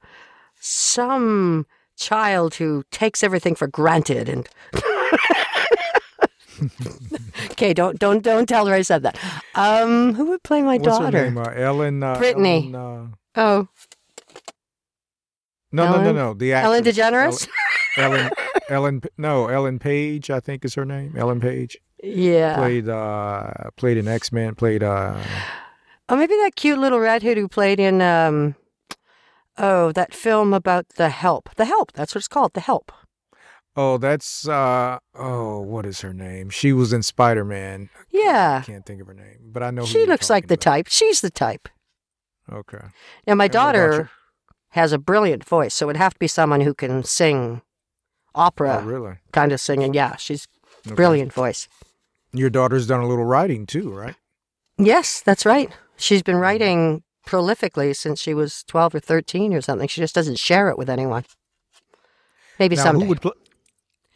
Some 0.60 1.66
child 1.96 2.54
who 2.56 2.84
takes 2.90 3.22
everything 3.24 3.54
for 3.54 3.66
granted 3.66 4.28
and 4.28 4.48
Okay, 7.52 7.72
don't 7.74 7.98
don't 7.98 8.22
don't 8.22 8.46
tell 8.48 8.66
her 8.66 8.74
I 8.74 8.82
said 8.82 9.02
that. 9.02 9.18
Um, 9.54 10.14
who 10.14 10.26
would 10.26 10.42
play 10.42 10.62
my 10.62 10.76
What's 10.76 10.98
daughter? 10.98 11.18
her 11.18 11.24
name? 11.24 11.38
Uh, 11.38 11.50
Ellen. 11.54 12.02
Uh, 12.02 12.16
Brittany. 12.18 12.72
Ellen, 12.74 13.14
uh, 13.34 13.40
Oh, 13.40 13.68
no, 15.72 15.84
no, 15.86 15.90
no, 15.96 16.00
Ellen? 16.02 16.14
no. 16.16 16.34
The 16.34 16.52
Ellen 16.52 16.78
actress. 16.86 16.96
DeGeneres? 16.96 17.48
Ellen, 17.96 18.20
Ellen. 18.20 18.30
Ellen. 18.70 19.02
No, 19.18 19.48
Ellen 19.48 19.78
Page. 19.78 20.30
I 20.30 20.40
think 20.40 20.64
is 20.64 20.74
her 20.74 20.84
name. 20.84 21.14
Ellen 21.16 21.40
Page 21.40 21.76
yeah. 22.04 22.56
played. 22.56 22.88
Uh, 22.88 23.50
played 23.76 23.98
an 23.98 24.08
X 24.08 24.30
Men. 24.32 24.54
Played. 24.54 24.82
Uh, 24.82 25.18
Oh, 26.08 26.16
maybe 26.16 26.34
that 26.42 26.54
cute 26.54 26.78
little 26.78 27.00
redhead 27.00 27.38
who 27.38 27.48
played 27.48 27.80
in 27.80 28.02
um 28.02 28.56
oh, 29.56 29.90
that 29.92 30.12
film 30.14 30.52
about 30.52 30.86
the 30.96 31.08
help. 31.08 31.48
The 31.56 31.64
help, 31.64 31.92
that's 31.92 32.14
what 32.14 32.18
it's 32.20 32.28
called, 32.28 32.52
The 32.52 32.60
Help. 32.60 32.92
oh, 33.76 33.96
that's. 33.98 34.46
Uh, 34.46 34.98
oh, 35.14 35.60
what 35.60 35.86
is 35.86 36.02
her 36.02 36.12
name? 36.12 36.50
She 36.50 36.72
was 36.74 36.92
in 36.92 37.02
Spider 37.02 37.44
Man. 37.44 37.88
I 37.96 38.02
Yeah. 38.12 38.62
can't 38.66 38.84
think 38.84 39.00
of 39.00 39.06
her 39.06 39.14
name, 39.14 39.38
but 39.52 39.62
I 39.62 39.70
know. 39.70 39.86
She 39.86 40.04
looks 40.04 40.28
like 40.28 40.48
the 40.48 40.56
talking 40.58 40.84
type. 40.84 40.86
She's 40.90 41.22
the 41.22 41.30
type. 41.30 41.68
Okay. 42.52 42.84
Now 43.26 43.34
my 43.36 43.44
And 43.44 43.52
daughter 43.54 44.10
has 44.72 44.92
a 44.92 44.98
brilliant 44.98 45.42
voice, 45.44 45.72
so 45.72 45.88
it'd 45.88 45.96
have 45.96 46.12
to 46.12 46.18
be 46.18 46.28
someone 46.28 46.60
who 46.60 46.74
can 46.74 47.02
sing 47.02 47.62
opera 48.34 48.80
Oh, 48.82 48.84
really? 48.84 49.14
kind 49.32 49.52
of 49.52 49.60
singing. 49.60 49.94
Yeah, 49.94 50.16
she's 50.16 50.46
Okay. 50.86 50.94
brilliant 50.96 51.32
voice. 51.32 51.66
Your 52.34 52.50
daughter's 52.50 52.86
done 52.86 53.00
a 53.00 53.06
little 53.08 53.24
writing 53.24 53.64
too, 53.66 53.90
right? 53.92 54.16
Yes, 54.76 55.20
that's 55.20 55.46
right. 55.46 55.70
She's 55.96 56.22
been 56.22 56.36
writing 56.36 57.02
prolifically 57.26 57.96
since 57.96 58.20
she 58.20 58.34
was 58.34 58.64
12 58.64 58.96
or 58.96 59.00
13 59.00 59.54
or 59.54 59.60
something. 59.60 59.88
She 59.88 60.00
just 60.00 60.14
doesn't 60.14 60.38
share 60.38 60.68
it 60.68 60.76
with 60.76 60.90
anyone. 60.90 61.24
Maybe 62.58 62.76
Now, 62.76 62.82
someday. 62.84 63.04
who 63.04 63.08
would 63.08 63.20
play? 63.22 63.32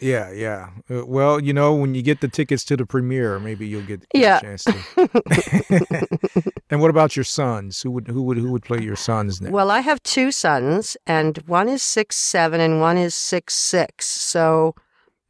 Yeah, 0.00 0.30
yeah. 0.30 0.70
Uh, 0.88 1.04
well, 1.06 1.40
you 1.40 1.52
know, 1.52 1.74
when 1.74 1.94
you 1.94 2.02
get 2.02 2.20
the 2.20 2.28
tickets 2.28 2.64
to 2.66 2.76
the 2.76 2.86
premiere, 2.86 3.40
maybe 3.40 3.66
you'll 3.66 3.82
get, 3.82 4.00
get 4.10 4.20
Yeah. 4.20 4.38
a 4.38 4.40
chance 4.42 4.64
to. 4.64 4.74
and 6.70 6.80
what 6.80 6.90
about 6.90 7.16
your 7.16 7.24
sons? 7.24 7.82
Who 7.82 7.90
would 7.92 8.06
who 8.08 8.22
would 8.22 8.36
who 8.38 8.52
would 8.52 8.62
play 8.62 8.80
your 8.80 8.94
sons 8.94 9.40
now? 9.40 9.50
Well, 9.50 9.70
I 9.72 9.80
have 9.80 10.00
two 10.04 10.30
sons, 10.30 10.96
and 11.06 11.38
one 11.48 11.68
is 11.68 11.82
six 11.82 12.14
seven, 12.16 12.60
and 12.60 12.80
one 12.80 12.96
is 12.96 13.14
six 13.14 13.54
six. 13.54 14.06
So 14.06 14.76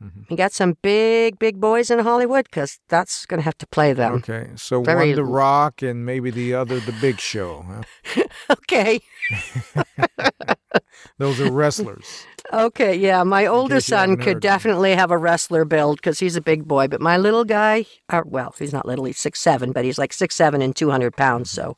Mhm. 0.03 0.31
we 0.31 0.37
got 0.37 0.53
some 0.53 0.77
big, 0.81 1.39
big 1.41 1.59
boys 1.61 1.91
in 1.91 1.99
Hollywood 1.99 2.45
because 2.45 2.79
that's 2.89 3.27
going 3.27 3.39
to 3.41 3.45
have 3.45 3.59
to 3.59 3.67
play 3.67 3.93
them. 3.93 4.15
okay, 4.15 4.51
so 4.55 4.81
very 4.83 5.09
one 5.09 5.17
the 5.17 5.25
Rock 5.25 5.83
and 5.83 6.07
maybe 6.07 6.31
the 6.31 6.55
other 6.55 6.79
the 6.79 6.93
Big 7.01 7.19
Show. 7.21 7.65
Huh? 7.67 8.23
Okay, 8.51 9.01
Those 11.19 11.41
are 11.41 11.51
wrestlers. 11.51 12.25
okay, 12.53 12.95
yeah. 12.95 13.23
My 13.25 13.47
older 13.47 13.81
son 13.81 14.17
could 14.17 14.41
definitely 14.41 14.95
have 14.95 15.11
a 15.11 15.19
wrestler 15.19 15.65
build 15.65 15.97
because 15.99 16.19
he's 16.21 16.37
a 16.37 16.41
big 16.41 16.67
boy, 16.67 16.87
but 16.89 17.01
my 17.01 17.17
little 17.17 17.45
guy, 17.45 17.85
uh, 18.09 18.23
well, 18.25 18.55
he's 18.59 18.73
not 18.73 18.87
little, 18.87 19.05
he's 19.05 19.19
six 19.19 19.41
seven, 19.41 19.73
but 19.73 19.85
he's 19.85 19.99
like 19.99 20.13
six 20.13 20.35
seven 20.37 20.63
and 20.63 20.75
two 20.77 20.91
hundred 20.91 21.17
pounds. 21.17 21.51
So 21.51 21.77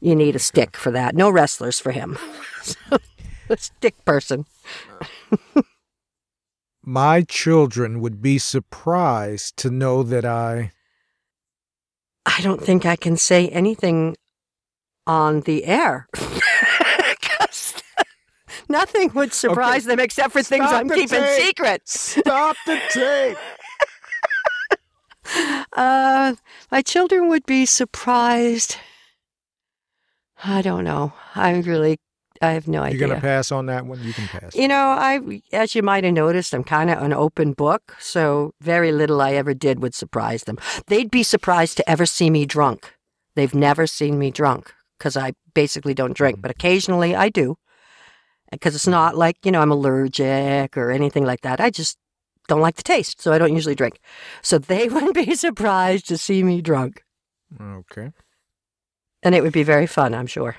you 0.00 0.16
need 0.16 0.34
a 0.34 0.38
stick 0.40 0.76
for 0.76 0.90
that. 0.92 1.14
No 1.14 1.28
wrestlers 1.30 1.78
for 1.78 1.92
him. 1.92 2.16
So, 2.62 2.98
a 3.48 3.56
stick 3.56 4.04
person. 4.04 4.44
My 6.82 7.22
children 7.22 8.00
would 8.00 8.22
be 8.22 8.38
surprised 8.38 9.56
to 9.58 9.70
know 9.70 10.02
that 10.02 10.24
I. 10.24 10.72
I 12.24 12.40
don't 12.42 12.62
think 12.62 12.86
I 12.86 12.96
can 12.96 13.16
say 13.16 13.48
anything 13.48 14.16
on 15.06 15.40
the 15.42 15.64
air. 15.64 16.08
Nothing 18.68 19.10
would 19.14 19.32
surprise 19.34 19.84
them 19.84 19.98
except 19.98 20.32
for 20.32 20.44
things 20.44 20.66
I'm 20.68 20.88
keeping 20.88 21.08
tape. 21.08 21.42
secret. 21.44 21.88
Stop 21.88 22.56
the 22.66 22.80
tape. 22.90 23.36
uh, 25.72 26.36
my 26.70 26.80
children 26.80 27.28
would 27.28 27.44
be 27.46 27.66
surprised. 27.66 28.76
I 30.44 30.62
don't 30.62 30.84
know. 30.84 31.12
I 31.34 31.58
really, 31.58 31.98
I 32.40 32.52
have 32.52 32.66
no 32.66 32.82
idea. 32.82 32.98
You're 32.98 33.08
gonna 33.08 33.20
pass 33.20 33.52
on 33.52 33.66
that 33.66 33.84
one. 33.84 34.02
You 34.02 34.14
can 34.14 34.26
pass. 34.26 34.54
You 34.54 34.66
know, 34.66 34.88
I, 34.88 35.42
as 35.52 35.74
you 35.74 35.82
might 35.82 36.04
have 36.04 36.14
noticed, 36.14 36.54
I'm 36.54 36.64
kind 36.64 36.88
of 36.88 37.02
an 37.02 37.12
open 37.12 37.52
book, 37.52 37.96
so 38.00 38.54
very 38.60 38.92
little 38.92 39.20
I 39.20 39.32
ever 39.32 39.52
did 39.52 39.82
would 39.82 39.94
surprise 39.94 40.44
them. 40.44 40.56
They'd 40.86 41.10
be 41.10 41.22
surprised 41.22 41.76
to 41.76 41.90
ever 41.90 42.06
see 42.06 42.30
me 42.30 42.46
drunk. 42.46 42.94
They've 43.36 43.54
never 43.54 43.86
seen 43.86 44.18
me 44.18 44.30
drunk 44.30 44.72
because 44.98 45.16
I 45.16 45.32
basically 45.54 45.92
don't 45.92 46.14
drink, 46.14 46.40
but 46.40 46.50
occasionally 46.50 47.14
I 47.14 47.28
do. 47.28 47.56
Because 48.50 48.74
it's 48.74 48.86
not 48.86 49.16
like, 49.16 49.36
you 49.44 49.52
know, 49.52 49.60
I'm 49.60 49.70
allergic 49.70 50.76
or 50.76 50.90
anything 50.90 51.24
like 51.24 51.42
that. 51.42 51.60
I 51.60 51.70
just 51.70 51.98
don't 52.48 52.60
like 52.60 52.76
the 52.76 52.82
taste, 52.82 53.20
so 53.20 53.32
I 53.32 53.38
don't 53.38 53.54
usually 53.54 53.74
drink. 53.74 54.00
So 54.42 54.58
they 54.58 54.88
wouldn't 54.92 55.14
be 55.14 55.34
surprised 55.34 56.08
to 56.08 56.18
see 56.18 56.42
me 56.42 56.62
drunk. 56.62 57.04
Okay. 57.60 58.12
And 59.22 59.34
it 59.34 59.42
would 59.42 59.52
be 59.52 59.62
very 59.62 59.86
fun, 59.86 60.14
I'm 60.14 60.26
sure. 60.26 60.56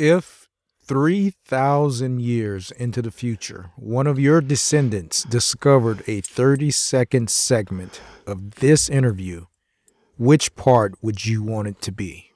If 0.00 0.48
3,000 0.84 2.22
years 2.22 2.70
into 2.70 3.02
the 3.02 3.10
future, 3.10 3.70
one 3.76 4.06
of 4.06 4.18
your 4.18 4.40
descendants 4.40 5.24
discovered 5.24 6.02
a 6.06 6.22
30 6.22 6.70
second 6.70 7.28
segment 7.28 8.00
of 8.26 8.54
this 8.54 8.88
interview, 8.88 9.44
which 10.16 10.56
part 10.56 10.94
would 11.02 11.26
you 11.26 11.42
want 11.42 11.68
it 11.68 11.82
to 11.82 11.92
be? 11.92 12.30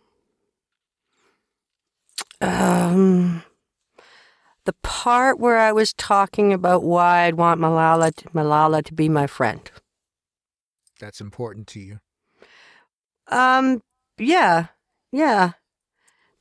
Um, 2.42 3.44
the 4.66 4.74
part 4.82 5.40
where 5.40 5.58
I 5.58 5.72
was 5.72 5.94
talking 5.94 6.52
about 6.52 6.82
why 6.82 7.22
I'd 7.22 7.36
want 7.36 7.62
Malala 7.62 8.14
to, 8.16 8.24
Malala 8.28 8.84
to 8.84 8.92
be 8.92 9.08
my 9.08 9.26
friend. 9.26 9.70
That's 11.00 11.22
important 11.22 11.66
to 11.68 11.80
you. 11.80 12.00
Um, 13.28 13.80
yeah, 14.18 14.66
yeah, 15.10 15.52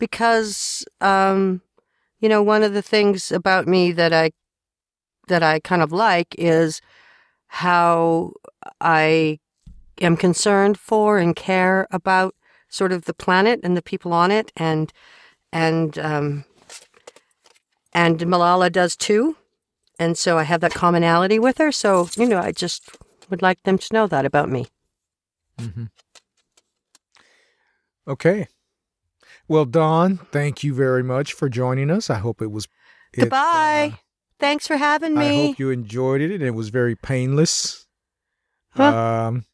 because 0.03 0.83
um, 0.99 1.61
you 2.19 2.27
know, 2.27 2.43
one 2.43 2.61
of 2.61 2.73
the 2.73 2.81
things 2.81 3.31
about 3.31 3.69
me 3.69 3.93
that 3.93 4.11
I 4.11 4.31
that 5.29 5.41
I 5.41 5.61
kind 5.61 5.81
of 5.81 5.93
like 5.93 6.35
is 6.37 6.81
how 7.47 8.33
I 8.81 9.39
am 10.01 10.17
concerned 10.17 10.77
for 10.77 11.19
and 11.19 11.33
care 11.37 11.87
about 11.89 12.35
sort 12.67 12.91
of 12.91 13.05
the 13.05 13.13
planet 13.13 13.61
and 13.63 13.77
the 13.77 13.81
people 13.81 14.11
on 14.11 14.29
it, 14.29 14.51
and 14.57 14.91
and 15.53 15.97
um, 15.97 16.43
and 17.93 18.19
Malala 18.19 18.69
does 18.69 18.97
too, 18.97 19.37
and 19.97 20.17
so 20.17 20.37
I 20.37 20.43
have 20.43 20.59
that 20.59 20.73
commonality 20.73 21.39
with 21.39 21.59
her. 21.59 21.71
So 21.71 22.09
you 22.17 22.27
know, 22.27 22.39
I 22.39 22.51
just 22.51 22.89
would 23.29 23.41
like 23.41 23.63
them 23.63 23.77
to 23.77 23.93
know 23.93 24.07
that 24.07 24.25
about 24.25 24.49
me. 24.49 24.67
Mm-hmm. 25.59 25.85
Okay. 28.05 28.47
Well, 29.47 29.65
Dawn, 29.65 30.17
thank 30.31 30.63
you 30.63 30.73
very 30.73 31.03
much 31.03 31.33
for 31.33 31.49
joining 31.49 31.91
us. 31.91 32.09
I 32.09 32.15
hope 32.19 32.41
it 32.41 32.51
was. 32.51 32.65
it, 33.13 33.21
Goodbye. 33.21 33.91
uh, 33.93 33.97
Thanks 34.39 34.67
for 34.67 34.77
having 34.77 35.15
me. 35.15 35.43
I 35.45 35.47
hope 35.47 35.59
you 35.59 35.69
enjoyed 35.69 36.21
it 36.21 36.31
and 36.31 36.43
it 36.43 36.51
was 36.51 36.69
very 36.69 36.95
painless. 36.95 37.85
Huh? 38.71 39.27
Um, 39.27 39.45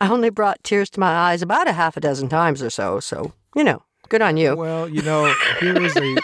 I 0.00 0.08
only 0.10 0.30
brought 0.30 0.62
tears 0.64 0.90
to 0.90 1.00
my 1.00 1.08
eyes 1.14 1.40
about 1.42 1.68
a 1.68 1.72
half 1.72 1.96
a 1.96 2.00
dozen 2.00 2.28
times 2.28 2.62
or 2.62 2.68
so. 2.70 3.00
So 3.00 3.32
you 3.54 3.64
know, 3.64 3.82
good 4.08 4.20
on 4.22 4.36
you. 4.36 4.56
well, 4.56 4.88
you 4.88 5.02
know, 5.02 5.32
here 5.60 5.80
is 5.80 5.96
a 5.96 6.16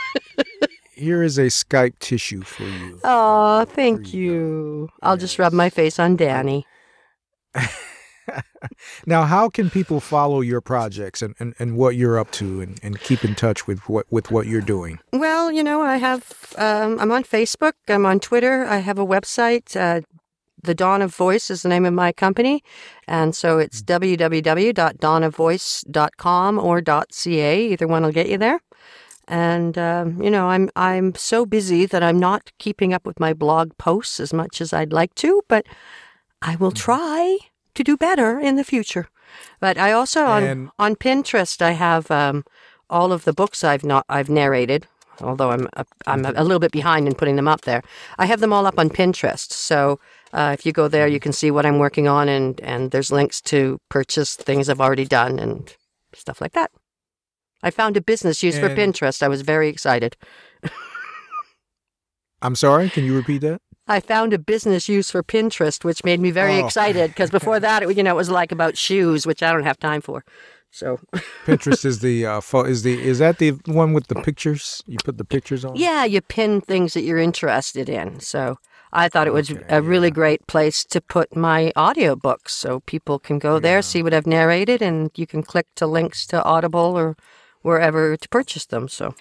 here 0.95 1.23
is 1.23 1.39
a 1.39 1.47
Skype 1.47 1.99
tissue 2.01 2.43
for 2.43 2.65
you. 2.65 3.01
Oh, 3.05 3.65
thank 3.67 4.13
you 4.13 4.21
you. 4.33 4.89
I'll 5.03 5.17
just 5.17 5.39
rub 5.39 5.53
my 5.53 5.71
face 5.71 5.99
on 5.99 6.17
Danny. 6.17 6.67
now, 9.07 9.25
how 9.25 9.49
can 9.49 9.71
people 9.71 10.01
follow 10.01 10.41
your 10.41 10.61
projects 10.61 11.23
and, 11.23 11.35
and, 11.39 11.55
and 11.59 11.77
what 11.77 11.97
you're 11.97 12.19
up 12.19 12.31
to 12.33 12.61
and, 12.61 12.79
and 12.83 13.01
keep 13.01 13.25
in 13.25 13.35
touch 13.35 13.67
with 13.67 13.89
what 13.89 14.05
with 14.11 14.31
what 14.31 14.47
you're 14.47 14.61
doing? 14.61 14.99
Well, 15.13 15.51
you 15.51 15.65
know, 15.65 15.81
I 15.83 15.97
have. 15.97 16.55
Um, 16.57 16.99
I'm 16.99 17.13
on 17.13 17.25
Facebook. 17.25 17.73
I'm 17.89 18.07
on 18.07 18.21
Twitter. 18.21 18.65
I 18.65 18.79
have 18.79 18.99
a 18.99 19.07
website. 19.07 19.77
Uh, 19.77 20.01
the 20.63 20.75
Dawn 20.75 21.03
of 21.03 21.15
Voice 21.15 21.51
is 21.51 21.61
the 21.63 21.69
name 21.69 21.85
of 21.85 21.93
my 21.93 22.13
company, 22.13 22.63
and 23.09 23.35
so 23.35 23.59
it's 23.59 23.83
www.dawnofvoice.com 23.83 26.59
or 26.59 26.83
.ca. 27.11 27.67
Either 27.67 27.89
one 27.89 28.05
will 28.05 28.13
get 28.13 28.29
you 28.29 28.39
there. 28.39 28.61
And 29.29 29.79
um, 29.79 30.21
you 30.23 30.31
know, 30.31 30.51
I'm 30.51 30.69
I'm 30.77 31.15
so 31.15 31.47
busy 31.47 31.87
that 31.87 32.03
I'm 32.03 32.19
not 32.19 32.51
keeping 32.59 32.93
up 32.93 33.07
with 33.07 33.21
my 33.21 33.33
blog 33.33 33.77
posts 33.79 34.21
as 34.21 34.33
much 34.33 34.61
as 34.61 34.73
I'd 34.73 34.93
like 34.93 35.15
to, 35.17 35.43
but 35.49 35.67
I 36.43 36.57
will 36.57 36.73
try 36.73 37.39
to 37.75 37.83
do 37.85 37.97
better 37.97 38.39
in 38.41 38.57
the 38.57 38.65
future. 38.65 39.09
But 39.61 39.79
I 39.79 39.93
also 39.93 40.25
on 40.27 40.43
And- 40.43 40.71
on 40.79 40.97
Pinterest 40.97 41.63
I 41.63 41.73
have 41.73 42.11
um, 42.11 42.45
all 42.91 43.13
of 43.13 43.25
the 43.25 43.33
books 43.33 43.65
I've 43.65 43.85
not 43.85 44.05
I've 44.09 44.29
narrated. 44.31 44.87
Although 45.21 45.51
I'm 45.53 45.69
a, 45.77 45.85
I'm 46.07 46.25
a 46.25 46.43
little 46.43 46.59
bit 46.59 46.73
behind 46.73 47.07
in 47.07 47.15
putting 47.15 47.37
them 47.37 47.47
up 47.47 47.61
there, 47.63 47.83
I 48.19 48.27
have 48.27 48.41
them 48.41 48.53
all 48.53 48.67
up 48.67 48.79
on 48.79 48.89
Pinterest. 48.91 49.53
So 49.53 50.01
uh, 50.33 50.51
if 50.59 50.65
you 50.67 50.73
go 50.73 50.89
there, 50.89 51.07
you 51.07 51.21
can 51.21 51.33
see 51.33 51.51
what 51.51 51.67
I'm 51.67 51.79
working 51.79 52.09
on, 52.09 52.29
and 52.29 52.59
and 52.61 52.91
there's 52.91 53.13
links 53.13 53.41
to 53.43 53.79
purchase 53.89 54.35
things 54.37 54.69
I've 54.69 54.81
already 54.81 55.05
done 55.05 55.39
and 55.39 55.77
stuff 56.15 56.41
like 56.41 56.53
that. 56.53 56.71
I 57.63 57.71
found 57.71 57.97
a 57.97 58.01
business 58.01 58.43
use 58.43 58.59
for 58.59 58.69
Pinterest. 58.77 59.23
I 59.23 59.29
was 59.29 59.43
very 59.43 59.69
excited. 59.69 60.17
I'm 62.43 62.57
sorry, 62.57 62.91
can 62.91 63.05
you 63.05 63.15
repeat 63.15 63.43
that? 63.43 63.61
I 63.89 64.01
found 64.01 64.33
a 64.33 64.39
business 64.39 64.89
use 64.89 65.11
for 65.11 65.23
Pinterest, 65.23 65.85
which 65.85 66.05
made 66.05 66.21
me 66.21 66.31
very 66.31 66.59
Oh. 66.61 66.67
excited 66.67 67.11
because 67.11 67.31
before 67.39 67.59
that, 67.61 67.83
it, 67.83 67.97
you 67.97 68.03
know, 68.03 68.13
it 68.13 68.17
was 68.17 68.31
like 68.31 68.53
about 68.53 68.77
shoes, 68.77 69.27
which 69.27 69.43
I 69.43 69.53
don't 69.53 69.65
have 69.65 69.79
time 69.79 70.01
for. 70.01 70.25
So 70.71 71.01
Pinterest 71.45 71.85
is 71.85 71.99
the 72.01 72.25
uh, 72.27 72.41
is 72.65 72.83
the 72.83 72.95
is 73.03 73.19
that 73.19 73.39
the 73.39 73.51
one 73.67 73.93
with 73.93 74.07
the 74.07 74.15
pictures? 74.15 74.83
You 74.87 74.97
put 75.05 75.19
the 75.19 75.25
pictures 75.25 75.65
on. 75.65 75.77
yeah, 75.77 76.05
you 76.05 76.21
pin 76.23 76.61
things 76.63 76.95
that 76.95 77.03
you're 77.03 77.19
interested 77.19 77.89
in. 77.91 78.21
So 78.21 78.57
I 78.93 79.09
thought 79.09 79.27
it 79.27 79.33
was 79.35 79.51
Okay, 79.51 79.63
a 79.69 79.83
really 79.83 80.09
yeah. 80.09 80.15
great 80.15 80.47
place 80.47 80.85
to 80.87 81.01
put 81.01 81.37
my 81.37 81.73
audiobooks 81.77 82.51
so 82.51 82.81
people 82.81 83.19
can 83.19 83.39
go 83.39 83.59
there, 83.59 83.79
Yeah. 83.79 83.81
see 83.83 84.03
what 84.03 84.15
I've 84.15 84.27
narrated, 84.27 84.81
and 84.81 85.11
you 85.15 85.27
can 85.27 85.43
click 85.43 85.67
to 85.77 85.87
links 85.87 86.27
to 86.29 86.43
Audible 86.45 86.97
or 86.97 87.17
wherever 87.63 88.17
to 88.17 88.29
purchase 88.29 88.65
them. 88.67 88.89
So 88.89 89.15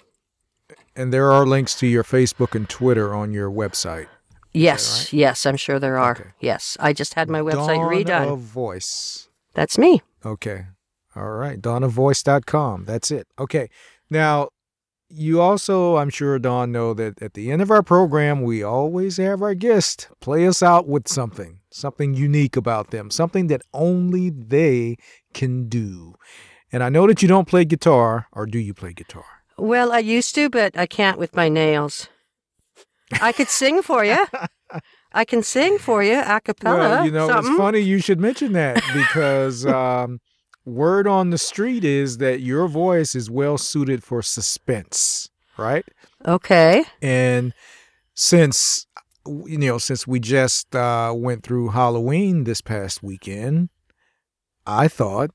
And 0.96 1.12
there 1.12 1.30
are 1.32 1.44
links 1.46 1.74
to 1.80 1.86
your 1.86 2.04
Facebook 2.04 2.54
and 2.54 2.68
Twitter 2.68 3.14
on 3.14 3.32
your 3.32 3.50
website. 3.50 4.06
Yes, 4.52 5.12
yes, 5.12 5.46
I'm 5.46 5.56
sure 5.56 5.78
there 5.78 5.98
are. 5.98 6.12
Okay. 6.12 6.30
Yes, 6.40 6.76
I 6.80 6.92
just 6.92 7.14
had 7.14 7.28
my 7.28 7.40
website 7.40 7.76
Dawn 7.76 7.92
redone. 7.92 8.32
of 8.32 8.40
Voice. 8.40 9.28
That's 9.54 9.78
me. 9.78 10.02
Okay. 10.24 10.66
All 11.14 11.30
right. 11.30 11.60
DawnofVoice.com. 11.60 12.84
That's 12.84 13.10
it. 13.10 13.26
Okay. 13.38 13.68
Now, 14.08 14.48
you 15.08 15.40
also, 15.42 15.96
I'm 15.96 16.08
sure, 16.08 16.38
Dawn, 16.38 16.72
know 16.72 16.94
that 16.94 17.20
at 17.20 17.34
the 17.34 17.50
end 17.50 17.60
of 17.60 17.70
our 17.70 17.82
program, 17.82 18.42
we 18.42 18.62
always 18.62 19.18
have 19.18 19.42
our 19.42 19.54
guest 19.54 20.08
play 20.20 20.46
us 20.46 20.62
out 20.62 20.88
with 20.88 21.06
something, 21.06 21.60
something 21.70 22.14
unique 22.14 22.56
about 22.56 22.90
them, 22.90 23.10
something 23.10 23.48
that 23.48 23.60
only 23.74 24.30
they 24.30 24.96
can 25.34 25.68
do. 25.68 26.14
And 26.70 26.82
I 26.82 26.88
know 26.88 27.06
that 27.06 27.20
you 27.20 27.28
don't 27.28 27.46
play 27.46 27.66
guitar, 27.66 28.26
or 28.32 28.46
do 28.46 28.58
you 28.58 28.72
play 28.72 28.94
guitar? 28.94 29.24
Well, 29.58 29.92
I 29.92 29.98
used 29.98 30.34
to, 30.36 30.48
but 30.48 30.78
I 30.78 30.86
can't 30.86 31.18
with 31.18 31.36
my 31.36 31.50
nails. 31.50 32.08
I 33.20 33.32
could 33.32 33.48
sing 33.48 33.82
for 33.82 34.04
you. 34.04 34.24
I 35.12 35.24
can 35.24 35.42
sing 35.42 35.78
for 35.78 36.02
you 36.02 36.20
a 36.20 36.40
cappella. 36.40 36.78
Well, 36.78 37.04
you 37.04 37.10
know, 37.10 37.28
something. 37.28 37.52
it's 37.52 37.58
funny 37.60 37.80
you 37.80 37.98
should 37.98 38.20
mention 38.20 38.52
that 38.52 38.82
because 38.94 39.66
um, 39.66 40.20
word 40.64 41.06
on 41.06 41.30
the 41.30 41.38
street 41.38 41.84
is 41.84 42.18
that 42.18 42.40
your 42.40 42.68
voice 42.68 43.14
is 43.14 43.30
well 43.30 43.58
suited 43.58 44.02
for 44.02 44.22
suspense, 44.22 45.28
right? 45.58 45.84
Okay. 46.26 46.84
And 47.00 47.52
since 48.14 48.86
you 49.26 49.58
know, 49.58 49.78
since 49.78 50.06
we 50.06 50.18
just 50.18 50.74
uh, 50.74 51.12
went 51.14 51.44
through 51.44 51.68
Halloween 51.68 52.44
this 52.44 52.60
past 52.60 53.02
weekend, 53.02 53.68
I 54.66 54.88
thought, 54.88 55.30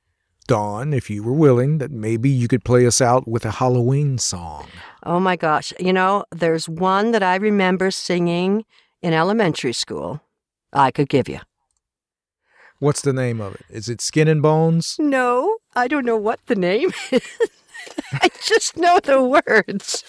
Dawn, 0.47 0.93
if 0.93 1.09
you 1.09 1.23
were 1.23 1.33
willing, 1.33 1.77
that 1.79 1.91
maybe 1.91 2.29
you 2.29 2.47
could 2.47 2.63
play 2.63 2.85
us 2.87 3.01
out 3.01 3.27
with 3.27 3.45
a 3.45 3.51
Halloween 3.51 4.17
song. 4.17 4.67
Oh 5.03 5.19
my 5.19 5.35
gosh. 5.35 5.73
You 5.79 5.93
know, 5.93 6.23
there's 6.31 6.67
one 6.69 7.11
that 7.11 7.21
I 7.21 7.35
remember 7.35 7.91
singing 7.91 8.65
in 9.01 9.13
elementary 9.13 9.73
school. 9.73 10.21
I 10.73 10.91
could 10.91 11.09
give 11.09 11.27
you. 11.29 11.39
What's 12.79 13.01
the 13.01 13.13
name 13.13 13.41
of 13.41 13.55
it? 13.55 13.65
Is 13.69 13.89
it 13.89 14.01
Skin 14.01 14.27
and 14.27 14.41
Bones? 14.41 14.95
No, 14.99 15.57
I 15.75 15.87
don't 15.87 16.05
know 16.05 16.17
what 16.17 16.39
the 16.45 16.55
name 16.55 16.91
is. 17.11 17.21
I 18.13 18.29
just 18.41 18.77
know 18.77 18.99
the 19.03 19.21
words. 19.21 20.03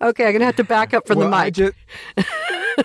Okay, 0.00 0.24
I'm 0.26 0.32
going 0.32 0.40
to 0.40 0.46
have 0.46 0.56
to 0.56 0.64
back 0.64 0.92
up 0.94 1.06
from 1.06 1.18
Well, 1.18 1.30
the 1.30 1.44
mic. 1.44 1.54
ju- 1.54 1.72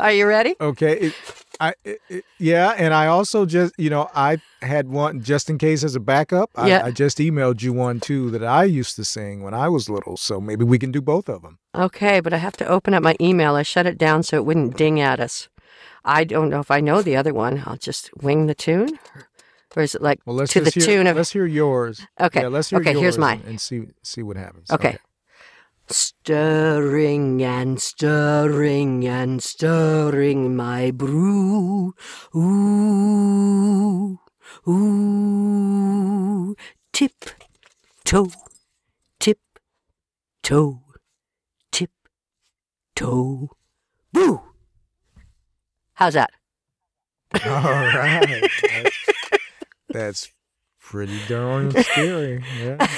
Are 0.00 0.12
you 0.12 0.26
ready? 0.26 0.54
Okay. 0.60 0.98
It, 0.98 1.14
I 1.60 1.74
it, 1.84 2.00
it- 2.08 2.24
yeah, 2.38 2.74
and 2.76 2.92
I 2.94 3.06
also 3.06 3.46
just 3.46 3.74
you 3.78 3.90
know 3.90 4.08
I 4.14 4.38
had 4.62 4.88
one 4.88 5.22
just 5.22 5.48
in 5.50 5.58
case 5.58 5.84
as 5.84 5.94
a 5.94 6.00
backup. 6.00 6.50
I, 6.56 6.68
Yeah. 6.68 6.84
I 6.84 6.90
just 6.90 7.18
emailed 7.18 7.62
you 7.62 7.72
one 7.72 8.00
too 8.00 8.30
that 8.30 8.42
I 8.44 8.64
used 8.64 8.96
to 8.96 9.04
sing 9.04 9.42
when 9.42 9.54
I 9.54 9.68
was 9.68 9.88
little. 9.88 10.16
So 10.16 10.40
maybe 10.40 10.64
we 10.64 10.78
can 10.78 10.90
do 10.92 11.00
both 11.00 11.28
of 11.28 11.42
them. 11.42 11.58
Okay, 11.74 12.20
but 12.20 12.32
I 12.32 12.38
have 12.38 12.56
to 12.58 12.66
open 12.66 12.94
up 12.94 13.02
my 13.02 13.16
email. 13.20 13.54
I 13.56 13.62
shut 13.62 13.86
it 13.86 13.98
down 13.98 14.22
so 14.22 14.36
it 14.36 14.44
wouldn't 14.44 14.76
ding 14.76 15.00
at 15.00 15.20
us. 15.20 15.48
I 16.04 16.24
don't 16.24 16.50
know 16.50 16.60
if 16.60 16.70
I 16.70 16.80
know 16.80 17.02
the 17.02 17.16
other 17.16 17.32
one. 17.32 17.62
I'll 17.66 17.76
just 17.78 18.10
wing 18.16 18.46
the 18.46 18.54
tune. 18.54 18.98
Or 19.76 19.82
is 19.82 19.94
it 19.94 20.02
like 20.02 20.20
Well, 20.24 20.46
to 20.46 20.60
the 20.60 20.70
hear, 20.70 20.84
tune 20.84 21.06
of 21.08 21.16
let's 21.16 21.32
hear 21.32 21.46
yours. 21.46 22.06
Okay. 22.20 22.42
Yeah, 22.42 22.48
let's 22.48 22.70
hear 22.70 22.78
Okay, 22.80 22.92
yours 22.92 23.00
here's 23.02 23.18
mine. 23.18 23.40
and, 23.40 23.48
and 23.50 23.60
see 23.60 23.88
see 24.02 24.22
what 24.22 24.36
happens. 24.36 24.70
Okay. 24.70 24.98
Stirring 25.88 27.42
and 27.42 27.80
stirring 27.80 29.06
and 29.06 29.42
stirring 29.42 30.56
my 30.56 30.90
brew. 30.90 31.94
Ooh, 32.34 34.18
ooh. 34.66 36.56
Tip, 36.92 37.12
toe, 38.04 38.30
tip, 39.20 39.38
toe, 40.42 40.80
tip, 41.70 41.90
toe. 42.96 43.50
Boo! 44.12 44.40
How's 45.94 46.14
that? 46.14 46.30
All 47.44 47.50
right. 47.50 48.48
That's, 48.62 48.96
that's 49.88 50.32
pretty 50.94 51.18
darn 51.28 51.72
scary. 51.82 52.44
Yeah. 52.62 52.86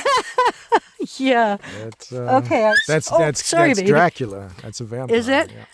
Yeah. 1.18 1.56
That's 1.78 2.12
uh, 2.12 2.40
Okay. 2.44 2.66
I- 2.66 2.74
That's 2.88 3.10
oh, 3.12 3.18
that's 3.18 3.44
sorry, 3.46 3.68
that's 3.68 3.80
baby. 3.80 3.90
Dracula. 3.90 4.50
That's 4.62 4.80
a 4.80 4.84
vampire. 4.84 5.16
Is 5.16 5.28
it? 5.28 5.50
Yeah. 5.52 5.64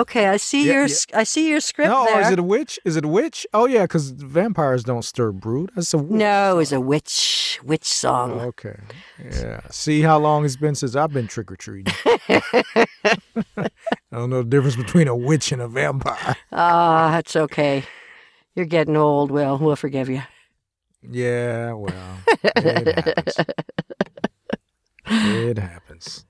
Okay, 0.00 0.26
I 0.28 0.38
see 0.38 0.66
Yeah, 0.66 0.72
your 0.72 0.86
yeah. 0.86 0.94
I 1.14 1.24
see 1.24 1.48
your 1.48 1.60
script 1.60 1.90
No, 1.90 2.04
there. 2.06 2.20
is 2.22 2.30
it 2.30 2.38
a 2.38 2.42
witch? 2.42 2.78
Is 2.84 2.96
it 2.96 3.04
a 3.04 3.08
witch? 3.08 3.46
Oh 3.52 3.66
yeah, 3.66 3.82
because 3.82 4.10
vampires 4.10 4.82
don't 4.82 5.04
stir 5.04 5.30
brood. 5.32 5.70
That's 5.76 5.92
a 5.94 5.98
witch. 5.98 6.10
no, 6.10 6.58
it's 6.58 6.72
a 6.72 6.80
witch 6.80 7.60
witch 7.62 7.84
song. 7.84 8.32
Okay. 8.40 8.76
Yeah. 9.22 9.60
See 9.70 10.00
how 10.02 10.18
long 10.18 10.44
it's 10.44 10.56
been 10.56 10.74
since 10.74 10.96
I've 10.96 11.12
been 11.12 11.26
trick 11.28 11.52
or 11.52 11.56
treating. 11.56 11.92
I 12.06 13.68
don't 14.12 14.30
know 14.30 14.42
the 14.42 14.48
difference 14.48 14.76
between 14.76 15.06
a 15.06 15.14
witch 15.16 15.52
and 15.52 15.60
a 15.60 15.68
vampire. 15.68 16.36
Ah, 16.50 17.10
that's 17.12 17.36
okay. 17.36 17.84
You're 18.54 18.64
getting 18.66 18.96
old, 18.96 19.30
Will. 19.30 19.58
We'll 19.58 19.76
forgive 19.76 20.08
you. 20.08 20.22
Yeah, 21.10 21.72
well, 21.72 22.18
it 22.56 22.96
happens. 22.96 23.36
it 25.08 25.58
happens. 25.58 26.26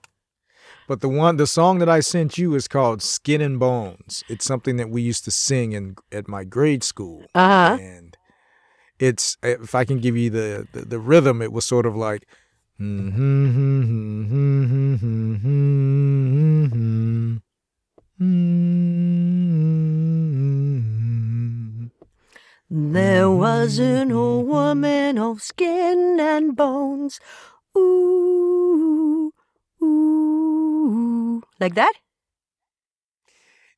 But 0.86 1.00
the 1.00 1.08
one, 1.08 1.36
the 1.36 1.46
song 1.46 1.78
that 1.80 1.88
I 1.88 2.00
sent 2.00 2.38
you 2.38 2.54
is 2.54 2.68
called 2.68 3.02
"Skin 3.02 3.40
and 3.40 3.58
Bones." 3.58 4.24
It's 4.28 4.44
something 4.44 4.76
that 4.76 4.90
we 4.90 5.02
used 5.02 5.24
to 5.24 5.30
sing 5.30 5.72
in 5.72 5.96
at 6.12 6.28
my 6.28 6.44
grade 6.44 6.84
school, 6.84 7.24
Uh 7.34 7.48
huh. 7.48 7.78
and 7.80 8.16
it's 8.98 9.36
if 9.42 9.74
I 9.74 9.84
can 9.84 9.98
give 9.98 10.16
you 10.16 10.30
the 10.30 10.68
the, 10.72 10.82
the 10.82 10.98
rhythm, 10.98 11.42
it 11.42 11.52
was 11.52 11.64
sort 11.64 11.86
of 11.86 11.96
like. 11.96 12.26
There 22.68 23.30
was 23.30 23.78
an 23.78 24.10
old 24.12 24.46
woman 24.48 25.18
of 25.18 25.40
skin 25.42 26.18
and 26.20 26.56
bones. 26.56 27.20
Ooh, 27.76 29.32
ooh. 29.82 31.42
Like 31.60 31.74
that? 31.76 31.92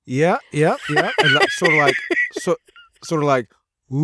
Yeah, 0.06 0.38
yeah, 0.52 0.76
yeah. 0.88 1.10
And 1.22 1.34
like, 1.34 1.50
sort 1.50 1.72
of 1.72 1.78
like, 1.78 1.94
so, 2.32 2.56
sort 3.04 3.22
of 3.22 3.26
like, 3.28 3.48
ooh. 3.92 3.98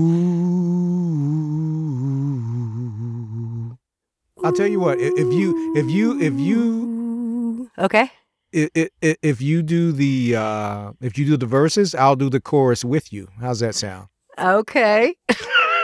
I'll 4.44 4.52
tell 4.52 4.66
you 4.68 4.80
what. 4.80 4.98
If 5.00 5.32
you, 5.32 5.74
if 5.76 5.90
you, 5.90 6.20
if 6.20 6.34
you, 6.38 7.70
Okay. 7.78 8.10
i- 8.54 8.68
i- 8.76 8.90
i- 9.02 9.16
if 9.22 9.40
you 9.40 9.62
do 9.62 9.90
the, 9.92 10.36
uh 10.36 10.92
if 11.00 11.16
you 11.16 11.24
do 11.24 11.38
the 11.38 11.46
verses, 11.46 11.94
I'll 11.94 12.16
do 12.16 12.28
the 12.28 12.40
chorus 12.40 12.84
with 12.84 13.10
you. 13.12 13.28
How's 13.40 13.60
that 13.60 13.74
sound? 13.74 14.08
Okay. 14.38 15.14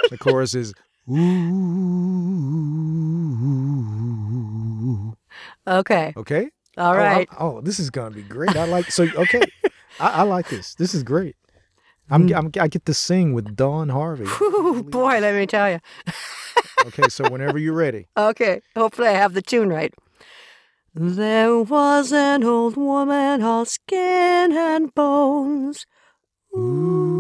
The 0.09 0.17
chorus 0.19 0.55
is 0.55 0.73
ooh. 1.09 1.61
Okay. 5.67 6.15
Okay. 6.17 6.51
All 6.79 6.95
oh, 6.95 6.97
right. 6.97 7.29
Oh, 7.33 7.57
Oh, 7.57 7.61
this 7.61 7.79
is 7.79 7.91
gonna 7.91 8.15
be 8.15 8.23
great. 8.23 8.57
I 8.57 8.65
like 8.65 8.91
so. 8.91 9.05
Okay, 9.15 9.43
I, 10.01 10.09
I 10.09 10.23
like 10.23 10.49
this. 10.49 10.75
This 10.75 10.95
is 10.95 11.03
great. 11.03 11.37
I'm, 12.11 12.29
mm. 12.29 12.37
I'm 12.37 12.51
I 12.61 12.69
get 12.69 12.87
to 12.87 12.95
sing 12.95 13.35
with 13.35 13.55
Dawn 13.55 13.89
Harvey. 13.91 14.25
Whew, 14.39 14.83
boy, 14.83 15.21
let 15.21 15.35
me 15.35 15.47
tell 15.47 15.71
you. 15.71 15.81
Okay, 16.87 17.11
so 17.11 17.29
whenever 17.29 17.59
you're 17.59 17.75
ready. 17.75 18.07
Okay, 18.17 18.63
hopefully 18.75 19.09
I 19.09 19.13
have 19.13 19.35
the 19.35 19.43
tune 19.43 19.69
right. 19.69 19.93
There 20.95 21.63
was 21.63 22.11
an 22.11 22.43
old 22.43 22.79
woman, 22.79 23.43
all 23.43 23.67
skin 23.67 24.57
and 24.57 24.95
bones. 24.95 25.85
Ooh. 26.57 27.20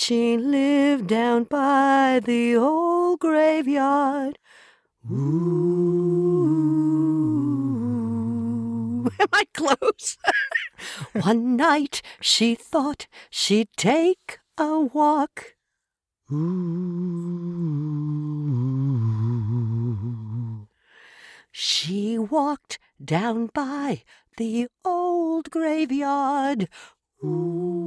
She 0.00 0.38
lived 0.38 1.08
down 1.08 1.42
by 1.42 2.20
the 2.24 2.54
old 2.54 3.18
graveyard. 3.18 4.38
Ooh. 5.10 5.18
Am 9.20 9.26
I 9.32 9.44
close? 9.52 10.16
One 11.20 11.56
night 11.56 12.00
she 12.20 12.54
thought 12.54 13.08
she'd 13.28 13.70
take 13.76 14.38
a 14.56 14.78
walk. 14.78 15.56
Ooh. 16.32 16.38
She 21.50 22.16
walked 22.18 22.78
down 23.04 23.50
by 23.52 24.04
the 24.36 24.68
old 24.84 25.50
graveyard. 25.50 26.68
Ooh. 27.24 27.78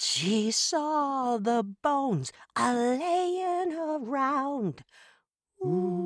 She 0.00 0.50
saw 0.50 1.36
the 1.38 1.62
bones 1.62 2.32
a 2.56 2.74
laying 2.74 3.74
around. 3.74 4.82
Ooh. 5.64 6.00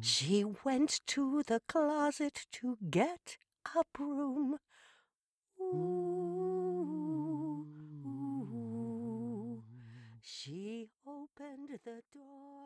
She 0.00 0.44
went 0.64 1.00
to 1.08 1.42
the 1.46 1.60
closet 1.66 2.46
to 2.52 2.76
get 2.90 3.38
a 3.74 3.82
broom. 3.94 4.58
Ooh. 5.60 6.10
She 10.20 10.88
opened 11.06 11.80
the 11.84 12.02
door 12.12 12.59